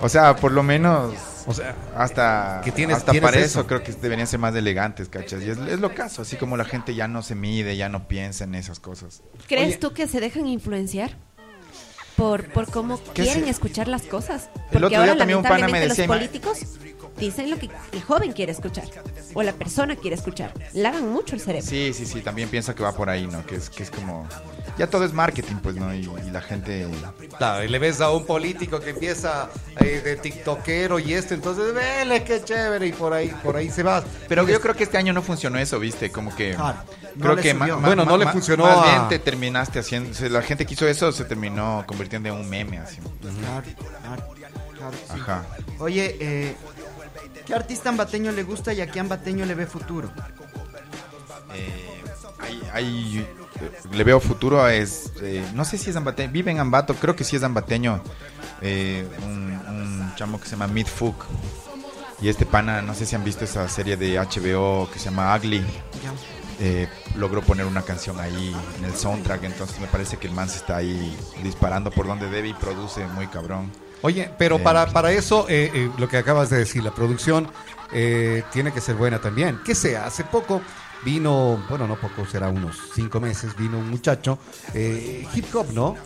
[0.00, 1.14] O sea, por lo menos,
[1.46, 3.60] O sea, hasta, que tienes- hasta tienes para eso.
[3.60, 3.66] eso.
[3.68, 5.42] creo que deberían ser más elegantes, ¿cachas?
[5.42, 8.08] Y es, es lo caso, así como la gente ya no se mide, ya no
[8.08, 9.22] piensa en esas cosas.
[9.46, 9.76] ¿Crees Oye.
[9.78, 11.12] tú que se dejan influenciar?
[12.16, 14.48] Por, por cómo ¿Qué quieren escuchar las cosas.
[14.72, 16.58] El otro ahora día también un pana me decía, los "Ma- políticos
[17.18, 18.84] dicen lo que el joven quiere escuchar.
[19.34, 20.52] O la persona quiere escuchar.
[20.72, 21.66] Lavan mucho el cerebro.
[21.66, 23.44] Sí, sí, sí, también piensa que va por ahí, ¿no?
[23.46, 24.26] Que es, que es como...
[24.78, 25.94] Ya todo es marketing, pues, ¿no?
[25.94, 26.86] Y, y la gente...
[27.38, 29.48] Claro, y le ves a un político que empieza
[29.80, 33.82] eh, de tiktokero y esto, entonces, vele, qué chévere, y por ahí, por ahí se
[33.82, 34.04] va.
[34.28, 36.10] Pero yo creo que este año no funcionó eso, ¿viste?
[36.10, 36.54] Como que...
[36.54, 36.78] Claro,
[37.14, 37.78] no creo que subió.
[37.80, 40.10] Bueno, no le funcionó Más a- bien te terminaste haciendo...
[40.28, 42.98] La gente que hizo eso se terminó convirtiendo en un meme, así.
[43.20, 43.66] Claro,
[44.02, 44.34] claro,
[44.76, 45.20] claro, sí.
[45.20, 45.46] Ajá.
[45.78, 46.54] Oye, eh,
[47.46, 50.10] ¿qué artista ambateño le gusta y a qué ambateño le ve futuro?
[51.54, 52.02] Eh,
[52.38, 53.26] hay, hay-
[53.92, 57.16] le veo futuro a es eh, no sé si es ambateño vive en Ambato creo
[57.16, 58.02] que sí es ambateño
[58.60, 61.24] eh, un, un chamo que se llama Mid Fook.
[62.20, 65.34] Y este pana no sé si han visto esa serie de HBO que se llama
[65.36, 65.62] Ugly.
[66.58, 70.48] Eh, logró poner una canción ahí en el soundtrack entonces me parece que el man
[70.48, 73.70] se está ahí disparando por donde debe y produce muy cabrón
[74.02, 77.48] Oye, pero para, para eso, eh, eh, lo que acabas de decir, la producción
[77.92, 79.60] eh, tiene que ser buena también.
[79.64, 80.60] Que sea, hace poco
[81.04, 84.38] vino, bueno, no poco, será unos cinco meses, vino un muchacho,
[84.74, 85.96] eh, hip hop, ¿no?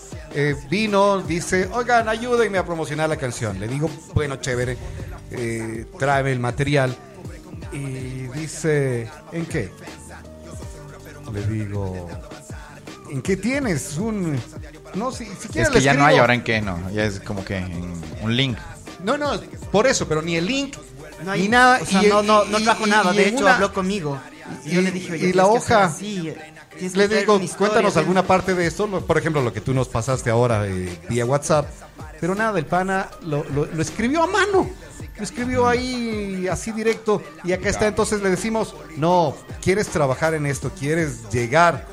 [0.68, 3.58] Vino, dice, oigan, ayúdenme a promocionar la canción.
[3.58, 4.76] Le digo, bueno, chévere,
[5.30, 6.96] eh, tráeme el material.
[7.72, 9.70] Y dice, ¿en qué?
[11.32, 12.08] Le digo,
[13.10, 13.96] ¿en qué tienes?
[13.98, 14.38] Un...
[14.94, 17.20] No, si, siquiera es que le ya no hay ahora en qué no ya es
[17.20, 18.56] como que en un link
[19.04, 19.32] no, no,
[19.72, 20.76] por eso, pero ni el link,
[21.24, 21.80] No hay ni nada.
[21.82, 23.14] O sea, y- no, no, no trajo y- nada.
[23.14, 24.18] y De hecho, una- habló conmigo.
[24.64, 26.34] Y, yo le dije, oye, y la hoja, así,
[26.94, 28.02] Le digo, historia, cuéntanos ven".
[28.02, 31.66] alguna parte de esto, por ejemplo, lo que tú nos pasaste ahora eh, vía WhatsApp.
[32.20, 34.68] Pero nada, el pana lo, lo- lo escribió a mano.
[35.16, 37.22] Lo escribió ahí así directo.
[37.44, 41.86] Y acá está, entonces le decimos, no, quieres trabajar en esto, quieres llegar,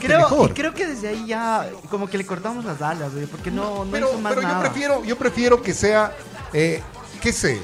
[0.00, 0.50] Creo, mejor.
[0.50, 3.84] y creo que desde ahí ya como que le cortamos las alas, güey, porque no,
[3.84, 6.12] no pero hizo más pero yo prefiero, yo prefiero que sea,
[6.52, 6.82] eh,
[7.20, 7.60] qué sé,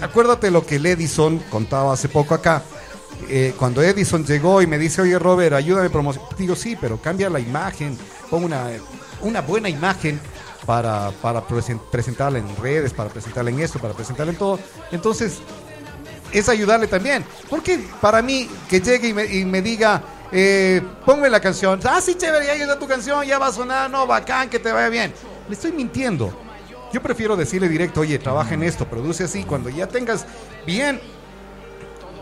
[0.00, 2.62] acuérdate lo que el Edison contaba hace poco acá.
[3.28, 7.00] Eh, cuando Edison llegó y me dice, oye Robert, ayúdame a promocionar, digo, sí, pero
[7.00, 7.96] cambia la imagen,
[8.30, 8.66] pon una,
[9.20, 10.20] una buena imagen
[10.66, 14.58] para, para presen- presentarla en redes, para presentarla en esto, para presentarla en todo.
[14.90, 15.38] Entonces,
[16.32, 17.24] es ayudarle también.
[17.48, 20.02] Porque para mí, que llegue y me, y me diga,
[20.32, 23.90] eh, ponme la canción, ah, sí, chévere, ya llega tu canción, ya va a sonar,
[23.90, 25.12] no, bacán, que te vaya bien.
[25.48, 26.32] Le estoy mintiendo.
[26.92, 30.26] Yo prefiero decirle directo, oye, trabaja en esto, produce así, cuando ya tengas
[30.66, 31.00] bien,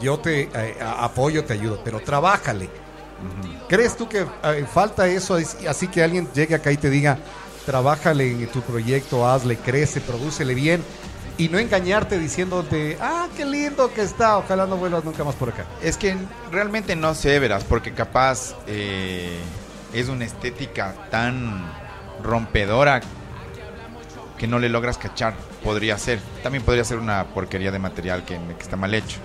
[0.01, 2.69] yo te eh, apoyo, te ayudo, pero trabájale.
[3.69, 7.19] ¿Crees tú que eh, falta eso, es- así que alguien llegue acá y te diga,
[7.67, 10.83] trabájale en tu proyecto, hazle, crece, prodúcele bien?
[11.41, 15.49] Y no engañarte diciéndote, ah, qué lindo que está, ojalá no vuelvas nunca más por
[15.49, 15.65] acá.
[15.83, 16.17] Es que
[16.53, 19.39] realmente no sé, verás, porque capaz eh,
[19.95, 21.65] es una estética tan
[22.23, 23.01] rompedora
[24.39, 25.35] que no le logras cachar.
[25.65, 26.21] Podría ser.
[26.43, 29.19] También podría ser una porquería de material que, que está mal hecho.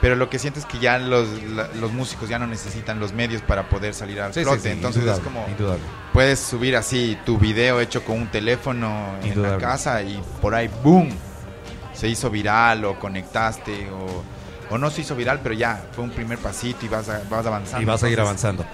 [0.00, 3.12] Pero lo que siento es que ya los, la- los músicos ya no necesitan los
[3.12, 4.60] medios para poder salir al Sí, sí, flote.
[4.62, 5.82] sí, Entonces es como indudable.
[6.12, 10.70] puedes subir así tu video hecho con un teléfono en la casa y por ahí
[10.84, 11.10] boom
[11.98, 16.10] se hizo viral o conectaste o, o no se hizo viral, pero ya fue un
[16.10, 17.82] primer pasito y vas, a- vas avanzando.
[17.82, 18.64] Y vas a ir avanzando.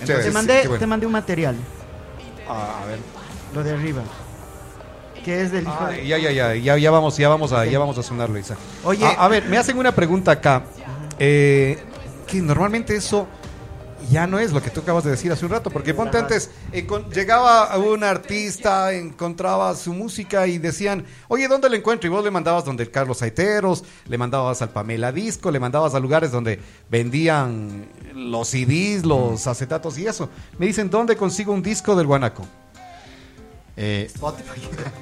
[0.00, 0.78] entonces, te, mandé, bueno.
[0.80, 1.56] te mandé un material,
[2.48, 2.98] a ver.
[3.54, 4.02] lo de arriba.
[5.24, 7.66] Que es del hijo Ah, de- ya, ya, ya, ya, ya vamos, ya vamos a,
[7.66, 8.56] ya vamos a sonarlo, Isa.
[8.84, 9.04] Oye.
[9.04, 10.62] a, a ver, me hacen una pregunta acá.
[11.18, 11.78] Eh,
[12.26, 13.26] que normalmente eso
[14.10, 16.50] ya no es lo que tú acabas de decir hace un rato, porque ponte antes,
[16.72, 22.06] eh, con- llegaba a un artista, encontraba su música y decían, oye, ¿dónde lo encuentro?
[22.06, 25.94] Y vos le mandabas donde el Carlos Aiteros, le mandabas al Pamela Disco, le mandabas
[25.94, 26.60] a lugares donde
[26.90, 30.28] vendían los CDs, los acetatos y eso.
[30.58, 32.44] Me dicen, ¿dónde consigo un disco del Guanaco?
[33.76, 34.10] Eh,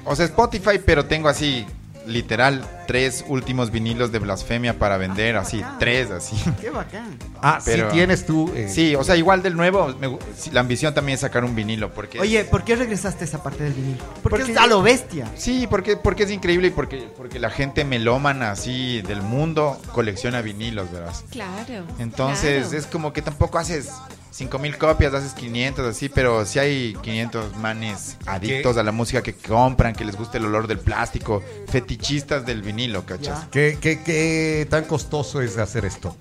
[0.05, 1.65] o sea, Spotify, pero tengo así,
[2.07, 6.35] literal, tres últimos vinilos de blasfemia para vender, así, tres, así.
[6.61, 7.17] Qué bacán.
[7.41, 8.51] Ah, si tienes tú...
[8.55, 11.55] eh, Sí, o sea, igual del nuevo, me sí, la ambición también es sacar un
[11.55, 12.19] vinilo, porque...
[12.19, 14.03] Oye, ¿por qué regresaste a esa parte del vinilo?
[14.23, 15.29] Porque, Porque- es a lo bestia.
[15.35, 20.41] Sí, porque, porque es increíble y porque, porque la gente melómana así del mundo colecciona
[20.41, 21.23] vinilos, verás.
[21.29, 21.85] Claro.
[21.99, 22.77] Entonces claro.
[22.77, 23.89] es como que tampoco haces
[24.37, 29.33] 5000 copias, haces 500 así, pero si hay 500 manes adictos a la música que
[29.33, 33.45] compran, que les gusta el olor del plástico, fetichistas del vinilo, ¿cachas?
[33.51, 36.15] ¿Qué, qué, qué tan costoso es hacer esto?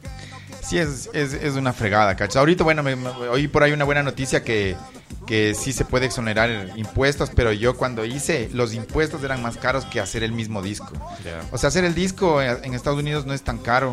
[0.63, 2.37] Sí, es, es, es una fregada, ¿cachas?
[2.37, 4.77] Ahorita, bueno, me, me- oí por ahí una buena noticia que,
[5.27, 9.85] que sí se puede exonerar impuestos, pero yo cuando hice, los impuestos eran más caros
[9.85, 10.91] que hacer el mismo disco.
[11.53, 13.93] O sea, hacer el disco en Estados Unidos no es tan caro.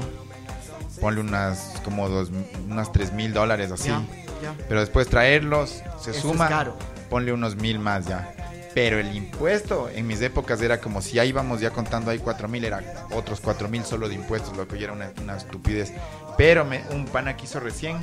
[1.03, 2.31] Ponle unas como dos,
[2.69, 3.89] unas tres mil dólares así.
[3.89, 4.01] Ya,
[4.41, 4.55] ya.
[4.69, 6.77] Pero después traerlos, se Eso suma, es caro.
[7.09, 8.33] ponle unos mil más ya.
[8.73, 12.47] Pero el impuesto en mis épocas era como si ahí íbamos ya contando ahí cuatro
[12.47, 12.81] mil, era
[13.11, 15.91] otros cuatro mil solo de impuestos, lo que ya era una, una estupidez.
[16.37, 17.97] Pero me, un pana que hizo recién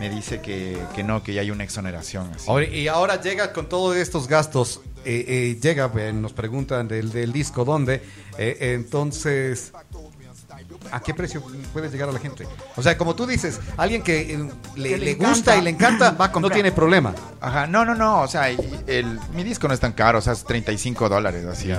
[0.00, 2.28] me dice que, que no, que ya hay una exoneración.
[2.34, 2.50] así.
[2.50, 7.12] Ahora- y ahora llega con todos estos gastos, eh, eh, llega, eh, nos preguntan del,
[7.12, 8.02] del disco dónde,
[8.36, 9.72] eh, entonces,
[10.90, 11.42] ¿a qué precio
[11.72, 12.46] puede llegar a la gente?
[12.76, 15.60] O sea, como tú dices, alguien que eh, le, Que le le encanta, gusta y
[15.62, 16.52] le encanta, va a no comprar.
[16.54, 17.14] tiene problema.
[17.40, 20.22] Ajá, no, no, no, o sea, y- el, mi disco no es tan caro, o
[20.22, 21.72] sea, es 35 dólares, así.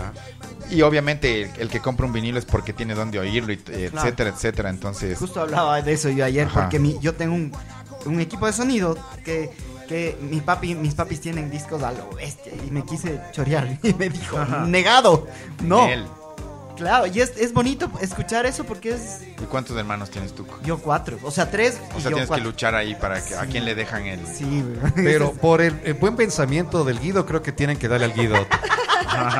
[0.70, 3.90] Y obviamente el, el que compra un vinilo es porque tiene dónde oírlo, y, Claro.
[4.00, 5.18] etcétera, etcétera, entonces...
[5.18, 6.62] Justo hablaba de eso yo ayer, Ajá.
[6.62, 7.52] porque mi, yo tengo un,
[8.06, 9.52] un equipo de sonido que,
[9.88, 13.94] que mi papi, mis papis tienen discos a lo bestia y me quise chorear y
[13.94, 14.66] me dijo, Ajá.
[14.66, 15.28] negado,
[15.62, 15.86] no.
[16.76, 20.46] Claro, y es, es bonito escuchar eso porque es ¿Y cuántos hermanos tienes tú?
[20.64, 22.44] yo cuatro, o sea, tres O y sea, yo tienes cuatro.
[22.44, 23.48] que luchar ahí para que a Sí.
[23.52, 24.26] quién le dejan el...
[24.28, 24.92] Sí, güey.
[24.96, 28.36] Pero por el, el buen pensamiento del Guido, creo que tienen que darle al Guido.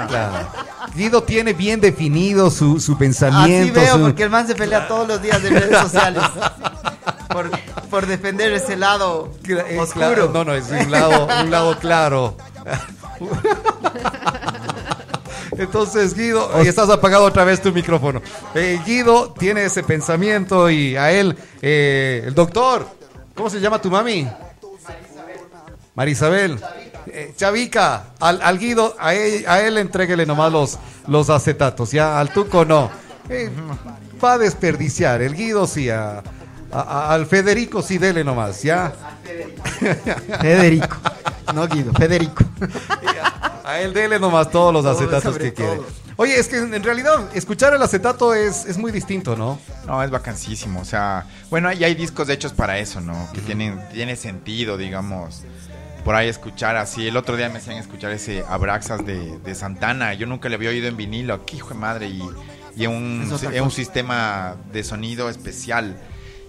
[0.08, 0.48] Claro.
[0.96, 3.80] Guido tiene bien definido su, su Así pensamiento.
[3.82, 6.24] veo, su- porque el man se pelea todos los días en redes sociales.
[7.28, 7.50] por,
[7.90, 10.06] por defender ese lado Eh, oscuro.
[10.08, 12.38] claro, no, no, es un lado, un lado claro.
[15.58, 18.22] Entonces, Guido, ahí estás apagado otra vez tu micrófono.
[18.54, 22.86] Eh, Guido tiene ese pensamiento y a él, eh, el doctor,
[23.34, 24.28] ¿cómo se llama tu mami?
[25.96, 26.60] Marisabel.
[27.08, 32.20] Eh, Chavica, al, al Guido, a él, a él entréguele nomás los, los acetatos, ya,
[32.20, 32.90] al Tuco no.
[33.30, 33.50] Eh,
[34.24, 36.22] va a desperdiciar, el Guido sí, a-
[36.80, 38.94] a- a- al Federico sí, dele nomás, ya.
[40.42, 40.98] Federico.
[41.54, 42.44] No Guido, Federico.
[43.64, 45.82] A él dele nomás todos los acetatos que quiere.
[46.18, 49.60] Oye, es que en realidad escuchar el acetato es, es muy distinto, ¿no?
[49.86, 50.80] No, es vacancísimo.
[50.80, 53.28] O sea, bueno, y hay discos hechos para eso, ¿no?
[53.34, 55.44] Que tienen, tiene sentido, digamos.
[56.06, 57.08] Por ahí escuchar así.
[57.08, 60.14] El otro día me hacían escuchar ese Abraxas de, de Santana.
[60.14, 61.46] Yo nunca le había oído en vinilo.
[61.46, 62.08] Qué hijo de madre.
[62.08, 62.22] Y,
[62.78, 65.98] y un, Es un sistema de sonido especial.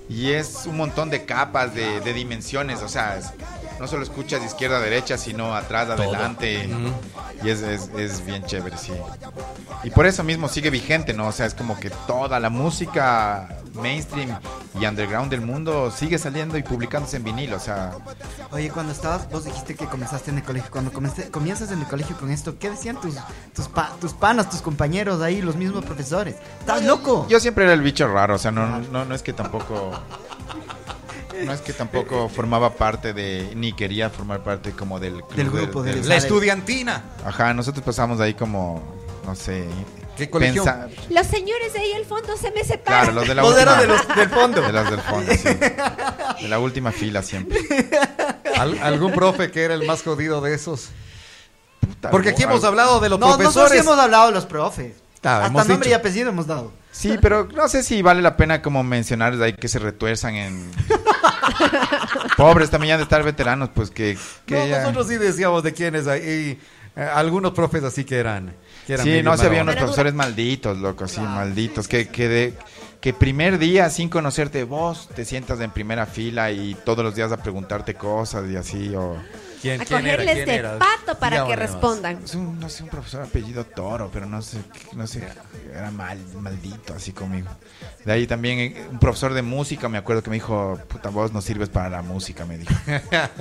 [0.09, 2.83] Y es un montón de capas, de, de dimensiones.
[2.83, 3.31] O sea, es-
[3.81, 6.69] no solo escuchas de izquierda a derecha, sino atrás, adelante.
[7.43, 8.93] Y es, es, es bien chévere, sí.
[9.85, 11.27] Y por eso mismo sigue vigente, ¿no?
[11.29, 14.39] O sea, es como que toda la música mainstream
[14.81, 17.57] y underground del mundo sigue saliendo y publicándose en vinilo.
[17.57, 17.93] O sea,
[18.53, 20.71] Oye, cuando estabas, vos dijiste que comenzaste en el colegio.
[20.71, 23.17] Cuando comenzaste, comienzas en el colegio con esto, ¿qué decían tus,
[23.55, 26.37] tus, pa- tus panas, tus compañeros ahí, los mismos profesores?
[26.61, 27.27] ¿Estás loco?
[27.29, 28.37] yo siempre era el bicho raro.
[28.37, 29.96] O sea, no, no, no es que tampoco.
[31.45, 33.53] No es que tampoco formaba parte de.
[33.55, 37.03] Ni quería formar parte como del club Del grupo, del- La estudiantina.
[37.25, 38.83] Ajá, nosotros pasamos ahí como.
[39.25, 39.67] No sé.
[40.17, 40.65] ¿Qué colegio?
[40.65, 43.03] pensa- Los señores de ahí al fondo se me separan.
[43.03, 43.75] Claro, los de la última.
[43.77, 44.63] de los del fondo.
[44.63, 45.49] De los del fondo, sí.
[46.43, 47.59] De la última fila siempre.
[48.57, 50.89] ¿Al- ¿Algún profe que era el más jodido de esos?
[51.81, 53.83] Puta, Porque aquí algo- hemos hablado de los No, nosotros sí profesores.
[53.83, 54.95] hemos hablado de los profes.
[55.35, 55.91] Hasta hemos nombre dicho.
[55.91, 56.73] y apellido hemos dado.
[56.93, 60.35] Sí, pero no sé si vale la pena como mencionar de ahí que se retuerzan
[60.35, 60.71] en...
[62.37, 64.17] Pobres también ya de estar veteranos, pues que...
[64.45, 66.59] que No, ya- nosotros sí decíamos de quiénes y, eh,
[67.15, 68.55] algunos profes así que eran.
[68.87, 72.55] que eran Sí, no, se había unos profesores malditos, loco, sí, malditos, que, que, de,
[73.01, 77.33] que primer día sin conocerte vos te sientas en primera fila y todos los días
[77.33, 79.17] a preguntarte cosas y así, o...
[79.61, 80.17] ¿Quién- a quién era?
[80.17, 80.79] cogerles ¿Quién de era?
[80.79, 82.21] pato para que respondan.
[82.25, 84.59] Es un, no sé, un profesor apellido Toro, pero no sé,
[84.95, 85.27] no sé,
[85.73, 87.49] era mal, maldito así conmigo.
[88.05, 91.33] De ahí también eh, un profesor de música, me acuerdo que me dijo, puta, vos
[91.33, 92.73] no sirves para la música, me dijo.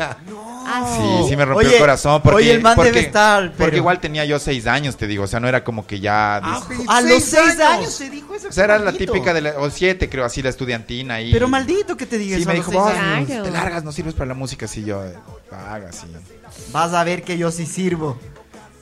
[0.67, 2.21] Ah, Sí, sí me rompió Oye, el corazón.
[2.23, 5.05] Porque, oye, el man porque, debe estar, porque pero- igual tenía yo seis años, te
[5.07, 6.37] digo, o sea, no era como que ya...
[6.37, 8.47] A dis- los seis años se dijo eso.
[8.47, 11.21] o sea, era la típica de la, o siete, creo, así, la estudiantina.
[11.21, 12.91] Y, Pero maldito que te diga Sí, eso a me dijo, vos
[13.27, 15.13] te largas, no sirves para la música, así yo, eh,
[15.49, 16.71] paga, sí.
[16.71, 18.17] Vas a ver que yo sí sirvo.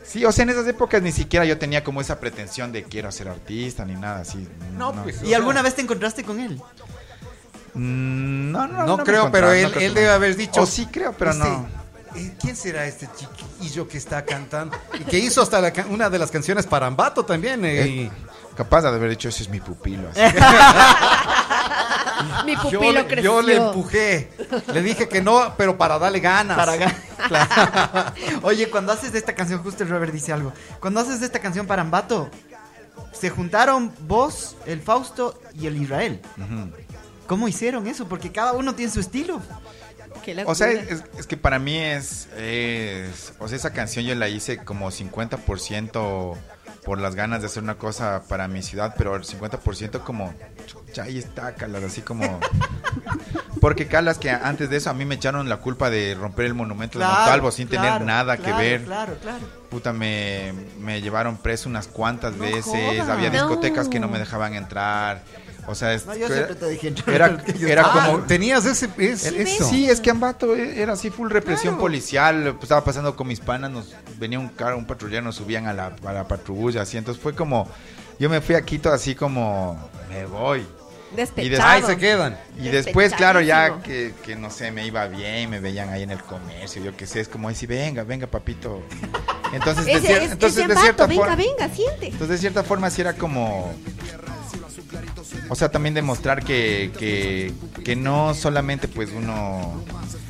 [0.06, 3.12] Sí, o sea, en esas épocas ni siquiera yo tenía como esa pretensión de quiero
[3.12, 4.48] ser artista ni nada así.
[4.78, 6.62] No, pues, o ¿Y sea, alguna vez te encontraste con él?
[7.74, 10.14] Mm, No, no, No me creo, pero no él, creo él debe no.
[10.14, 10.62] haber dicho.
[10.62, 11.68] O sí creo, pero este, no.
[12.16, 14.78] eh, ¿Quién será este chiquillo que está cantando?
[15.00, 17.64] Y que hizo hasta la una de las canciones para Ambato también.
[17.66, 18.12] eh, Eh,
[18.56, 20.10] Capaz de haber dicho, ese es mi pupilo.
[20.12, 20.20] así.
[22.46, 23.24] Mi yo, pupilo le- creció.
[23.24, 24.32] yo le empujé.
[24.74, 26.58] Le dije que no, pero para darle ganas.
[26.58, 28.14] Para ga-
[28.44, 30.54] Oye, cuando haces de esta canción, justo el Robert dice algo.
[30.80, 32.30] Cuando haces de esta canción para Ambato,
[33.12, 36.22] se juntaron vos, el Fausto y el Israel.
[37.28, 38.08] ¿Cómo hicieron eso?
[38.08, 39.42] Porque cada uno tiene su estilo.
[40.46, 44.58] O sea, es que para mí es, es- O sea, esa canción yo la hice
[44.64, 46.36] como 50%
[46.86, 50.34] por las ganas de hacer una cosa para mi ciudad, pero el 50% como.
[51.02, 52.40] Ahí está, Calas, así como.
[53.60, 56.54] Porque Calas, que antes de eso a mí me echaron la culpa de romper el
[56.54, 58.84] monumento de Montalvo sin tener nada claro, que ver.
[58.84, 59.46] Claro, claro.
[59.70, 62.66] Puta, me, me llevaron preso unas cuantas No veces.
[62.66, 63.08] jodas.
[63.10, 65.24] Había discotecas que no me dejaban entrar.
[65.66, 68.20] O sea, es- No, yo era, siempre te dije era, era como.
[68.24, 68.90] Tenías ese.
[68.98, 69.64] es- El- eso.
[69.70, 72.52] Sí, es que Ambato era así full represión policial.
[72.56, 75.74] pues, estaba pasando con mis panas, nos venía un carro, un patrullero, nos subían a
[75.74, 76.98] la, a la patrulla, así.
[76.98, 77.70] Entonces fue como,
[78.20, 79.80] yo me fui a Quito así como,
[80.10, 80.68] me voy.
[81.16, 81.62] Despechado.
[81.62, 82.38] Y Ahí se quedan.
[82.60, 86.12] Y después, claro, ya que, que no sé, me iba bien, me veían ahí en
[86.12, 88.82] el comercio, yo qué sé, es como decir, venga, venga, papito.
[89.54, 92.08] Entonces, de, Ese, cier- es, entonces, ese de cierta venga, forma, venga, siente.
[92.08, 93.74] entonces, de cierta forma, sí era como.
[95.50, 97.54] O sea, también demostrar que, que,
[97.84, 99.84] que no solamente, pues uno.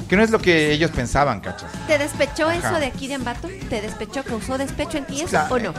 [0.09, 1.71] Que no es lo que ellos pensaban, ¿cachas?
[1.87, 2.57] ¿Te despechó Ajá.
[2.69, 3.47] eso de aquí de Ambato?
[3.69, 5.55] ¿Te despechó, causó despecho en ti eso Claro.
[5.55, 5.73] o no?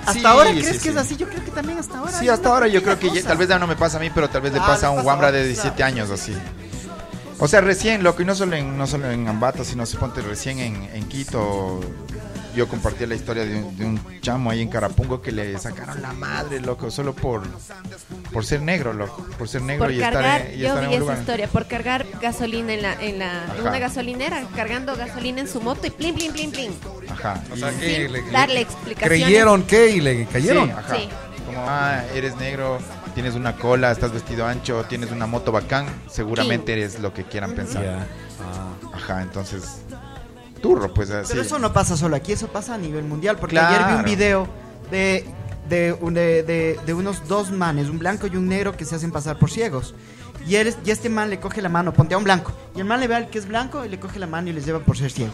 [0.00, 0.82] ¿Hasta Sí, ahora sí, crees sí.
[0.82, 1.16] que es así?
[1.16, 2.12] Yo creo que también hasta ahora.
[2.12, 4.10] Sí, hasta ahora yo creo que ya- tal vez ya no me pasa a mí,
[4.14, 5.92] pero tal vez le Ah, pasa a un Wambra de otros, 17 claro.
[5.94, 6.34] años así.
[7.38, 10.58] O sea, recién, loco, y no solo en, no solo en Ambato, sino suponte recién
[10.58, 11.80] en, en Quito.
[12.54, 16.02] Yo compartí la historia de un, de un chamo ahí en Carapungo que le sacaron
[16.02, 17.42] la madre, loco, solo por,
[18.32, 19.24] por ser negro, loco.
[19.38, 21.46] Por ser negro Por y cargar, estar, en- y yo estar en vi esa historia,
[21.48, 25.86] por cargar gasolina en la, en la, en una gasolinera, cargando gasolina en su moto
[25.86, 26.72] y plin, plin, plin, plin.
[27.08, 27.42] Ajá.
[27.52, 29.22] O sea, que le- darle explicaciones.
[29.24, 29.90] ¿Creyeron qué?
[29.90, 30.66] Y le cayeron.
[30.66, 30.96] Sí, ajá.
[30.96, 31.08] Sí.
[31.46, 32.78] Como, ah, eres negro,
[33.14, 37.54] tienes una cola, estás vestido ancho, tienes una moto bacán, seguramente eres lo que quieran
[37.54, 37.84] pensar.
[37.84, 38.06] Ah.
[38.92, 39.82] Ajá, entonces,
[40.60, 41.28] turro, pues así.
[41.30, 43.36] Pero eso no pasa solo aquí, eso pasa a nivel mundial.
[43.38, 44.46] Porque ayer vi un video
[44.90, 45.24] de,
[45.68, 45.92] de,
[46.42, 49.50] de- de unos dos manes, un blanco y un negro, que se hacen pasar por
[49.50, 49.94] ciegos.
[50.46, 52.52] Y, él, y este man le coge la mano, ponte a un blanco.
[52.74, 54.52] Y el man le ve al que es blanco y le coge la mano y
[54.52, 55.32] les lleva por ser ciego.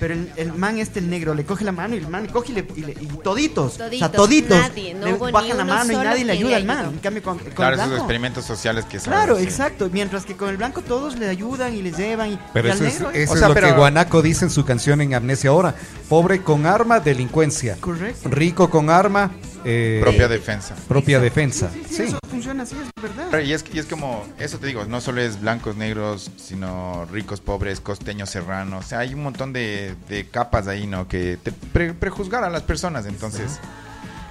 [0.00, 2.28] Pero el, el man este, el negro, le coge la mano y el man le
[2.30, 5.56] coge y, le, y, le- y toditos, o sea, Toditos, toditos, nadie, no le bajan
[5.58, 6.86] la mano y nadie le ayuda al man.
[6.86, 9.12] En cambio, con, con Claro, el esos experimentos sociales que son.
[9.12, 9.42] Claro, sí.
[9.44, 9.88] exacto.
[9.92, 12.32] Mientras que con el blanco todos le ayudan y les llevan.
[12.32, 14.22] Y, Pero y al eso es, negro, eso O es sea, lo pero- que Guanaco
[14.22, 15.74] dice en su canción en Amnesia ahora.
[16.08, 17.76] Pobre con arma, delincuencia.
[17.80, 18.28] Correcto.
[18.30, 19.32] Rico con arma,
[19.70, 20.74] eh, Propia defensa.
[20.88, 21.70] propia defensa.
[21.72, 22.02] Sí, Sí.
[22.04, 23.40] eso funciona así, es verdad.
[23.40, 27.40] Y es, y es como, eso te digo, no solo es blancos, negros, sino ricos,
[27.40, 28.84] pobres, costeños, serranos.
[28.86, 31.06] O sea, hay un montón de, de capas ahí, ¿no?
[31.08, 33.04] Que te pre- prejuzgar a las personas.
[33.06, 33.60] Entonces,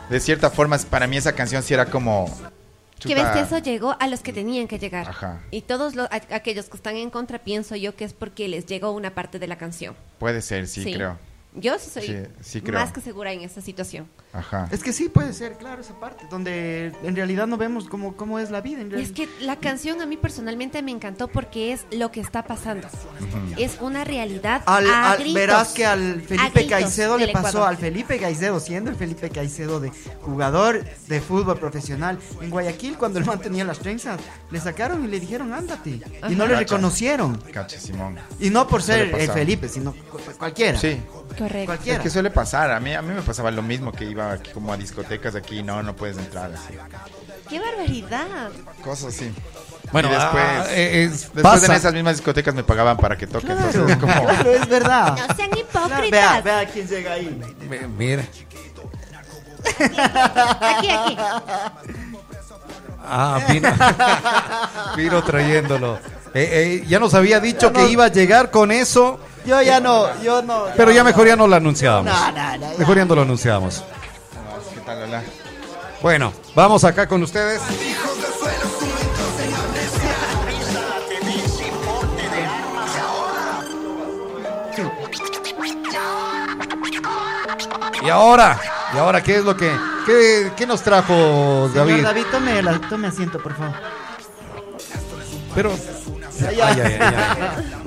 [0.10, 2.26] de cierta forma, para mí esa canción sí era como.
[3.00, 5.08] Que ves que eso llegó a los que tenían que llegar.
[5.08, 5.40] Ajá.
[5.52, 8.66] Y todos los, a- aquellos que están en contra, pienso yo que es porque les
[8.66, 9.96] llegó una parte de la canción.
[10.18, 10.94] Puede ser, sí, Sí.
[10.96, 11.20] creo.
[11.60, 12.80] Yo sí soy Sí, sí creo.
[12.80, 14.08] más que segura en esa situación.
[14.34, 14.68] Ajá.
[14.72, 18.38] Es que sí puede ser, claro, esa parte, donde en realidad no vemos cómo, cómo
[18.40, 18.82] es la vida.
[18.82, 22.20] En Y es que la canción a mí personalmente me encantó porque es lo que
[22.20, 22.88] está pasando.
[23.58, 24.62] Es una realidad.
[24.66, 25.34] Al- a al- gritos.
[25.34, 27.70] verás que al Felipe Caicedo le pasó, Ecuador.
[27.70, 33.18] al Felipe Caicedo, siendo el Felipe Caicedo de jugador de fútbol profesional en Guayaquil, cuando
[33.20, 34.20] el man tenía las trenzas,
[34.52, 36.02] le sacaron y le dijeron ándate.
[36.30, 36.60] Y no le Cacha.
[36.60, 37.38] reconocieron.
[37.52, 38.18] Cacha, Simón.
[38.40, 39.32] Y no por ser el.
[39.32, 40.80] Felipe, sino cu- cualquiera.
[40.80, 41.00] Sí.
[41.48, 41.66] Correcto.
[41.68, 41.98] Cualquiera.
[41.98, 42.72] Es que suele pasar.
[42.72, 45.64] A mí, a mí me pasaba lo mismo que iba aquí como a discotecas aquí.
[45.64, 46.74] No, no puedes entrar así.
[47.50, 48.50] ¡Qué barbaridad!
[48.84, 49.32] Cosas así.
[49.94, 51.66] Bueno, y después, ah, eh, es- después pasa.
[51.68, 53.46] en esas mismas discotecas me pagaban para que toque.
[53.46, 54.14] Claro, Entonces es como...
[54.28, 55.18] claro, es verdad.
[55.28, 56.12] No sean hipócritas.
[56.12, 57.42] vea, vea quién llega ahí.
[57.70, 58.24] Mi- Mira.
[60.60, 61.18] Aquí, aquí.
[63.10, 63.70] Ah, vino,
[64.98, 65.96] vino trayéndolo.
[66.34, 69.20] Eh, eh, ya nos había dicho Ya que iba a llegar con eso.
[69.48, 70.66] Yo ya no, yo no.
[70.76, 72.12] Pero ya mejor ya no lo anunciábamos.
[72.14, 72.78] No, no, no, ya.
[72.78, 73.84] Mejor ya no lo anunciábamos.
[74.74, 75.24] ¿Qué tal, Lola?
[76.02, 77.62] Bueno, vamos acá con ustedes.
[88.04, 88.60] Y ahora,
[88.94, 89.72] y ahora, ¿qué es lo que,
[90.06, 92.04] qué, qué nos trajo Señor David?
[92.04, 93.74] David, tome, la- tome asiento, por favor.
[95.56, 95.72] Pero,
[96.48, 97.74] Ay, ay, ay, ay, ay.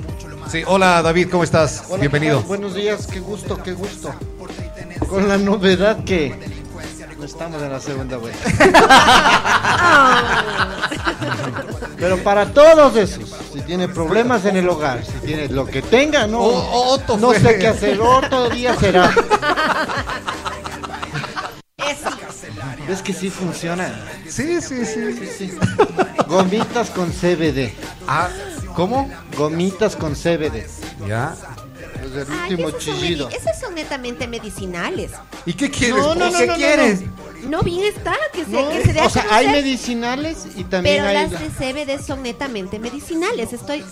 [0.51, 1.83] Sí, hola David, ¿cómo estás?
[1.89, 2.41] Hola, Bienvenido.
[2.43, 4.13] Buenos días, qué gusto, qué gusto.
[5.07, 6.35] Con la novedad que
[7.17, 8.49] no estamos en la segunda vuelta.
[11.97, 16.27] Pero para todos esos, si tiene problemas en el hogar, si tiene lo que tenga,
[16.27, 19.13] no, O- Otto no sé qué hacer, otro día será.
[22.87, 23.89] ¿Ves que sí funciona?
[24.27, 25.13] Sí, sí, sí.
[25.13, 25.51] Sí, sí.
[26.27, 27.71] Gomitas con CBD.
[28.07, 28.27] Ah,
[28.75, 29.09] ¿cómo?
[29.37, 30.65] Gomitas con CBD.
[31.07, 31.35] Ya.
[32.03, 33.29] Es el Ay, último esos son, chillido.
[33.29, 35.11] medi- esos son netamente medicinales.
[35.45, 35.97] ¿Y qué quieres?
[35.97, 37.01] No, no, ¿Y no, ¿Qué no, no, quieres?
[37.47, 40.97] No, bien está, que se, No, que se dé o sea, hay medicinales y también
[40.97, 41.13] Pero hay...
[41.15, 43.51] las la- de CBD son netamente medicinales.
[43.53, 43.83] Estoy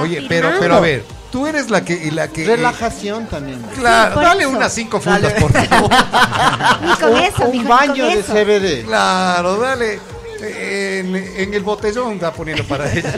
[0.00, 0.60] Oye, pero, afirmando.
[0.60, 2.46] pero a ver, tú eres la que, y la que.
[2.46, 3.60] Relajación también.
[3.78, 4.50] Claro, Sí, por dale eso.
[4.50, 5.90] unas cinco fundas, por favor.
[6.82, 8.32] Ni con un, eso, un mijo, ni baño con de eso.
[8.32, 8.84] CBD.
[8.86, 10.00] Claro, dale.
[10.46, 13.12] En, en el botellón está poniendo para ella.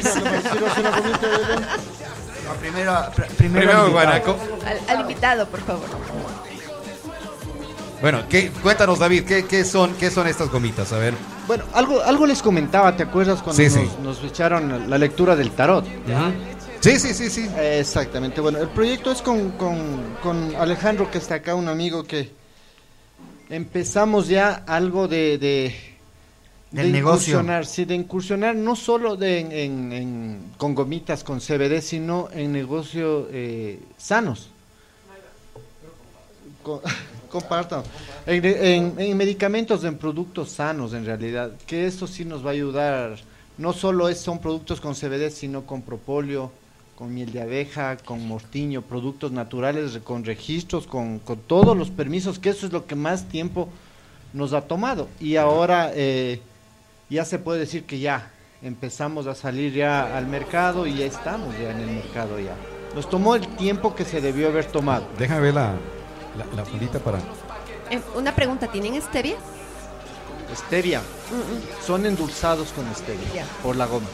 [2.61, 4.39] Primero, pr- primero, Primero invitado.
[4.67, 5.87] Al, al invitado, por favor.
[8.01, 10.93] Bueno, ¿qué, cuéntanos, David, ¿qué, qué son, ¿qué son estas gomitas?
[10.93, 11.15] A ver.
[11.47, 13.97] Bueno, algo, algo les comentaba, ¿te acuerdas cuando Sí, nos, sí.
[14.03, 15.85] nos echaron la lectura del tarot?
[16.81, 17.49] Sí, sí, sí, sí.
[17.59, 22.31] Exactamente, bueno, el proyecto es con, con, con Alejandro, que está acá, un amigo que
[23.49, 25.39] empezamos ya algo de...
[25.39, 25.96] de
[26.77, 27.35] Del negocio.
[27.35, 32.29] incursionar, sí, de incursionar no solo de, en, en- en- con gomitas, con CBD, sino
[32.33, 34.49] en negocios eh, sanos.
[36.63, 36.83] Co-
[37.31, 37.83] Compartan.
[38.27, 42.53] En, en- en medicamentos, en productos sanos, en realidad, que eso sí nos va a
[42.53, 43.17] ayudar.
[43.59, 46.53] No solo es, son productos con CBD, sino con propóleo,
[46.97, 52.39] con miel de abeja, con mortiño, productos naturales, con registros, con, con todos los permisos,
[52.39, 53.69] que eso es lo que más tiempo
[54.33, 55.09] nos ha tomado.
[55.21, 56.41] Y ahora eh,
[57.09, 58.31] ya se puede decir que ya
[58.63, 62.55] empezamos a salir ya al mercado y ya estamos ya en el mercado ya.
[62.95, 65.07] Nos tomó el tiempo que se debió haber tomado.
[65.19, 65.75] Déjame ver la,
[66.39, 67.19] la, la fundita para.
[67.91, 69.37] Eh, una pregunta, ¿tienen stevia?
[70.55, 74.07] Stevia, Mm, son endulzados con stevia por la goma.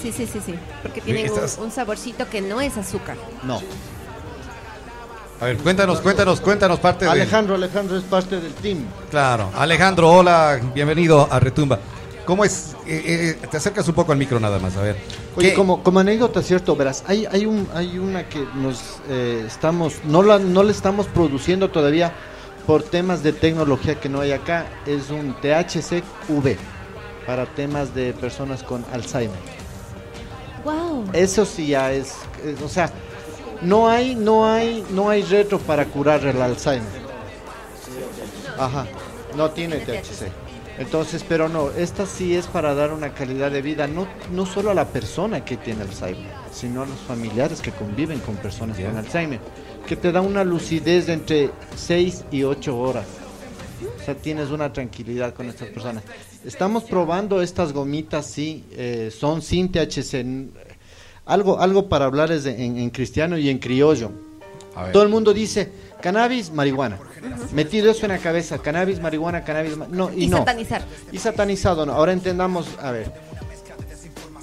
[0.00, 0.54] Sí, sí, sí, sí.
[0.82, 3.16] Porque tienen un, saborcito que no es azúcar.
[3.42, 3.60] No.
[5.40, 7.10] A ver, cuéntanos, cuéntanos, cuéntanos parte de.
[7.10, 8.84] Alejandro, Alejandro es parte del team.
[9.10, 9.50] Claro.
[9.56, 11.78] Alejandro, hola, bienvenido a Retumba.
[12.26, 12.76] ¿Cómo es?
[12.86, 14.96] Eh, eh, te acercas un poco al micro nada más, a ver.
[15.36, 19.44] Oye, ¿Qué- como, como anécdota, cierto, verás, hay, hay, un, hay una que nos eh,
[19.46, 22.12] estamos, no la, no la estamos produciendo todavía
[22.66, 26.56] por temas de tecnología que no hay acá, es un THC-V
[27.26, 29.38] para temas de personas con Alzheimer.
[30.64, 31.06] Wow.
[31.12, 32.14] Eso sí ya es,
[32.44, 32.92] es- o sea,
[33.62, 37.00] no hay, no hay, no hay retro para curar el Alzheimer.
[38.58, 38.86] Ajá,
[39.36, 40.30] no tiene THC.
[40.80, 44.70] Entonces, pero no, esta sí es para dar una calidad de vida, no, no solo
[44.70, 48.96] a la persona que tiene Alzheimer, sino a los familiares que conviven con personas con
[48.96, 49.40] Alzheimer,
[49.86, 53.04] que te da una lucidez de entre 6 y 8 horas.
[54.00, 56.02] O sea, tienes una tranquilidad con estas personas.
[56.46, 60.24] Estamos probando estas gomitas, sí, eh, son sin THC.
[61.26, 64.10] Algo, algo para hablar es de- en, en cristiano y en criollo.
[64.92, 65.70] Todo el mundo dice
[66.00, 66.98] cannabis, marihuana.
[67.52, 70.38] Metido eso en la cabeza, cannabis, marihuana, cannabis, no y, Y no.
[70.38, 70.82] satanizar.
[71.12, 71.92] Y satanizado, no.
[71.92, 73.12] Ahora entendamos, a ver.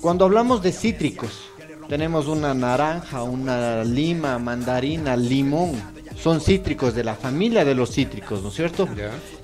[0.02, 1.32] Cuando hablamos de cítricos,
[1.90, 5.72] tenemos una naranja, una lima, mandarina, limón.
[6.22, 8.88] Son cítricos de la familia de los cítricos, ¿no es cierto?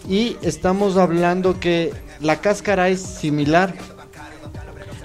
[0.10, 3.74] Y estamos hablando que la cáscara es similar.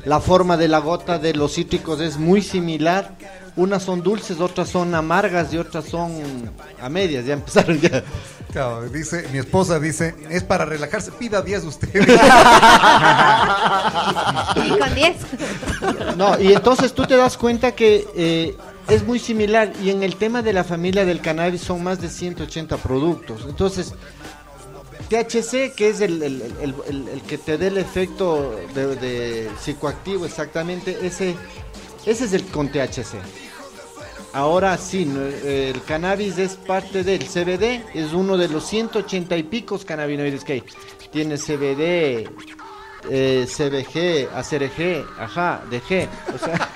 [0.04, 3.16] La forma de la gota de los cítricos es muy similar.
[3.58, 6.12] Unas son dulces, otras son amargas y otras son
[6.80, 7.24] a medias.
[7.26, 8.02] Ya empezaron ya.
[8.52, 11.88] Claro, dice, mi esposa dice, es para relajarse, pida 10 usted.
[14.64, 15.16] Y con 10.
[16.16, 18.56] No, y entonces tú te das cuenta que eh,
[18.88, 22.08] es muy similar y en el tema de la familia del cannabis son más de
[22.08, 23.44] 180 productos.
[23.48, 23.92] Entonces,
[25.10, 29.50] THC, que es el, el- el- el- el que te dé el efecto de, de
[29.60, 31.34] psicoactivo exactamente, ese,
[32.06, 33.16] ese es el con THC.
[34.38, 39.42] Ahora sí, eh, el cannabis es parte del CBD, es uno de los 180 y
[39.42, 40.62] picos cannabinoides que hay.
[41.10, 42.30] Tiene CBD,
[43.10, 46.68] eh, CBG, ACRG, ajá, DG, o sea,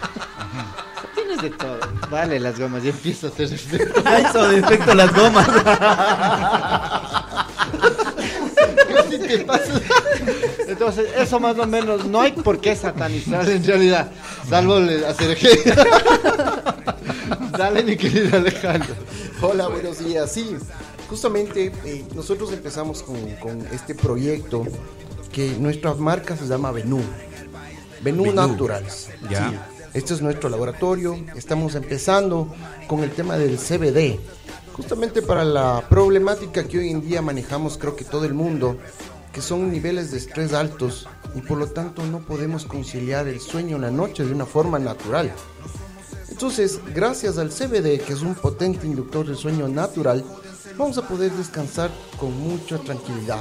[1.15, 1.79] tienes hace todo.
[2.11, 4.03] Dale las gomas, ya empieza a hacer efecto.
[4.11, 5.49] Ya hizo de efecto las gomas.
[8.93, 9.81] Casi te pasa.
[10.67, 14.11] Entonces, eso más o menos, no hay por qué satanizar en realidad,
[14.49, 15.75] salvo hacer eje.
[17.59, 18.95] Dale, mi querido Alejandro.
[19.41, 20.33] Hola, buenos días.
[20.33, 20.57] Sí,
[21.09, 24.65] justamente eh, nosotros empezamos con, con este proyecto
[25.33, 27.01] que nuestra marca se llama Venú.
[28.03, 28.35] Venú, Venú.
[28.35, 29.09] Naturals.
[29.31, 29.51] Ya.
[29.51, 29.57] Sí,
[29.95, 31.17] este es nuestro laboratorio.
[31.37, 32.55] Estamos empezando
[32.89, 34.19] con el tema del CBD.
[34.73, 38.79] Justamente para la problemática que hoy en día manejamos, creo que todo el mundo,
[39.33, 43.77] que son niveles de estrés altos y por lo tanto no podemos conciliar el sueño
[43.77, 45.31] en la noche de una forma natural.
[46.37, 50.25] Entonces, gracias al CBD, que es un potente inductor del sueño natural,
[50.79, 53.41] vamos a poder descansar con mucha tranquilidad.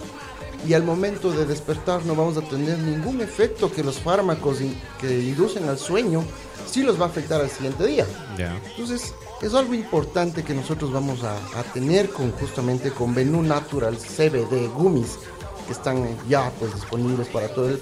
[0.67, 4.77] Y al momento de despertar no vamos a tener ningún efecto que los fármacos in-
[4.99, 6.21] que inducen al sueño
[6.69, 8.05] sí los va a afectar al siguiente día.
[8.37, 8.59] Ya.
[8.71, 13.97] Entonces, es algo importante que nosotros vamos a, a tener con justamente con Venú Natural
[13.97, 15.17] CBD Gummies,
[15.65, 17.79] que están ya pues disponibles para todo el,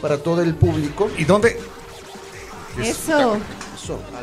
[0.00, 1.10] para todo el público.
[1.18, 1.60] ¿Y dónde?
[2.78, 3.38] Eso.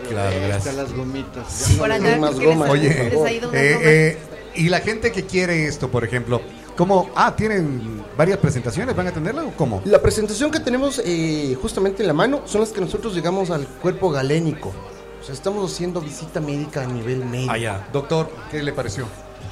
[0.10, 0.58] Claro, Ahí gracias.
[0.68, 1.76] están las gomitas.
[1.78, 2.70] Por acá, más gomas.
[2.70, 4.18] Oye, les ha ido unas eh, eh,
[4.56, 6.42] y la gente que quiere esto, por ejemplo,
[6.78, 7.10] ¿cómo?
[7.16, 8.96] Ah, ¿tienen varias presentaciones?
[8.96, 9.82] ¿Van a tenerla o cómo?
[9.86, 13.68] La presentación que tenemos eh, justamente en la mano son las que nosotros llegamos al
[13.68, 14.70] cuerpo galénico.
[15.20, 17.52] O sea, estamos haciendo visita médica a nivel médico.
[17.54, 17.88] Ah, ya.
[17.92, 19.06] Doctor, ¿qué le pareció?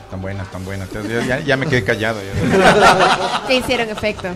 [0.10, 0.88] Tan buenas, tan buenas.
[0.92, 2.20] Ya, ya- ya me quedé callado.
[2.22, 3.44] ya.
[3.48, 4.30] Te hicieron efecto.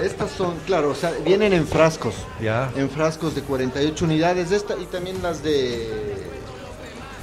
[0.00, 2.14] Estas son, claro, o sea, vienen en frascos.
[2.40, 2.70] Ya.
[2.76, 5.88] En frascos de 48 unidades, esta y también las de.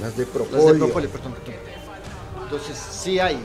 [0.00, 0.78] de Las de propóleo.
[0.86, 1.54] propóleo, perdón, perdón.
[2.44, 3.38] Entonces, sí hay.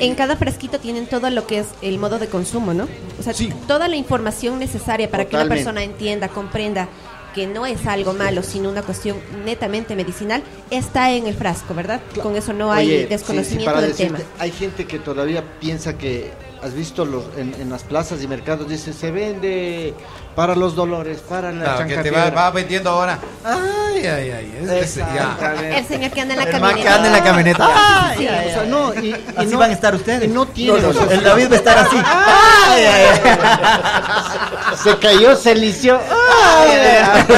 [0.00, 2.86] En cada frasquito tienen todo lo que es el modo de consumo, ¿no?
[3.18, 3.32] O sea,
[3.66, 5.64] toda la información necesaria para que una Totalmente.
[5.64, 6.88] persona entienda, comprenda
[7.34, 12.00] que no es algo malo, sino una cuestión netamente medicinal, está en el frasco, ¿verdad?
[12.22, 14.30] Con eso no hay Oye, sí, desconocimiento sí, para del decirte, tema.
[14.38, 16.32] Hay gente que todavía piensa que,
[16.62, 19.94] has visto los, en, en las plazas y mercados, dice, se vende
[20.36, 23.18] para los dolores, para la Claro, que te va, vendiendo ahora.
[23.44, 24.58] Ay, ay, ay.
[24.62, 25.04] es- es- ya.
[25.34, 25.78] Exactamente.
[25.78, 26.82] El señor que anda en la El camioneta.
[26.82, 27.66] que anda en la camioneta.
[27.68, 28.50] Ah, Ay, sí, ay, sí.
[28.50, 30.24] O sea, no, y, y Así no, van a estar ustedes.
[30.24, 31.96] y no tiene, o sea, El David va a estar así.
[31.96, 34.76] Ay, ay, ay.
[34.82, 35.98] se cayó, se lició.
[35.98, 37.24] Ay, ay,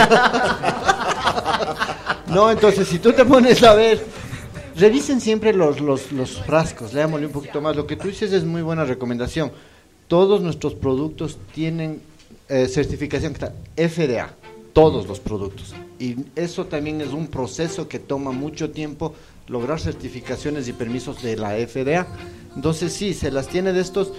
[2.26, 4.04] No, entonces si tú te pones a ver,
[4.76, 7.76] revisen siempre los, los, los frascos, leámosle un poquito más.
[7.76, 9.52] Lo que tú dices es muy buena recomendación.
[10.08, 12.00] Todos nuestros productos tienen
[12.48, 14.34] eh, certificación que está FDA,
[14.72, 15.74] todos los productos.
[15.98, 19.14] Y eso también es un proceso que toma mucho tiempo
[19.48, 22.06] lograr certificaciones y permisos de la FDA.
[22.56, 24.12] Entonces sí, se las tiene de estos.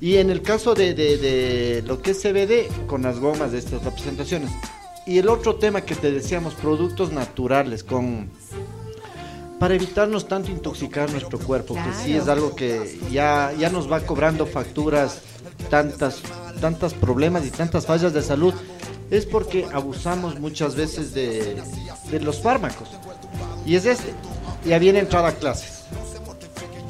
[0.00, 3.58] Y en el caso de, de- de lo que es CBD, con las gomas de
[3.58, 4.50] estas representaciones.
[5.06, 8.28] Y el otro tema que te decíamos, productos naturales, con
[9.60, 14.00] para evitarnos tanto intoxicar nuestro cuerpo, que sí es algo que ya, ya nos va
[14.00, 15.20] cobrando facturas,
[15.68, 16.22] tantas,
[16.62, 18.54] tantos problemas y tantas fallas de salud,
[19.10, 21.62] es porque abusamos muchas veces de,
[22.10, 22.88] de los fármacos.
[23.66, 24.14] Y es este.
[24.64, 25.84] Ya viene entrada a clases.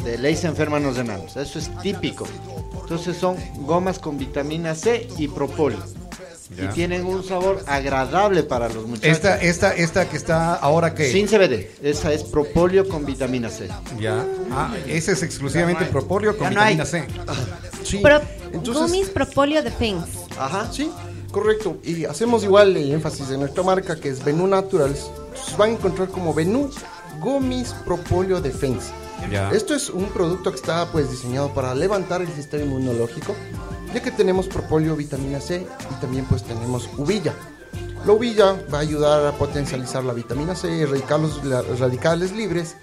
[0.04, 1.36] De ley se enferman los enanos.
[1.36, 2.24] Eso es típico.
[2.82, 3.36] Entonces son
[3.66, 5.82] gomas con vitamina C y propóleo.
[6.56, 6.64] Ya.
[6.64, 9.10] Y tienen un sabor agradable para los muchachos.
[9.16, 11.10] Esta, esta, esta que está ahora que.
[11.12, 11.70] Sin CBD.
[11.82, 13.68] Esa es propóleo con vitamina C.
[13.98, 14.24] Ya.
[14.50, 16.76] Ah, ese es exclusivamente propóleo con no hay.
[16.76, 17.06] vitamina C.
[17.84, 17.98] Sí.
[17.98, 18.20] Pro,
[18.52, 20.10] Entonces- Gummies Propolio Defense.
[20.38, 20.90] Ajá, sí,
[21.30, 21.78] correcto.
[21.84, 25.10] Y hacemos igual el énfasis en nuestra marca que es Venú Naturals.
[25.28, 26.70] Entonces, van a encontrar como Venú
[27.20, 28.90] Gummies Propóleo Defense.
[29.30, 29.50] Ya.
[29.50, 33.34] Esto es un producto que está pues diseñado para levantar el sistema inmunológico,
[33.94, 37.34] ya que tenemos propóleo, vitamina C y también pues tenemos uvilla.
[38.06, 42.76] La uvilla va a ayudar a potencializar la vitamina C, erradicar los radicales libres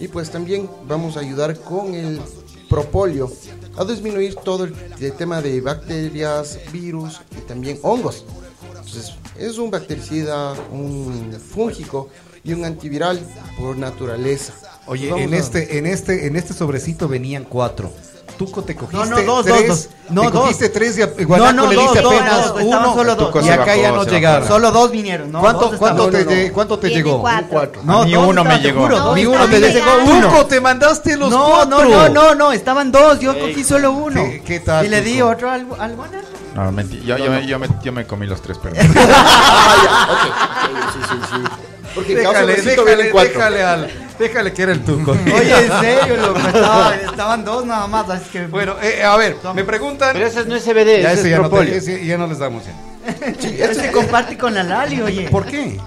[0.00, 2.20] y pues también vamos a ayudar con el
[2.68, 3.32] propóleo
[3.76, 8.24] a disminuir todo el, el tema de bacterias, virus y también hongos.
[8.70, 12.08] Entonces, es un bactericida, un fúngico
[12.44, 13.20] y un antiviral
[13.58, 14.54] por naturaleza.
[14.86, 17.92] Oye, en a- este, en este, en este sobrecito venían cuatro.
[18.36, 19.88] Tú co- te cogiste No, no, dos, tres, dos, dos.
[20.10, 20.40] No, te dos.
[20.42, 23.26] cogiste tres y a No, Guanaco no, le diste dos, apenas dos, uno solo dos.
[23.32, 24.48] Tuco y acá ya bajó, no se llegaron.
[24.48, 25.32] Solo dos vinieron.
[25.32, 27.20] No, ¿Cuánto, dos cuánto, te, de- cuánto te llegó?
[27.20, 27.82] cuatro.
[27.82, 28.88] No, Ni uno me llegó.
[29.14, 30.28] Ni uno te me llegó uno.
[30.28, 31.84] Tuco, te mandaste los No, cuatro.
[31.84, 34.22] no, no, no, no, estaban dos, yo cogí solo uno.
[34.22, 35.30] ¿Qué- qué tal, Y le di Tuco?
[35.30, 36.26] otro al, al Guanaco.
[36.54, 37.04] No, mentira.
[37.04, 38.78] Yo, yo, me- yo, me, yo me comí los tres, perdón.
[38.96, 40.92] Ah, ya, ok.
[40.92, 41.66] Sí, sí, sí.
[41.94, 45.12] Porque Déjale, déjale, déjale, al, déjale que era el Tuco.
[45.34, 48.46] Oye, en serio, loco, estaba- estaban dos nada más, así que...
[48.46, 50.12] Bueno, eh, a ver, me preguntan.
[50.12, 52.26] Pero ese no es CBD, ya ese ese es ya no, te- ese ya no
[52.26, 52.62] les damos.
[52.64, 52.72] ya.
[53.40, 55.28] Sí, Él este- se comparte con la Lali, oye.
[55.30, 55.80] ¿Por qué?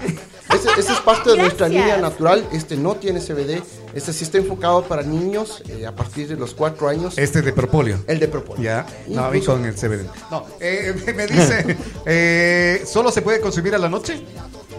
[0.52, 1.86] Ese, ese es parte de nuestra Gracias.
[1.86, 2.46] línea natural.
[2.52, 3.62] Este no tiene CBD.
[3.94, 7.16] Este sí está enfocado para niños eh, a partir de los 4 años.
[7.16, 7.98] Este de propóleo.
[8.06, 8.62] El de propóleo.
[8.62, 10.06] Ya, no, Incluso- con el CBD.
[10.30, 14.22] No, eh, me- me dice, eh, ¿solo se puede consumir a la noche?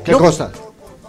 [0.06, 0.20] ¿Qué No.
[0.20, 0.52] cosa?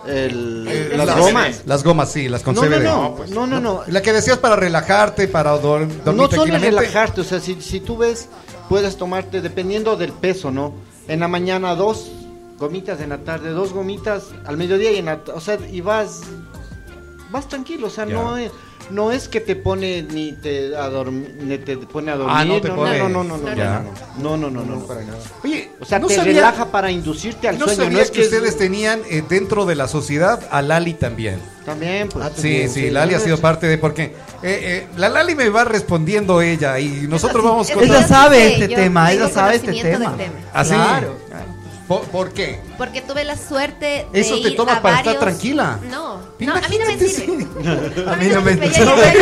[0.07, 1.63] El- Eh, las gomas.
[1.67, 2.85] Las gomas, sí, las con No, no, CBD.
[2.85, 3.81] no, no, no, no.
[3.87, 7.81] La que decías para relajarte, para dor- dormir No solo relajarte, o sea, si, si
[7.81, 8.29] tú ves,
[8.69, 10.75] puedes tomarte, dependiendo del peso, ¿no?
[11.09, 12.11] En la mañana dos
[12.59, 16.21] gomitas, en la tarde dos gomitas, al mediodía y en la, o sea, y vas,
[17.31, 18.51] vas tranquilo, o sea, no es,
[18.91, 20.89] no es que te pone ni te, a
[21.65, 23.85] te pone a dormir, Ah, no te pone- no, no, no, no, Ya.
[24.19, 25.19] no, no, no, no, no, para nada.
[25.43, 28.11] Oye, o sea, no te sabía- relaja para inducirte al No sueño, sabía no es
[28.11, 31.39] que, que, ustedes tenían eh, dentro de la sociedad a Lali también.
[31.65, 34.13] también, pues, Sí, sí, Lali ha sido parte de porque eh,
[34.43, 39.13] eh, la Lali me va respondiendo ella y nosotros vamos con Ella sabe este tema,
[39.13, 40.11] ella sabe este tema.
[40.11, 40.35] del tema.
[40.53, 40.75] ¿Ah, sí?
[40.75, 41.17] Claro.
[42.01, 42.59] ¿Por, por qué?
[42.79, 45.79] Porque tuve la suerte de Eso te ir toma a para estar varios- tranquila.
[45.91, 47.45] No, no, a mí no me sirve.
[48.11, 49.13] A mí no me sirve,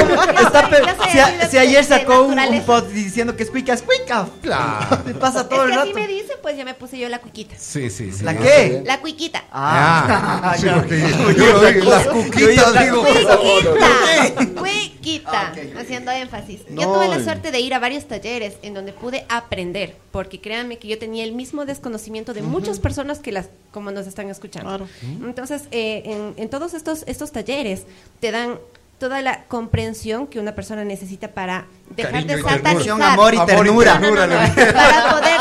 [1.12, 4.27] si, así ayer sacó un, un post diciendo que es cuica, es cuica.
[4.43, 4.99] Claro.
[5.05, 6.01] Me pasa todo Es el que así rato.
[6.01, 7.55] me dice, pues ya me puse yo la cuiquita.
[7.59, 8.24] Sí, sí, sí.
[8.24, 8.82] ¿La qué?
[8.85, 9.44] La cuiquita.
[9.53, 13.03] Ah, sí, las cuquitas, digo.
[13.05, 14.61] Cuiquita.
[14.61, 15.53] Cuiquita.
[15.78, 16.61] Haciendo énfasis.
[16.70, 19.97] Yo tuve la el- suerte de ir a varios talleres en donde pude aprender.
[20.11, 24.06] Porque créanme que yo tenía el mismo desconocimiento de muchas personas que las como nos
[24.06, 24.68] están escuchando.
[24.68, 24.86] Claro.
[25.26, 27.84] Entonces, eh, en, en todos estos, estos talleres
[28.20, 28.59] te dan
[28.98, 31.66] toda la comprensión que una persona necesita para
[31.97, 32.56] dejar Cariño de ternura.
[32.56, 33.02] satanizar.
[33.02, 33.98] Amor y Amor y ternura.
[33.98, 34.72] No, no, no, no, le dije.
[34.72, 35.40] para poder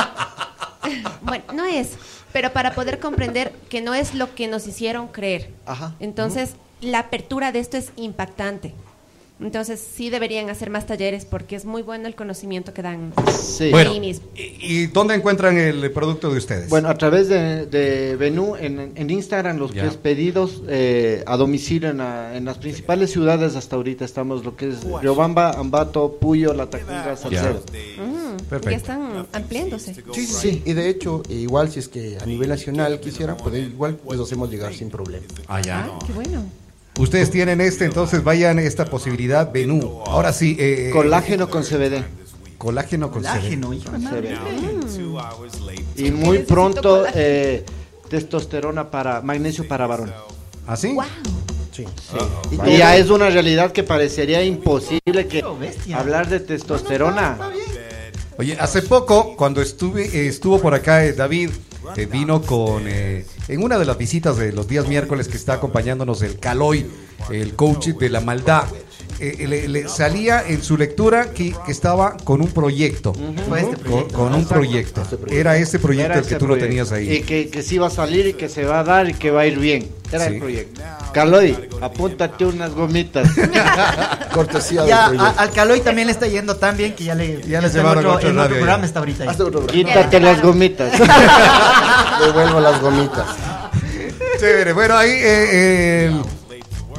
[1.21, 1.89] bueno no es
[2.33, 5.93] pero para poder comprender que no es lo que nos hicieron creer Ajá.
[5.99, 8.73] entonces la apertura de esto es impactante
[9.41, 13.69] entonces sí deberían hacer más talleres porque es muy bueno el conocimiento que dan Sí.
[13.71, 14.41] Bueno, ahí mismo ¿y,
[14.83, 16.69] y dónde encuentran el producto de ustedes?
[16.69, 21.89] Bueno, a través de, de Venú, en, en Instagram, los tres pedidos eh, a domicilio
[21.89, 26.53] en, la- en las principales ciudades hasta ahorita estamos, lo que es Riobamba, Ambato, Puyo,
[26.53, 27.63] La Tacunga, Salcedo.
[27.97, 28.69] Mm, Perfecto.
[28.69, 30.63] ya están ampliándose Sí, sí, sí.
[30.65, 34.49] Y de hecho, igual si es que a nivel nacional quisieran, pues igual les hacemos
[34.49, 35.25] llegar sin problema.
[35.47, 35.85] Ah, ya.
[35.85, 36.43] ah, qué bueno
[36.99, 40.01] Ustedes tienen este, entonces vayan a esta posibilidad, Venú.
[40.05, 42.03] Ahora sí, eh, eh, Colágeno con CBD.
[42.57, 44.37] colágeno con Colágeno, hijo de madre.
[45.95, 47.65] Y muy pronto eh,
[48.09, 50.13] testosterona para, magnesio para varón.
[50.67, 50.93] ¿Así?
[50.93, 51.05] wow
[51.71, 51.85] Sí.
[52.67, 55.43] Y ya es una realidad que parecería imposible que
[55.93, 57.37] hablar de testosterona.
[58.37, 61.51] Oye, hace poco, cuando estuve, eh, estuvo por acá eh, David,
[61.97, 65.53] eh, vino con, eh, en una de las visitas de los días miércoles que está
[65.53, 66.85] acompañándonos el Caloy,
[67.31, 68.63] el coach de la maldad,
[69.19, 73.13] eh, le, le salía en su lectura que, que estaba con un proyecto.
[73.47, 74.17] Fue este Con, proyecto.
[74.17, 75.03] con un proyecto.
[75.29, 76.67] Era ese proyecto Era el que tú lo proyecto.
[76.67, 77.11] tenías ahí.
[77.17, 79.29] Y que, que sí va a salir y que se va a dar y que
[79.29, 79.87] va a ir bien.
[80.11, 80.33] Era Sí.
[80.33, 80.81] el proyecto.
[81.13, 83.27] Caloy, apúntate unas gomitas.
[84.33, 87.41] Cortesía Ya, del a- al Caloy también le está yendo tan bien que ya le
[87.47, 88.85] Ya le llevaron otro, en otro radio programa ya.
[88.87, 89.23] está ahorita.
[89.23, 89.29] ahí.
[89.39, 89.65] Otro.
[89.67, 90.91] Quítate las gomitas.
[92.25, 93.25] Devuelvo las gomitas.
[94.39, 96.21] Chévere, bueno, ahí eh, el-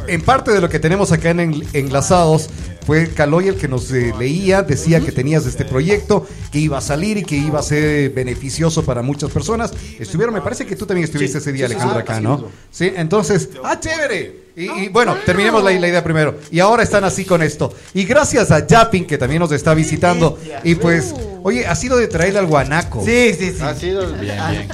[0.09, 2.49] en parte de lo que tenemos acá en en- Enlazados
[2.87, 6.81] fue Caloy el que nos eh, leía, decía que tenías este proyecto, que iba a
[6.81, 9.73] salir y que iba a ser beneficioso para muchas personas.
[10.01, 12.49] Estuvieron, me parece que tú también estuviste ese día, sí, Alejandro, sí, acá, ¿no?
[12.73, 14.41] Sí, entonces, ah, chévere.
[14.55, 16.39] Y, y bueno, terminemos la, la idea primero.
[16.51, 17.74] Y ahora están así con esto.
[17.95, 20.39] Y gracias a Japin, que también nos está visitando.
[20.62, 23.03] Y pues, oye, ha sido de traerle al guanaco.
[23.05, 23.62] Sí, sí, sí.
[23.62, 24.69] Ha sido Bien, bien.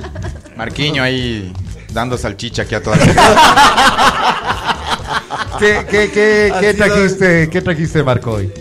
[0.57, 1.53] Marquiño ahí
[1.93, 3.07] dando salchicha aquí a toda la
[5.59, 8.53] ¿Qué, qué, qué, qué trajiste, ¿Qué trajiste, Marco, hoy?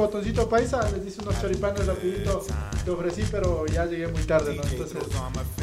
[0.00, 2.44] Botoncito paisa, les hice unos choripanes rapidito,
[2.84, 4.62] te ofrecí, pero ya llegué muy tarde, ¿no?
[4.62, 4.98] Entonces,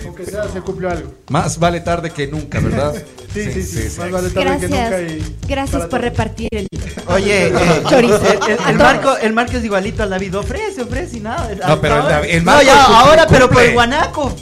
[0.05, 1.11] aunque sea, se cumplió algo.
[1.29, 2.93] Más vale tarde que nunca, ¿verdad?
[3.33, 5.47] Sí, sí, sí, más vale tarde que nunca gracias y...
[5.47, 6.67] gracias por repartir el
[7.07, 8.19] Oye, eh, Chorizo.
[8.67, 11.53] el, marco, el marco es igualito al David, ofrece, ofrece y nada.
[11.67, 14.33] No, pero el no, Marco ya, ahora, pero por el guanaco.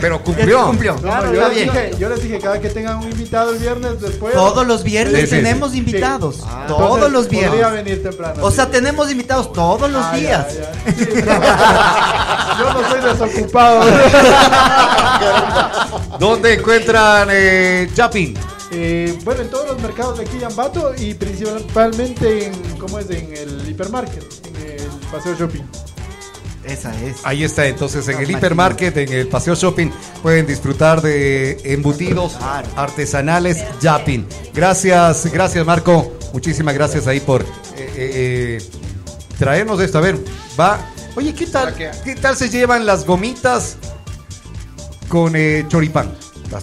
[0.00, 0.66] Pero cumplió.
[0.66, 0.94] cumplió.
[0.94, 1.68] No, Claro, yo, está les bien.
[1.72, 4.34] dije, yo les dije, cada que tengan un invitado el viernes después...
[4.34, 5.36] Todos los viernes Sí, sí, sí.
[5.42, 6.40] tenemos invitados.
[6.44, 7.84] Ah, todos entonces, los Podría viernes.
[7.84, 8.42] venir temprano.
[8.44, 8.56] O sí.
[8.56, 10.46] sea, tenemos invitados todos los Ah, días.
[10.58, 10.72] ya.
[10.96, 11.24] Sí, no.
[12.58, 13.84] Yo no soy desocupado.
[16.18, 18.34] ¿Dónde encuentran eh, Japin?
[18.70, 23.08] Eh, bueno, en todos los mercados de aquí en Ambato y principalmente en, ¿cómo es?
[23.10, 25.62] En el hipermarket, en el paseo shopping.
[26.66, 27.16] Esa es.
[27.24, 29.90] Ahí está, entonces en el hipermarket, en el paseo shopping,
[30.22, 32.36] pueden disfrutar de embutidos
[32.76, 34.26] artesanales Japin.
[34.54, 36.12] Gracias, gracias Marco.
[36.32, 37.46] Muchísimas gracias ahí por eh,
[37.76, 38.58] eh, eh,
[39.38, 39.98] traernos esto.
[39.98, 40.18] A ver,
[40.58, 40.90] va.
[41.16, 41.74] Oye, ¿qué tal?
[41.74, 43.76] ¿Qué tal se llevan las gomitas
[45.08, 46.12] con eh, choripán?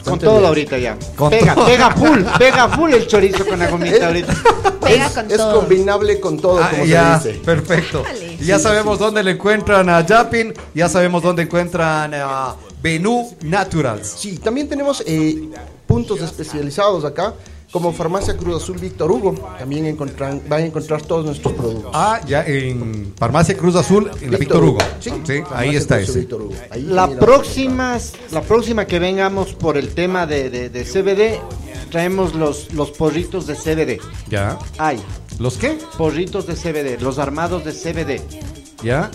[0.06, 0.45] Con todo bien.
[0.45, 0.98] ahorita ya.
[1.18, 1.65] Con pega, todo.
[1.65, 4.34] pega full, pega full el chorizo con la gomita ahorita.
[4.82, 5.60] Pega Es, con es todo.
[5.60, 7.41] combinable con todo, Ah, como ya, se dice.
[7.44, 8.03] perfecto.
[8.03, 8.30] Dale.
[8.45, 14.07] Ya Sí, sabemos dónde le encuentran a Japin, ya sabemos dónde encuentran a Benú Naturals.
[14.18, 15.49] Sí, también tenemos eh,
[15.88, 17.34] puntos especializados acá,
[17.72, 19.34] como Farmacia Cruz Azul Víctor Hugo.
[19.57, 21.91] También encontran, van a encontrar todos nuestros productos.
[21.93, 24.80] Ah, ya en Farmacia Cruz Azul, en la Víctor Hugo.
[24.99, 26.19] Sí, ahí Farmacia está Cruz ese.
[26.19, 26.53] Víctor Hugo.
[26.69, 27.97] Ahí La próxima,
[28.31, 31.39] la próxima que vengamos por el tema de, de- de CBD,
[31.89, 34.01] traemos los, los porritos de CBD.
[34.30, 34.57] Ya.
[34.77, 35.01] Hay
[35.39, 35.77] ¿Los qué?
[35.97, 38.21] porritos de CBD, los armados de CBD.
[38.83, 39.09] ¿Ya?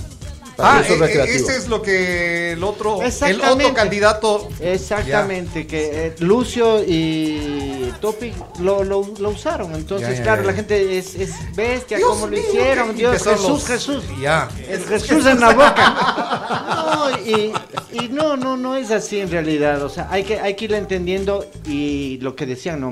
[0.57, 4.49] Para Ah, uso eh, eh, ese es lo que el otro, el otro candidato.
[4.59, 9.75] Exactamente, que eh, Lucio y Topic lo, lo, lo usaron.
[9.75, 10.47] Entonces, Ya, ya, claro, ya.
[10.47, 12.97] la gente es, es bestia, Dios como lo hicieron.
[12.97, 14.05] Dios, Jesús, los- Jesús.
[14.19, 14.49] Ya.
[14.67, 16.87] El Jesús en la boca.
[16.95, 17.53] No, y,
[17.93, 19.83] y no, no, no es así en realidad.
[19.83, 22.91] O sea, hay que, hay que ir entendiendo y lo que decían, ¿no?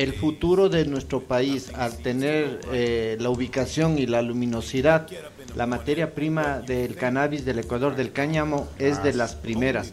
[0.00, 5.06] El futuro de nuestro país, al tener eh, la ubicación y la luminosidad,
[5.54, 9.92] la materia prima del cannabis del Ecuador, del cáñamo, es de las primeras.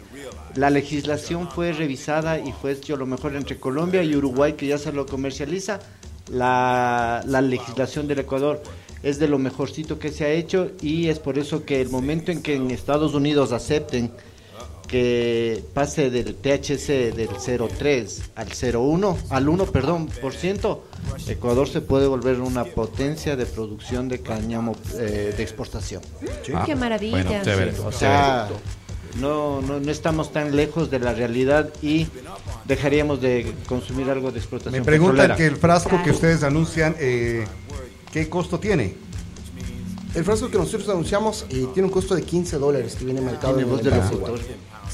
[0.55, 4.77] La legislación fue revisada y fue hecho lo mejor entre Colombia y Uruguay, que ya
[4.77, 5.81] se lo comercializa.
[6.31, 8.63] La, la legislación del Ecuador
[9.03, 12.31] es de lo mejorcito que se ha hecho y es por eso que el momento
[12.31, 14.13] en que en Estados Unidos acepten
[14.87, 20.85] que pase del THC del 0,3 al 0,1, al 1, perdón, por ciento,
[21.27, 26.01] Ecuador se puede volver una potencia de producción de cáñamo eh, de exportación.
[26.55, 27.23] Ah, Qué maravilla.
[27.23, 28.47] bueno, chévere, O sea,
[29.19, 32.07] no, no, no estamos tan lejos de la realidad y
[32.65, 34.81] dejaríamos de consumir algo de exportación.
[34.81, 35.35] Me preguntan petrolera.
[35.35, 37.45] que el frasco que ustedes anuncian, eh,
[38.11, 38.95] ¿qué costo tiene?
[40.13, 43.59] El frasco que nosotros anunciamos eh, tiene un costo de 15 dólares que viene marcado
[43.59, 44.39] en el igual.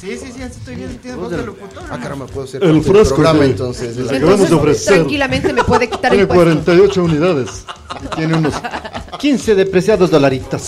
[0.04, 1.00] Sí, sí, sí, así estoy viendo.
[1.00, 1.84] Tiene voz de locutor.
[1.90, 3.96] Ah, caramba, puedo ser El frasco programa que- entonces.
[3.96, 6.44] de la- Entonces, tranquilamente me puede quitar el Tiene puesto.
[6.44, 7.50] 48 unidades.
[8.04, 8.54] Y Tiene unos
[9.20, 10.68] 15 depreciados dolaritos.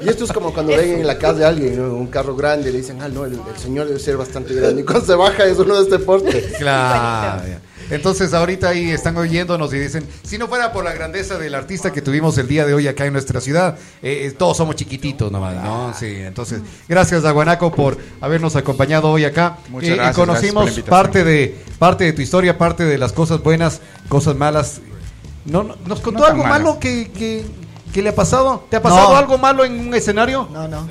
[0.00, 1.94] Y esto es como cuando ven en la casa de alguien, ¿no?
[1.94, 4.82] un carro grande, le dicen, ah, no, el, el señor debe ser bastante grande.
[4.82, 6.42] Y cuando se baja es uno de este porte.
[6.58, 7.42] Claro.
[7.90, 11.92] Entonces ahorita ahí están oyéndonos y dicen, si no fuera por la grandeza del artista
[11.92, 15.30] que tuvimos el día de hoy acá en nuestra ciudad, eh, eh, todos somos chiquititos
[15.30, 15.92] nomás, ¿no?
[15.98, 19.58] Sí, entonces, gracias a Guanaco por habernos acompañado hoy acá.
[19.68, 22.84] Muchas Eh, y gracias, conocimos gracias por la parte de, parte de tu historia, parte
[22.84, 24.80] de las cosas buenas, cosas malas.
[25.44, 26.60] No, no- ¿Nos contó No algo malas.
[26.60, 27.44] malo que, que,
[27.92, 28.66] que le ha pasado?
[28.70, 29.16] ¿Te ha pasado No.
[29.16, 30.48] algo malo en un escenario?
[30.52, 30.88] No, no.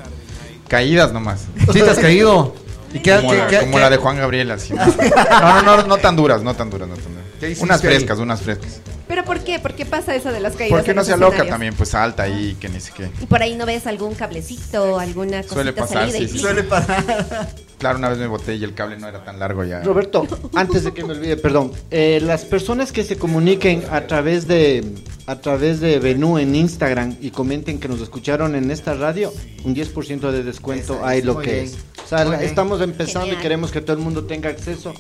[0.68, 1.42] Caídas nomás.
[1.72, 2.56] ¿Sí te has caído?
[2.94, 4.74] ¿Y qué- como qué- la, qué- como qué- la de Juan Gabriel, así.
[5.42, 7.26] No, no, no, no tan duras, no tan duras, no tan duras.
[7.40, 7.88] ¿Qué hiciste Unas ahí?
[7.88, 8.80] frescas, unas frescas.
[9.08, 9.60] ¿Pero por qué?
[9.60, 10.78] ¿Por qué pasa eso de las caídas?
[10.78, 11.54] Porque no los sea loca escenarios?
[11.54, 13.10] también, pues alta ahí, que ni sé qué.
[13.22, 16.40] Y por ahí no ves algún cablecito, alguna cosita Suele pasar, salida y sí, sí.
[16.40, 17.48] Suele pasar.
[17.84, 19.82] Claro, una vez me boté y el cable no era tan largo ya.
[19.84, 24.48] Roberto, antes de que me olvide, perdón, eh, las personas que se comuniquen a través
[24.48, 24.86] de
[25.26, 29.34] a través de Venú en Instagram y comenten que nos escucharon en esta radio,
[29.66, 31.78] un 10% de descuento hay lo muy que es.
[32.04, 33.40] O sea, la- estamos empezando Genial.
[33.40, 34.94] y queremos que todo el mundo tenga acceso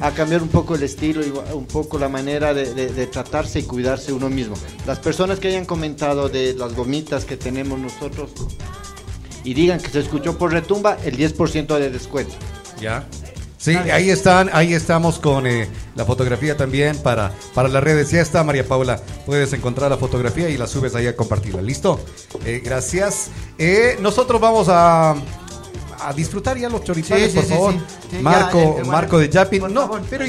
[0.00, 3.58] a cambiar un poco el estilo y un poco la manera de, de- de tratarse
[3.60, 4.54] y cuidarse uno mismo.
[4.86, 8.30] Las personas que hayan comentado de las gomitas que tenemos nosotros
[9.44, 12.34] y digan que se escuchó por retumba, el 10% de descuento.
[12.80, 13.04] Ya.
[13.58, 18.10] Sí, ahí están, ahí estamos con eh, la fotografía también para, para las redes.
[18.10, 19.00] Ya está, María Paula.
[19.24, 21.62] Puedes encontrar la fotografía y la subes ahí a compartirla.
[21.62, 22.00] ¿Listo?
[22.44, 23.30] Eh, gracias.
[23.58, 27.72] Eh, nosotros vamos a, a disfrutar ya los choripanes, Sí, sí, por sí, favor.
[27.74, 27.78] sí.
[28.10, 29.62] Sí, ya, Marco, Marco de Yapin.
[29.72, 30.02] No, favor.
[30.10, 30.24] pero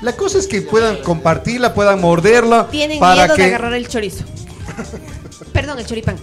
[0.00, 2.68] la cosa es que puedan compartirla, puedan morderla.
[2.70, 4.24] Tienen para miedo que, de agarrar el chorizo.
[5.52, 6.16] Perdón, el choripán.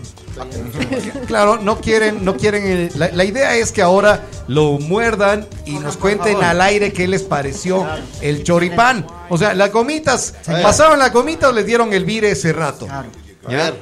[1.28, 2.64] Claro, no quieren, no quieren.
[2.66, 7.08] eh, la, la idea es que ahora lo muerdan y nos cuenten al aire qué
[7.08, 7.88] les pareció
[8.22, 9.06] el choripán.
[9.30, 12.88] O sea, las gomitas, pasaron las gomitas o les dieron el vire ese rato.
[12.88, 13.08] Claro.
[13.48, 13.74] A ver,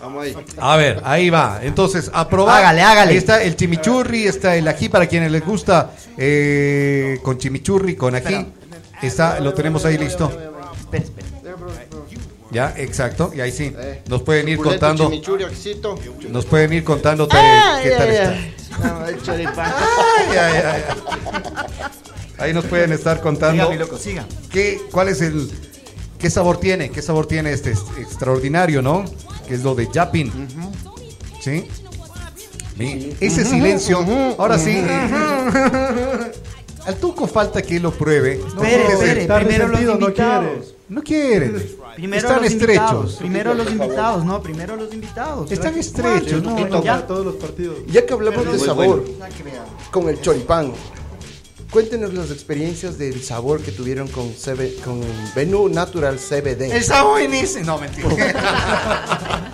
[0.00, 0.36] vamos ahí.
[0.58, 1.60] A ver, ahí va.
[1.62, 2.58] Entonces, a probar.
[2.58, 3.12] Hágale, hágale.
[3.12, 8.14] Ahí está el chimichurri, está el ají para quienes les gusta eh, con chimichurri, con
[8.14, 8.46] ají.
[9.02, 10.30] Está, lo tenemos ahí listo.
[10.80, 11.28] Espera, espera.
[12.54, 13.32] Ya, exacto.
[13.34, 15.10] Y ahí sí, Eh, nos pueden ir contando,
[16.30, 18.88] nos pueden ir contando qué Ay, tal ay, está.
[18.88, 19.72] No, el choripán.
[22.38, 24.24] Ahí nos pueden estar contando Siga, mi loco, siga.
[24.50, 25.50] qué, cuál es el,
[26.18, 29.04] qué sabor tiene, qué sabor tiene este es- extraordinario, ¿no?
[29.46, 30.32] Que es lo de Japin.
[31.40, 31.66] ¿Sí?
[33.20, 33.98] Ese silencio,
[34.38, 34.84] ahora sí.
[36.86, 38.34] Al Tuco falta que lo pruebe.
[38.46, 40.44] Espere, Fíjese, espere, Está primero los no invitados.
[40.50, 40.73] quieres.
[40.88, 41.62] No quieren.
[41.96, 42.82] Primero Están los estrechos.
[42.82, 43.16] invitados.
[43.16, 45.50] Primero los invitados, no, primero los invitados.
[45.50, 47.78] Están estrechos, no, para todos los partidos.
[47.86, 49.26] Ya que hablamos de sabor, bueno.
[49.90, 50.72] con el choripán,
[51.70, 55.00] cuéntenos las experiencias del sabor que tuvieron con, CB con
[55.34, 56.72] Venue Natural CBD.
[56.74, 57.64] Está buenísimo.
[57.64, 59.50] No, mentira.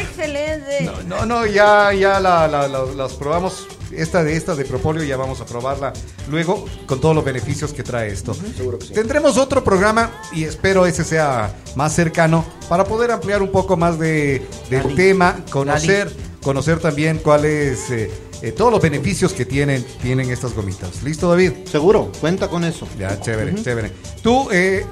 [0.00, 0.90] Excelente.
[1.06, 3.66] No, no, ya, ya la- la- la- las probamos.
[3.90, 5.94] Esta de esta de Propolio ya vamos a probarla
[6.30, 8.34] luego con todos los beneficios que trae esto.
[8.54, 8.92] Seguro que sí.
[8.92, 13.98] Tendremos otro programa y espero ese sea más cercano para poder ampliar un poco más
[13.98, 14.94] de, del Dali.
[14.94, 18.10] tema, conocer, conocer también cuáles eh,
[18.42, 21.02] eh, todos los beneficios que tienen, tienen estas gomitas.
[21.02, 21.52] ¿Listo, David?
[21.64, 22.86] Seguro, cuenta con eso.
[22.98, 23.90] Ya, chévere, chévere.
[24.22, 24.84] Tú, eh,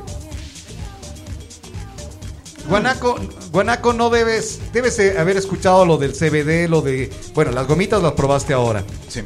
[2.68, 3.16] Guanaco,
[3.52, 8.02] Guanaco, no debes, debes eh, haber escuchado lo del CBD, lo de, bueno, las gomitas
[8.02, 8.84] las probaste ahora.
[9.09, 9.22] Sí.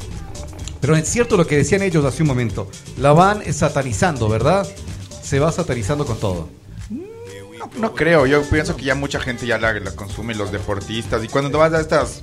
[0.79, 2.67] Pero es cierto lo que decían ellos hace un momento.
[2.97, 4.67] La van satanizando, ¿verdad?
[5.21, 6.49] Se va satanizando con todo.
[7.77, 11.23] No creo, yo pienso que ya mucha gente ya la, la consume, los deportistas.
[11.23, 12.21] Y cuando vas a estas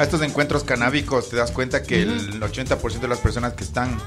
[0.00, 3.98] a estos encuentros canábicos, te das cuenta que el 80% de las personas que están,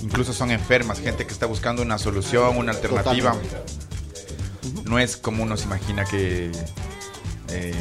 [0.00, 3.36] incluso son enfermas, gente que está buscando una solución, una alternativa.
[4.90, 6.50] No es como uno se imagina que...
[7.48, 7.72] eh,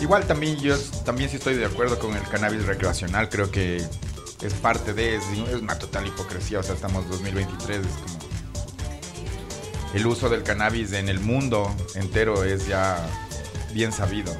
[0.00, 4.54] igual también yo también sí estoy de acuerdo con el cannabis recreacional, creo que es
[4.60, 8.18] parte de, es, es una total hipocresía, o sea, estamos 2023, es como
[9.94, 12.98] el uso del cannabis en el mundo entero es ya
[13.72, 14.34] bien sabido.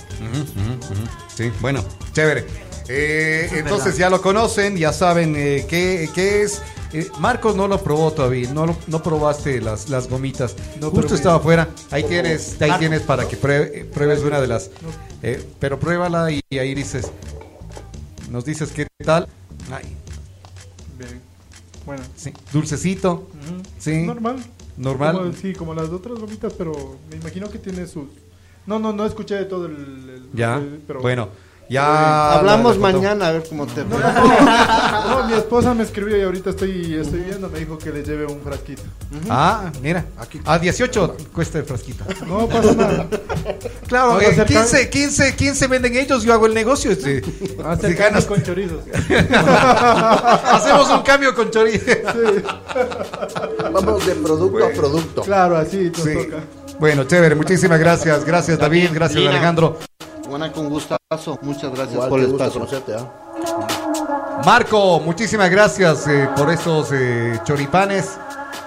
[1.35, 2.45] Sí, bueno, chévere.
[2.89, 6.61] Eh, entonces ya lo conocen, ya saben eh, qué, qué es.
[6.95, 10.55] Eh, Marcos no lo probó todavía, no, lo- no probaste las, las gomitas.
[10.81, 11.69] No, Justo estaba afuera.
[11.91, 12.79] Ahí tienes, ahí Marcos.
[12.79, 14.71] tienes para que prue- eh, pruebes una de las.
[15.23, 17.11] eh, pero pruébala y ahí dices.
[18.31, 19.27] Nos dices qué tal.
[19.73, 19.85] Ay,
[20.99, 21.21] Bien.
[21.85, 22.03] Bueno.
[22.17, 23.29] sí, dulcecito.
[23.79, 24.03] Sí.
[24.07, 24.37] Normal.
[24.77, 25.17] Normal.
[25.17, 28.05] Como- sí, como las otras gomitas, pero me imagino que tiene sus...
[28.67, 29.73] No, no, no escuché de todo el...
[29.75, 30.57] el- Ya.
[30.57, 31.29] el- pero- bueno,
[31.69, 32.33] ya.
[32.35, 33.99] Hablamos la- la- mañana a ver cómo te fue.
[33.99, 38.27] No, mi esposa me escribió y ahorita estoy, estoy viendo, me dijo que le lleve
[38.27, 38.83] un frasquito.
[39.31, 40.05] Ah, mira.
[40.45, 42.05] A 18 cuesta el frasquito.
[42.27, 43.07] No pasa nada.
[43.87, 46.91] Claro, Vamos a eh, hacer 15, 15, 15 venden ellos, yo hago el negocio.
[46.91, 48.81] este, si hacer ganas- con chorizos.
[50.45, 51.85] Hacemos un cambio con chorizo.
[53.73, 55.23] Vamos de producto a producto.
[55.23, 56.15] Claro, así nos Sí.
[56.15, 56.43] toca.
[56.79, 58.25] Bueno, chévere, muchísimas gracias.
[58.25, 59.31] Gracias David, gracias Lina.
[59.31, 59.79] Alejandro.
[60.35, 61.39] Buena con gustazo.
[61.43, 62.53] Muchas gracias Igual, por el espacio.
[62.55, 64.43] conocerte, ¿ah?
[64.45, 68.19] Marco, muchísimas gracias eh, por estos eh, choripanes.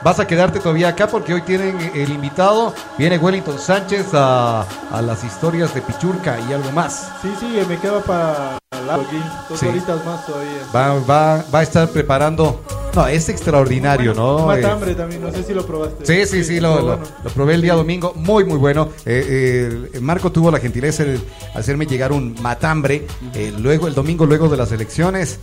[0.08, 2.74] Vas a quedarte todavía acá porque hoy tienen el invitado.
[2.98, 7.12] Viene Wellington Sánchez a, a las historias de Pichurca y algo más.
[7.22, 9.22] Sí, sí, me quedo para aquí.
[9.50, 9.66] Dos Sí.
[9.68, 10.62] horitas más todavía.
[10.74, 12.62] Va, va, va a estar preparando.
[12.96, 14.46] No, es extraordinario, ¿no?
[14.46, 16.06] Mata Eh, también, no sé si lo probaste.
[16.06, 17.04] Sí, sí, sí, lo, muy lo- bueno.
[17.26, 18.88] lo probé el día domingo, muy, muy bueno.
[19.06, 21.20] Eh, eh, Marco tuvo la gentileza de
[21.54, 25.38] hacerme llegar un matambre eh, luego el domingo, luego de las elecciones,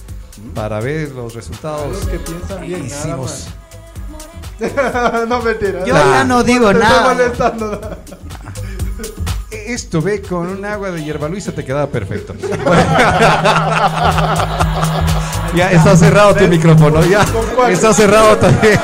[0.54, 1.86] para ver los resultados.
[1.92, 3.30] Los que piensan bien, nada Hicimos.
[3.30, 3.48] más.
[5.28, 5.84] no mentira.
[5.84, 7.14] Yo ya no digo Te nada.
[7.14, 7.80] molestando.
[9.50, 12.34] Esto ve con un agua de hierba luisa te quedaba perfecto.
[15.54, 17.24] ya está cerrado tu micrófono, ya
[17.70, 18.78] está cerrado también.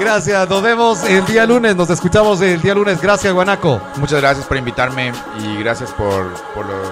[0.00, 3.00] Gracias, nos vemos el día lunes, nos escuchamos el día lunes.
[3.00, 3.80] Gracias, Guanaco.
[3.96, 6.88] Muchas gracias por invitarme y gracias por, por los,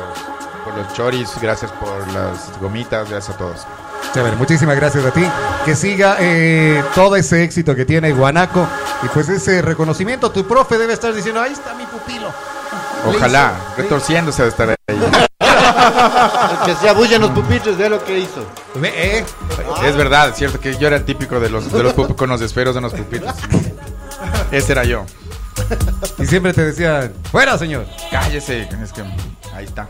[0.65, 3.67] por los choris, gracias por las gomitas, gracias a todos.
[4.15, 5.23] Chévere, muchísimas gracias a ti.
[5.65, 8.67] Que siga eh, todo ese éxito que tiene Guanaco
[9.03, 10.31] y pues ese reconocimiento.
[10.31, 12.33] Tu profe debe estar diciendo, ahí está mi pupilo.
[13.07, 14.77] Ojalá, hizo- retorciéndose de estar ahí.
[16.65, 18.45] Que se abullen los pupitres de lo que hizo.
[18.83, 19.25] Eh,
[19.85, 22.41] Es verdad, es cierto que yo era el típico de los, de los con los
[22.43, 23.33] esferos en los pupitres.
[24.51, 25.05] Ese era yo.
[26.19, 27.87] Y siempre te decían, fuera señor.
[28.11, 29.03] Cállese, es que
[29.55, 29.87] ahí está.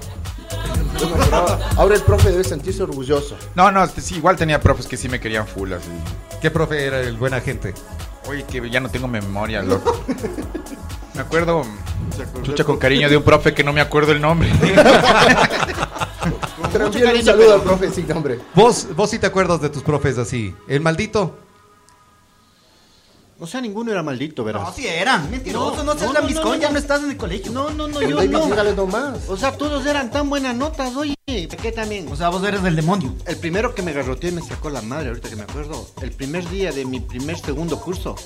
[1.77, 3.37] Ahora el profe debe sentirse orgulloso.
[3.55, 5.91] No, no, sí, igual tenía profes que sí me querían full así.
[6.41, 7.75] ¿Qué profe era el buena gente?
[8.29, 10.05] Oye, que ya no tengo memoria, loco.
[11.15, 11.65] Me acuerdo,
[12.43, 14.49] chucha con cariño de un profe que no me acuerdo el nombre.
[16.73, 18.39] Pero un saludo al profe sin nombre.
[18.55, 20.55] Vos, vos sí te acuerdas de tus profes así.
[20.69, 21.37] El maldito.
[23.43, 24.63] O sea, ninguno era maldito, verás.
[24.63, 25.31] No, sí eran.
[25.31, 26.75] Mentiroso, no, seas no, lambiscón, no, no, ya no.
[26.75, 27.51] no estás en el colegio.
[27.51, 28.73] No, no, no, El yo no.
[28.75, 29.29] nomás.
[29.29, 31.15] O sea, todos eran tan buenas notas, oye.
[31.27, 32.07] ¿Qué también?
[32.13, 33.15] O sea, vos eres del demonio.
[33.25, 35.87] El primero que me garroteó y me sacó la madre, ahorita que me acuerdo.
[36.03, 38.15] El primer día de mi primer segundo curso.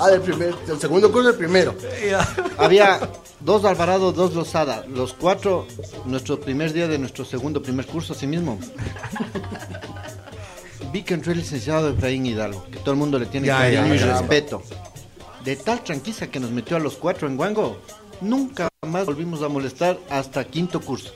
[0.00, 1.74] Ah, del primer, del segundo curso, el primero.
[2.58, 3.08] Había
[3.40, 4.84] dos Alvarado, dos Lozada.
[4.86, 5.66] Los cuatro,
[6.04, 8.58] nuestro primer día de nuestro segundo primer curso, así mismo.
[10.94, 13.96] Vi que entró el licenciado Efraín Hidalgo, que todo el mundo le tiene Ya, cariño
[13.96, 14.62] ya, y respeto.
[15.44, 17.80] De tal tranquiza que nos metió a los cuatro en Guango,
[18.20, 21.12] nunca más volvimos a molestar hasta quinto curso.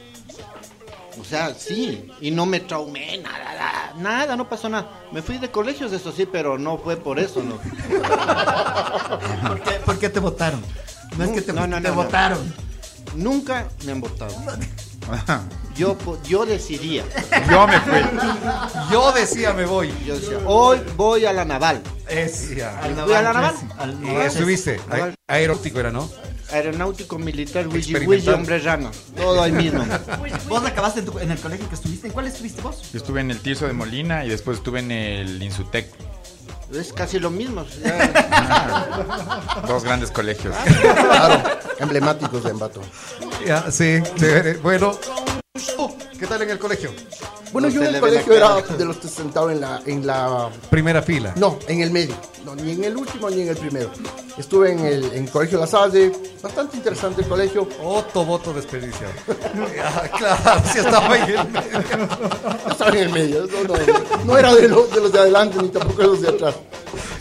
[1.21, 4.91] O sea, sí, y no me traumé, nada, nada, nada, no pasó nada.
[5.13, 7.57] Me fui de colegios, eso sí, pero no fue por eso, ¿no?
[9.49, 10.61] ¿Por qué, por qué te votaron?
[11.17, 11.95] No es que te, No, no, te no, no.
[11.95, 12.53] votaron.
[13.15, 14.35] Nunca me han votado.
[15.77, 17.05] Yo, po- yo decidía.
[17.49, 18.01] Yo me fui.
[18.91, 19.95] Yo decía me voy.
[20.05, 21.81] Yo decía, hoy voy a la naval.
[22.09, 22.81] Es, ya.
[22.91, 23.55] Y fui a la naval.
[24.03, 24.81] Y estuviste.
[24.89, 25.15] Naval.
[25.29, 26.11] Aerótico era, ¿no?
[26.51, 28.07] Aeronáutico militar, Experimental.
[28.07, 28.91] Luigi, hombre rana.
[29.17, 29.85] Todo ahí mismo.
[30.49, 32.09] Vos acabaste en, tu- en el colegio que estuviste.
[32.09, 32.91] ¿En cuál estuviste vos?
[32.93, 35.87] Yo estuve en el Tirso de Molina y después estuve en el Insutec.
[36.73, 37.65] Es casi lo mismo.
[39.67, 40.55] Dos grandes colegios.
[40.81, 42.83] Claro, emblemáticos de Ambato.
[43.47, 44.59] Ya, sí, chévere.
[44.59, 44.99] Bueno,
[45.77, 46.91] Oh, ¿qué tal en el colegio?
[47.53, 50.51] Bueno, No yo en el colegio era de los que sentaban en la, en la...
[50.71, 51.33] Primera fila.
[51.37, 52.15] No, en el medio.
[52.45, 53.91] No, ni en el último ni en el primero.
[54.37, 56.13] Estuve en el en Colegio La Salle.
[56.43, 57.69] Bastante interesante el colegio.
[57.83, 59.13] Otto voto desperdiciado.
[59.75, 61.79] Ya, claro, sí estaba ahí en el medio.
[62.71, 63.47] Estaba en el medio.
[63.47, 66.29] No, no, no era de los, de los de adelante ni tampoco de los de
[66.29, 66.55] atrás.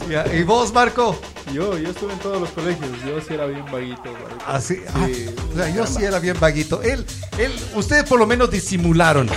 [0.10, 1.16] Ya, ¿Y vos, Marco?
[1.54, 2.90] Yo, yo estuve en todos los colegios.
[3.06, 4.04] Yo sí era bien vaguito.
[4.46, 5.26] Así, ah, Sí.
[5.54, 6.82] o sea, yo sí era bien vaguito.
[6.82, 7.06] Él,
[7.38, 9.28] él, ustedes por lo menos disimularon.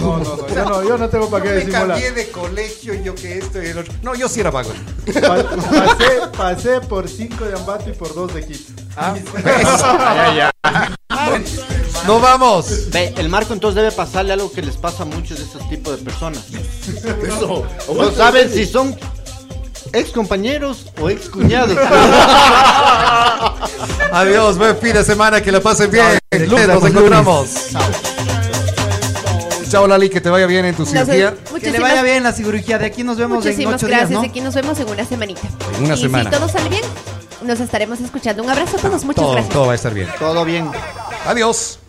[0.00, 1.88] No, no, no, yo no, yo no tengo para qué me disimular.
[1.88, 3.94] cambié de colegio y yo que esto y el otro.
[4.02, 4.72] No, yo sí era vago.
[5.14, 8.72] Pa- pasé, pasé por 5 de Ambato y por 2 de Quito.
[8.96, 9.14] Ah,
[9.44, 10.96] Ya, ya.
[12.06, 12.90] no vamos.
[12.90, 15.98] Ve, el marco entonces debe pasarle algo que les pasa a muchos de estos tipos
[15.98, 16.44] de personas.
[17.26, 17.64] Eso.
[17.94, 18.96] No saben si son
[19.92, 21.76] ex compañeros o ex cuñados.
[24.12, 26.18] Adiós, buen fin de semana, que la pasen bien.
[26.32, 26.90] Lunes nos lunes.
[26.96, 27.50] encontramos.
[29.70, 31.34] Chao, Lali, que te vaya bien en tu cirugía.
[31.60, 32.78] Que le vaya bien la cirugía.
[32.78, 34.08] De aquí nos vemos en ocho gracias.
[34.08, 34.28] días, ¿no?
[34.28, 35.42] Aquí nos vemos en una semanita.
[35.78, 36.30] En una y semana.
[36.30, 36.82] si todo sale bien,
[37.42, 38.42] nos estaremos escuchando.
[38.42, 39.04] Un abrazo a todos.
[39.04, 39.52] Muchas Todo, gracias.
[39.54, 40.08] todo va a estar bien.
[40.18, 40.70] Todo bien.
[41.26, 41.79] Adiós.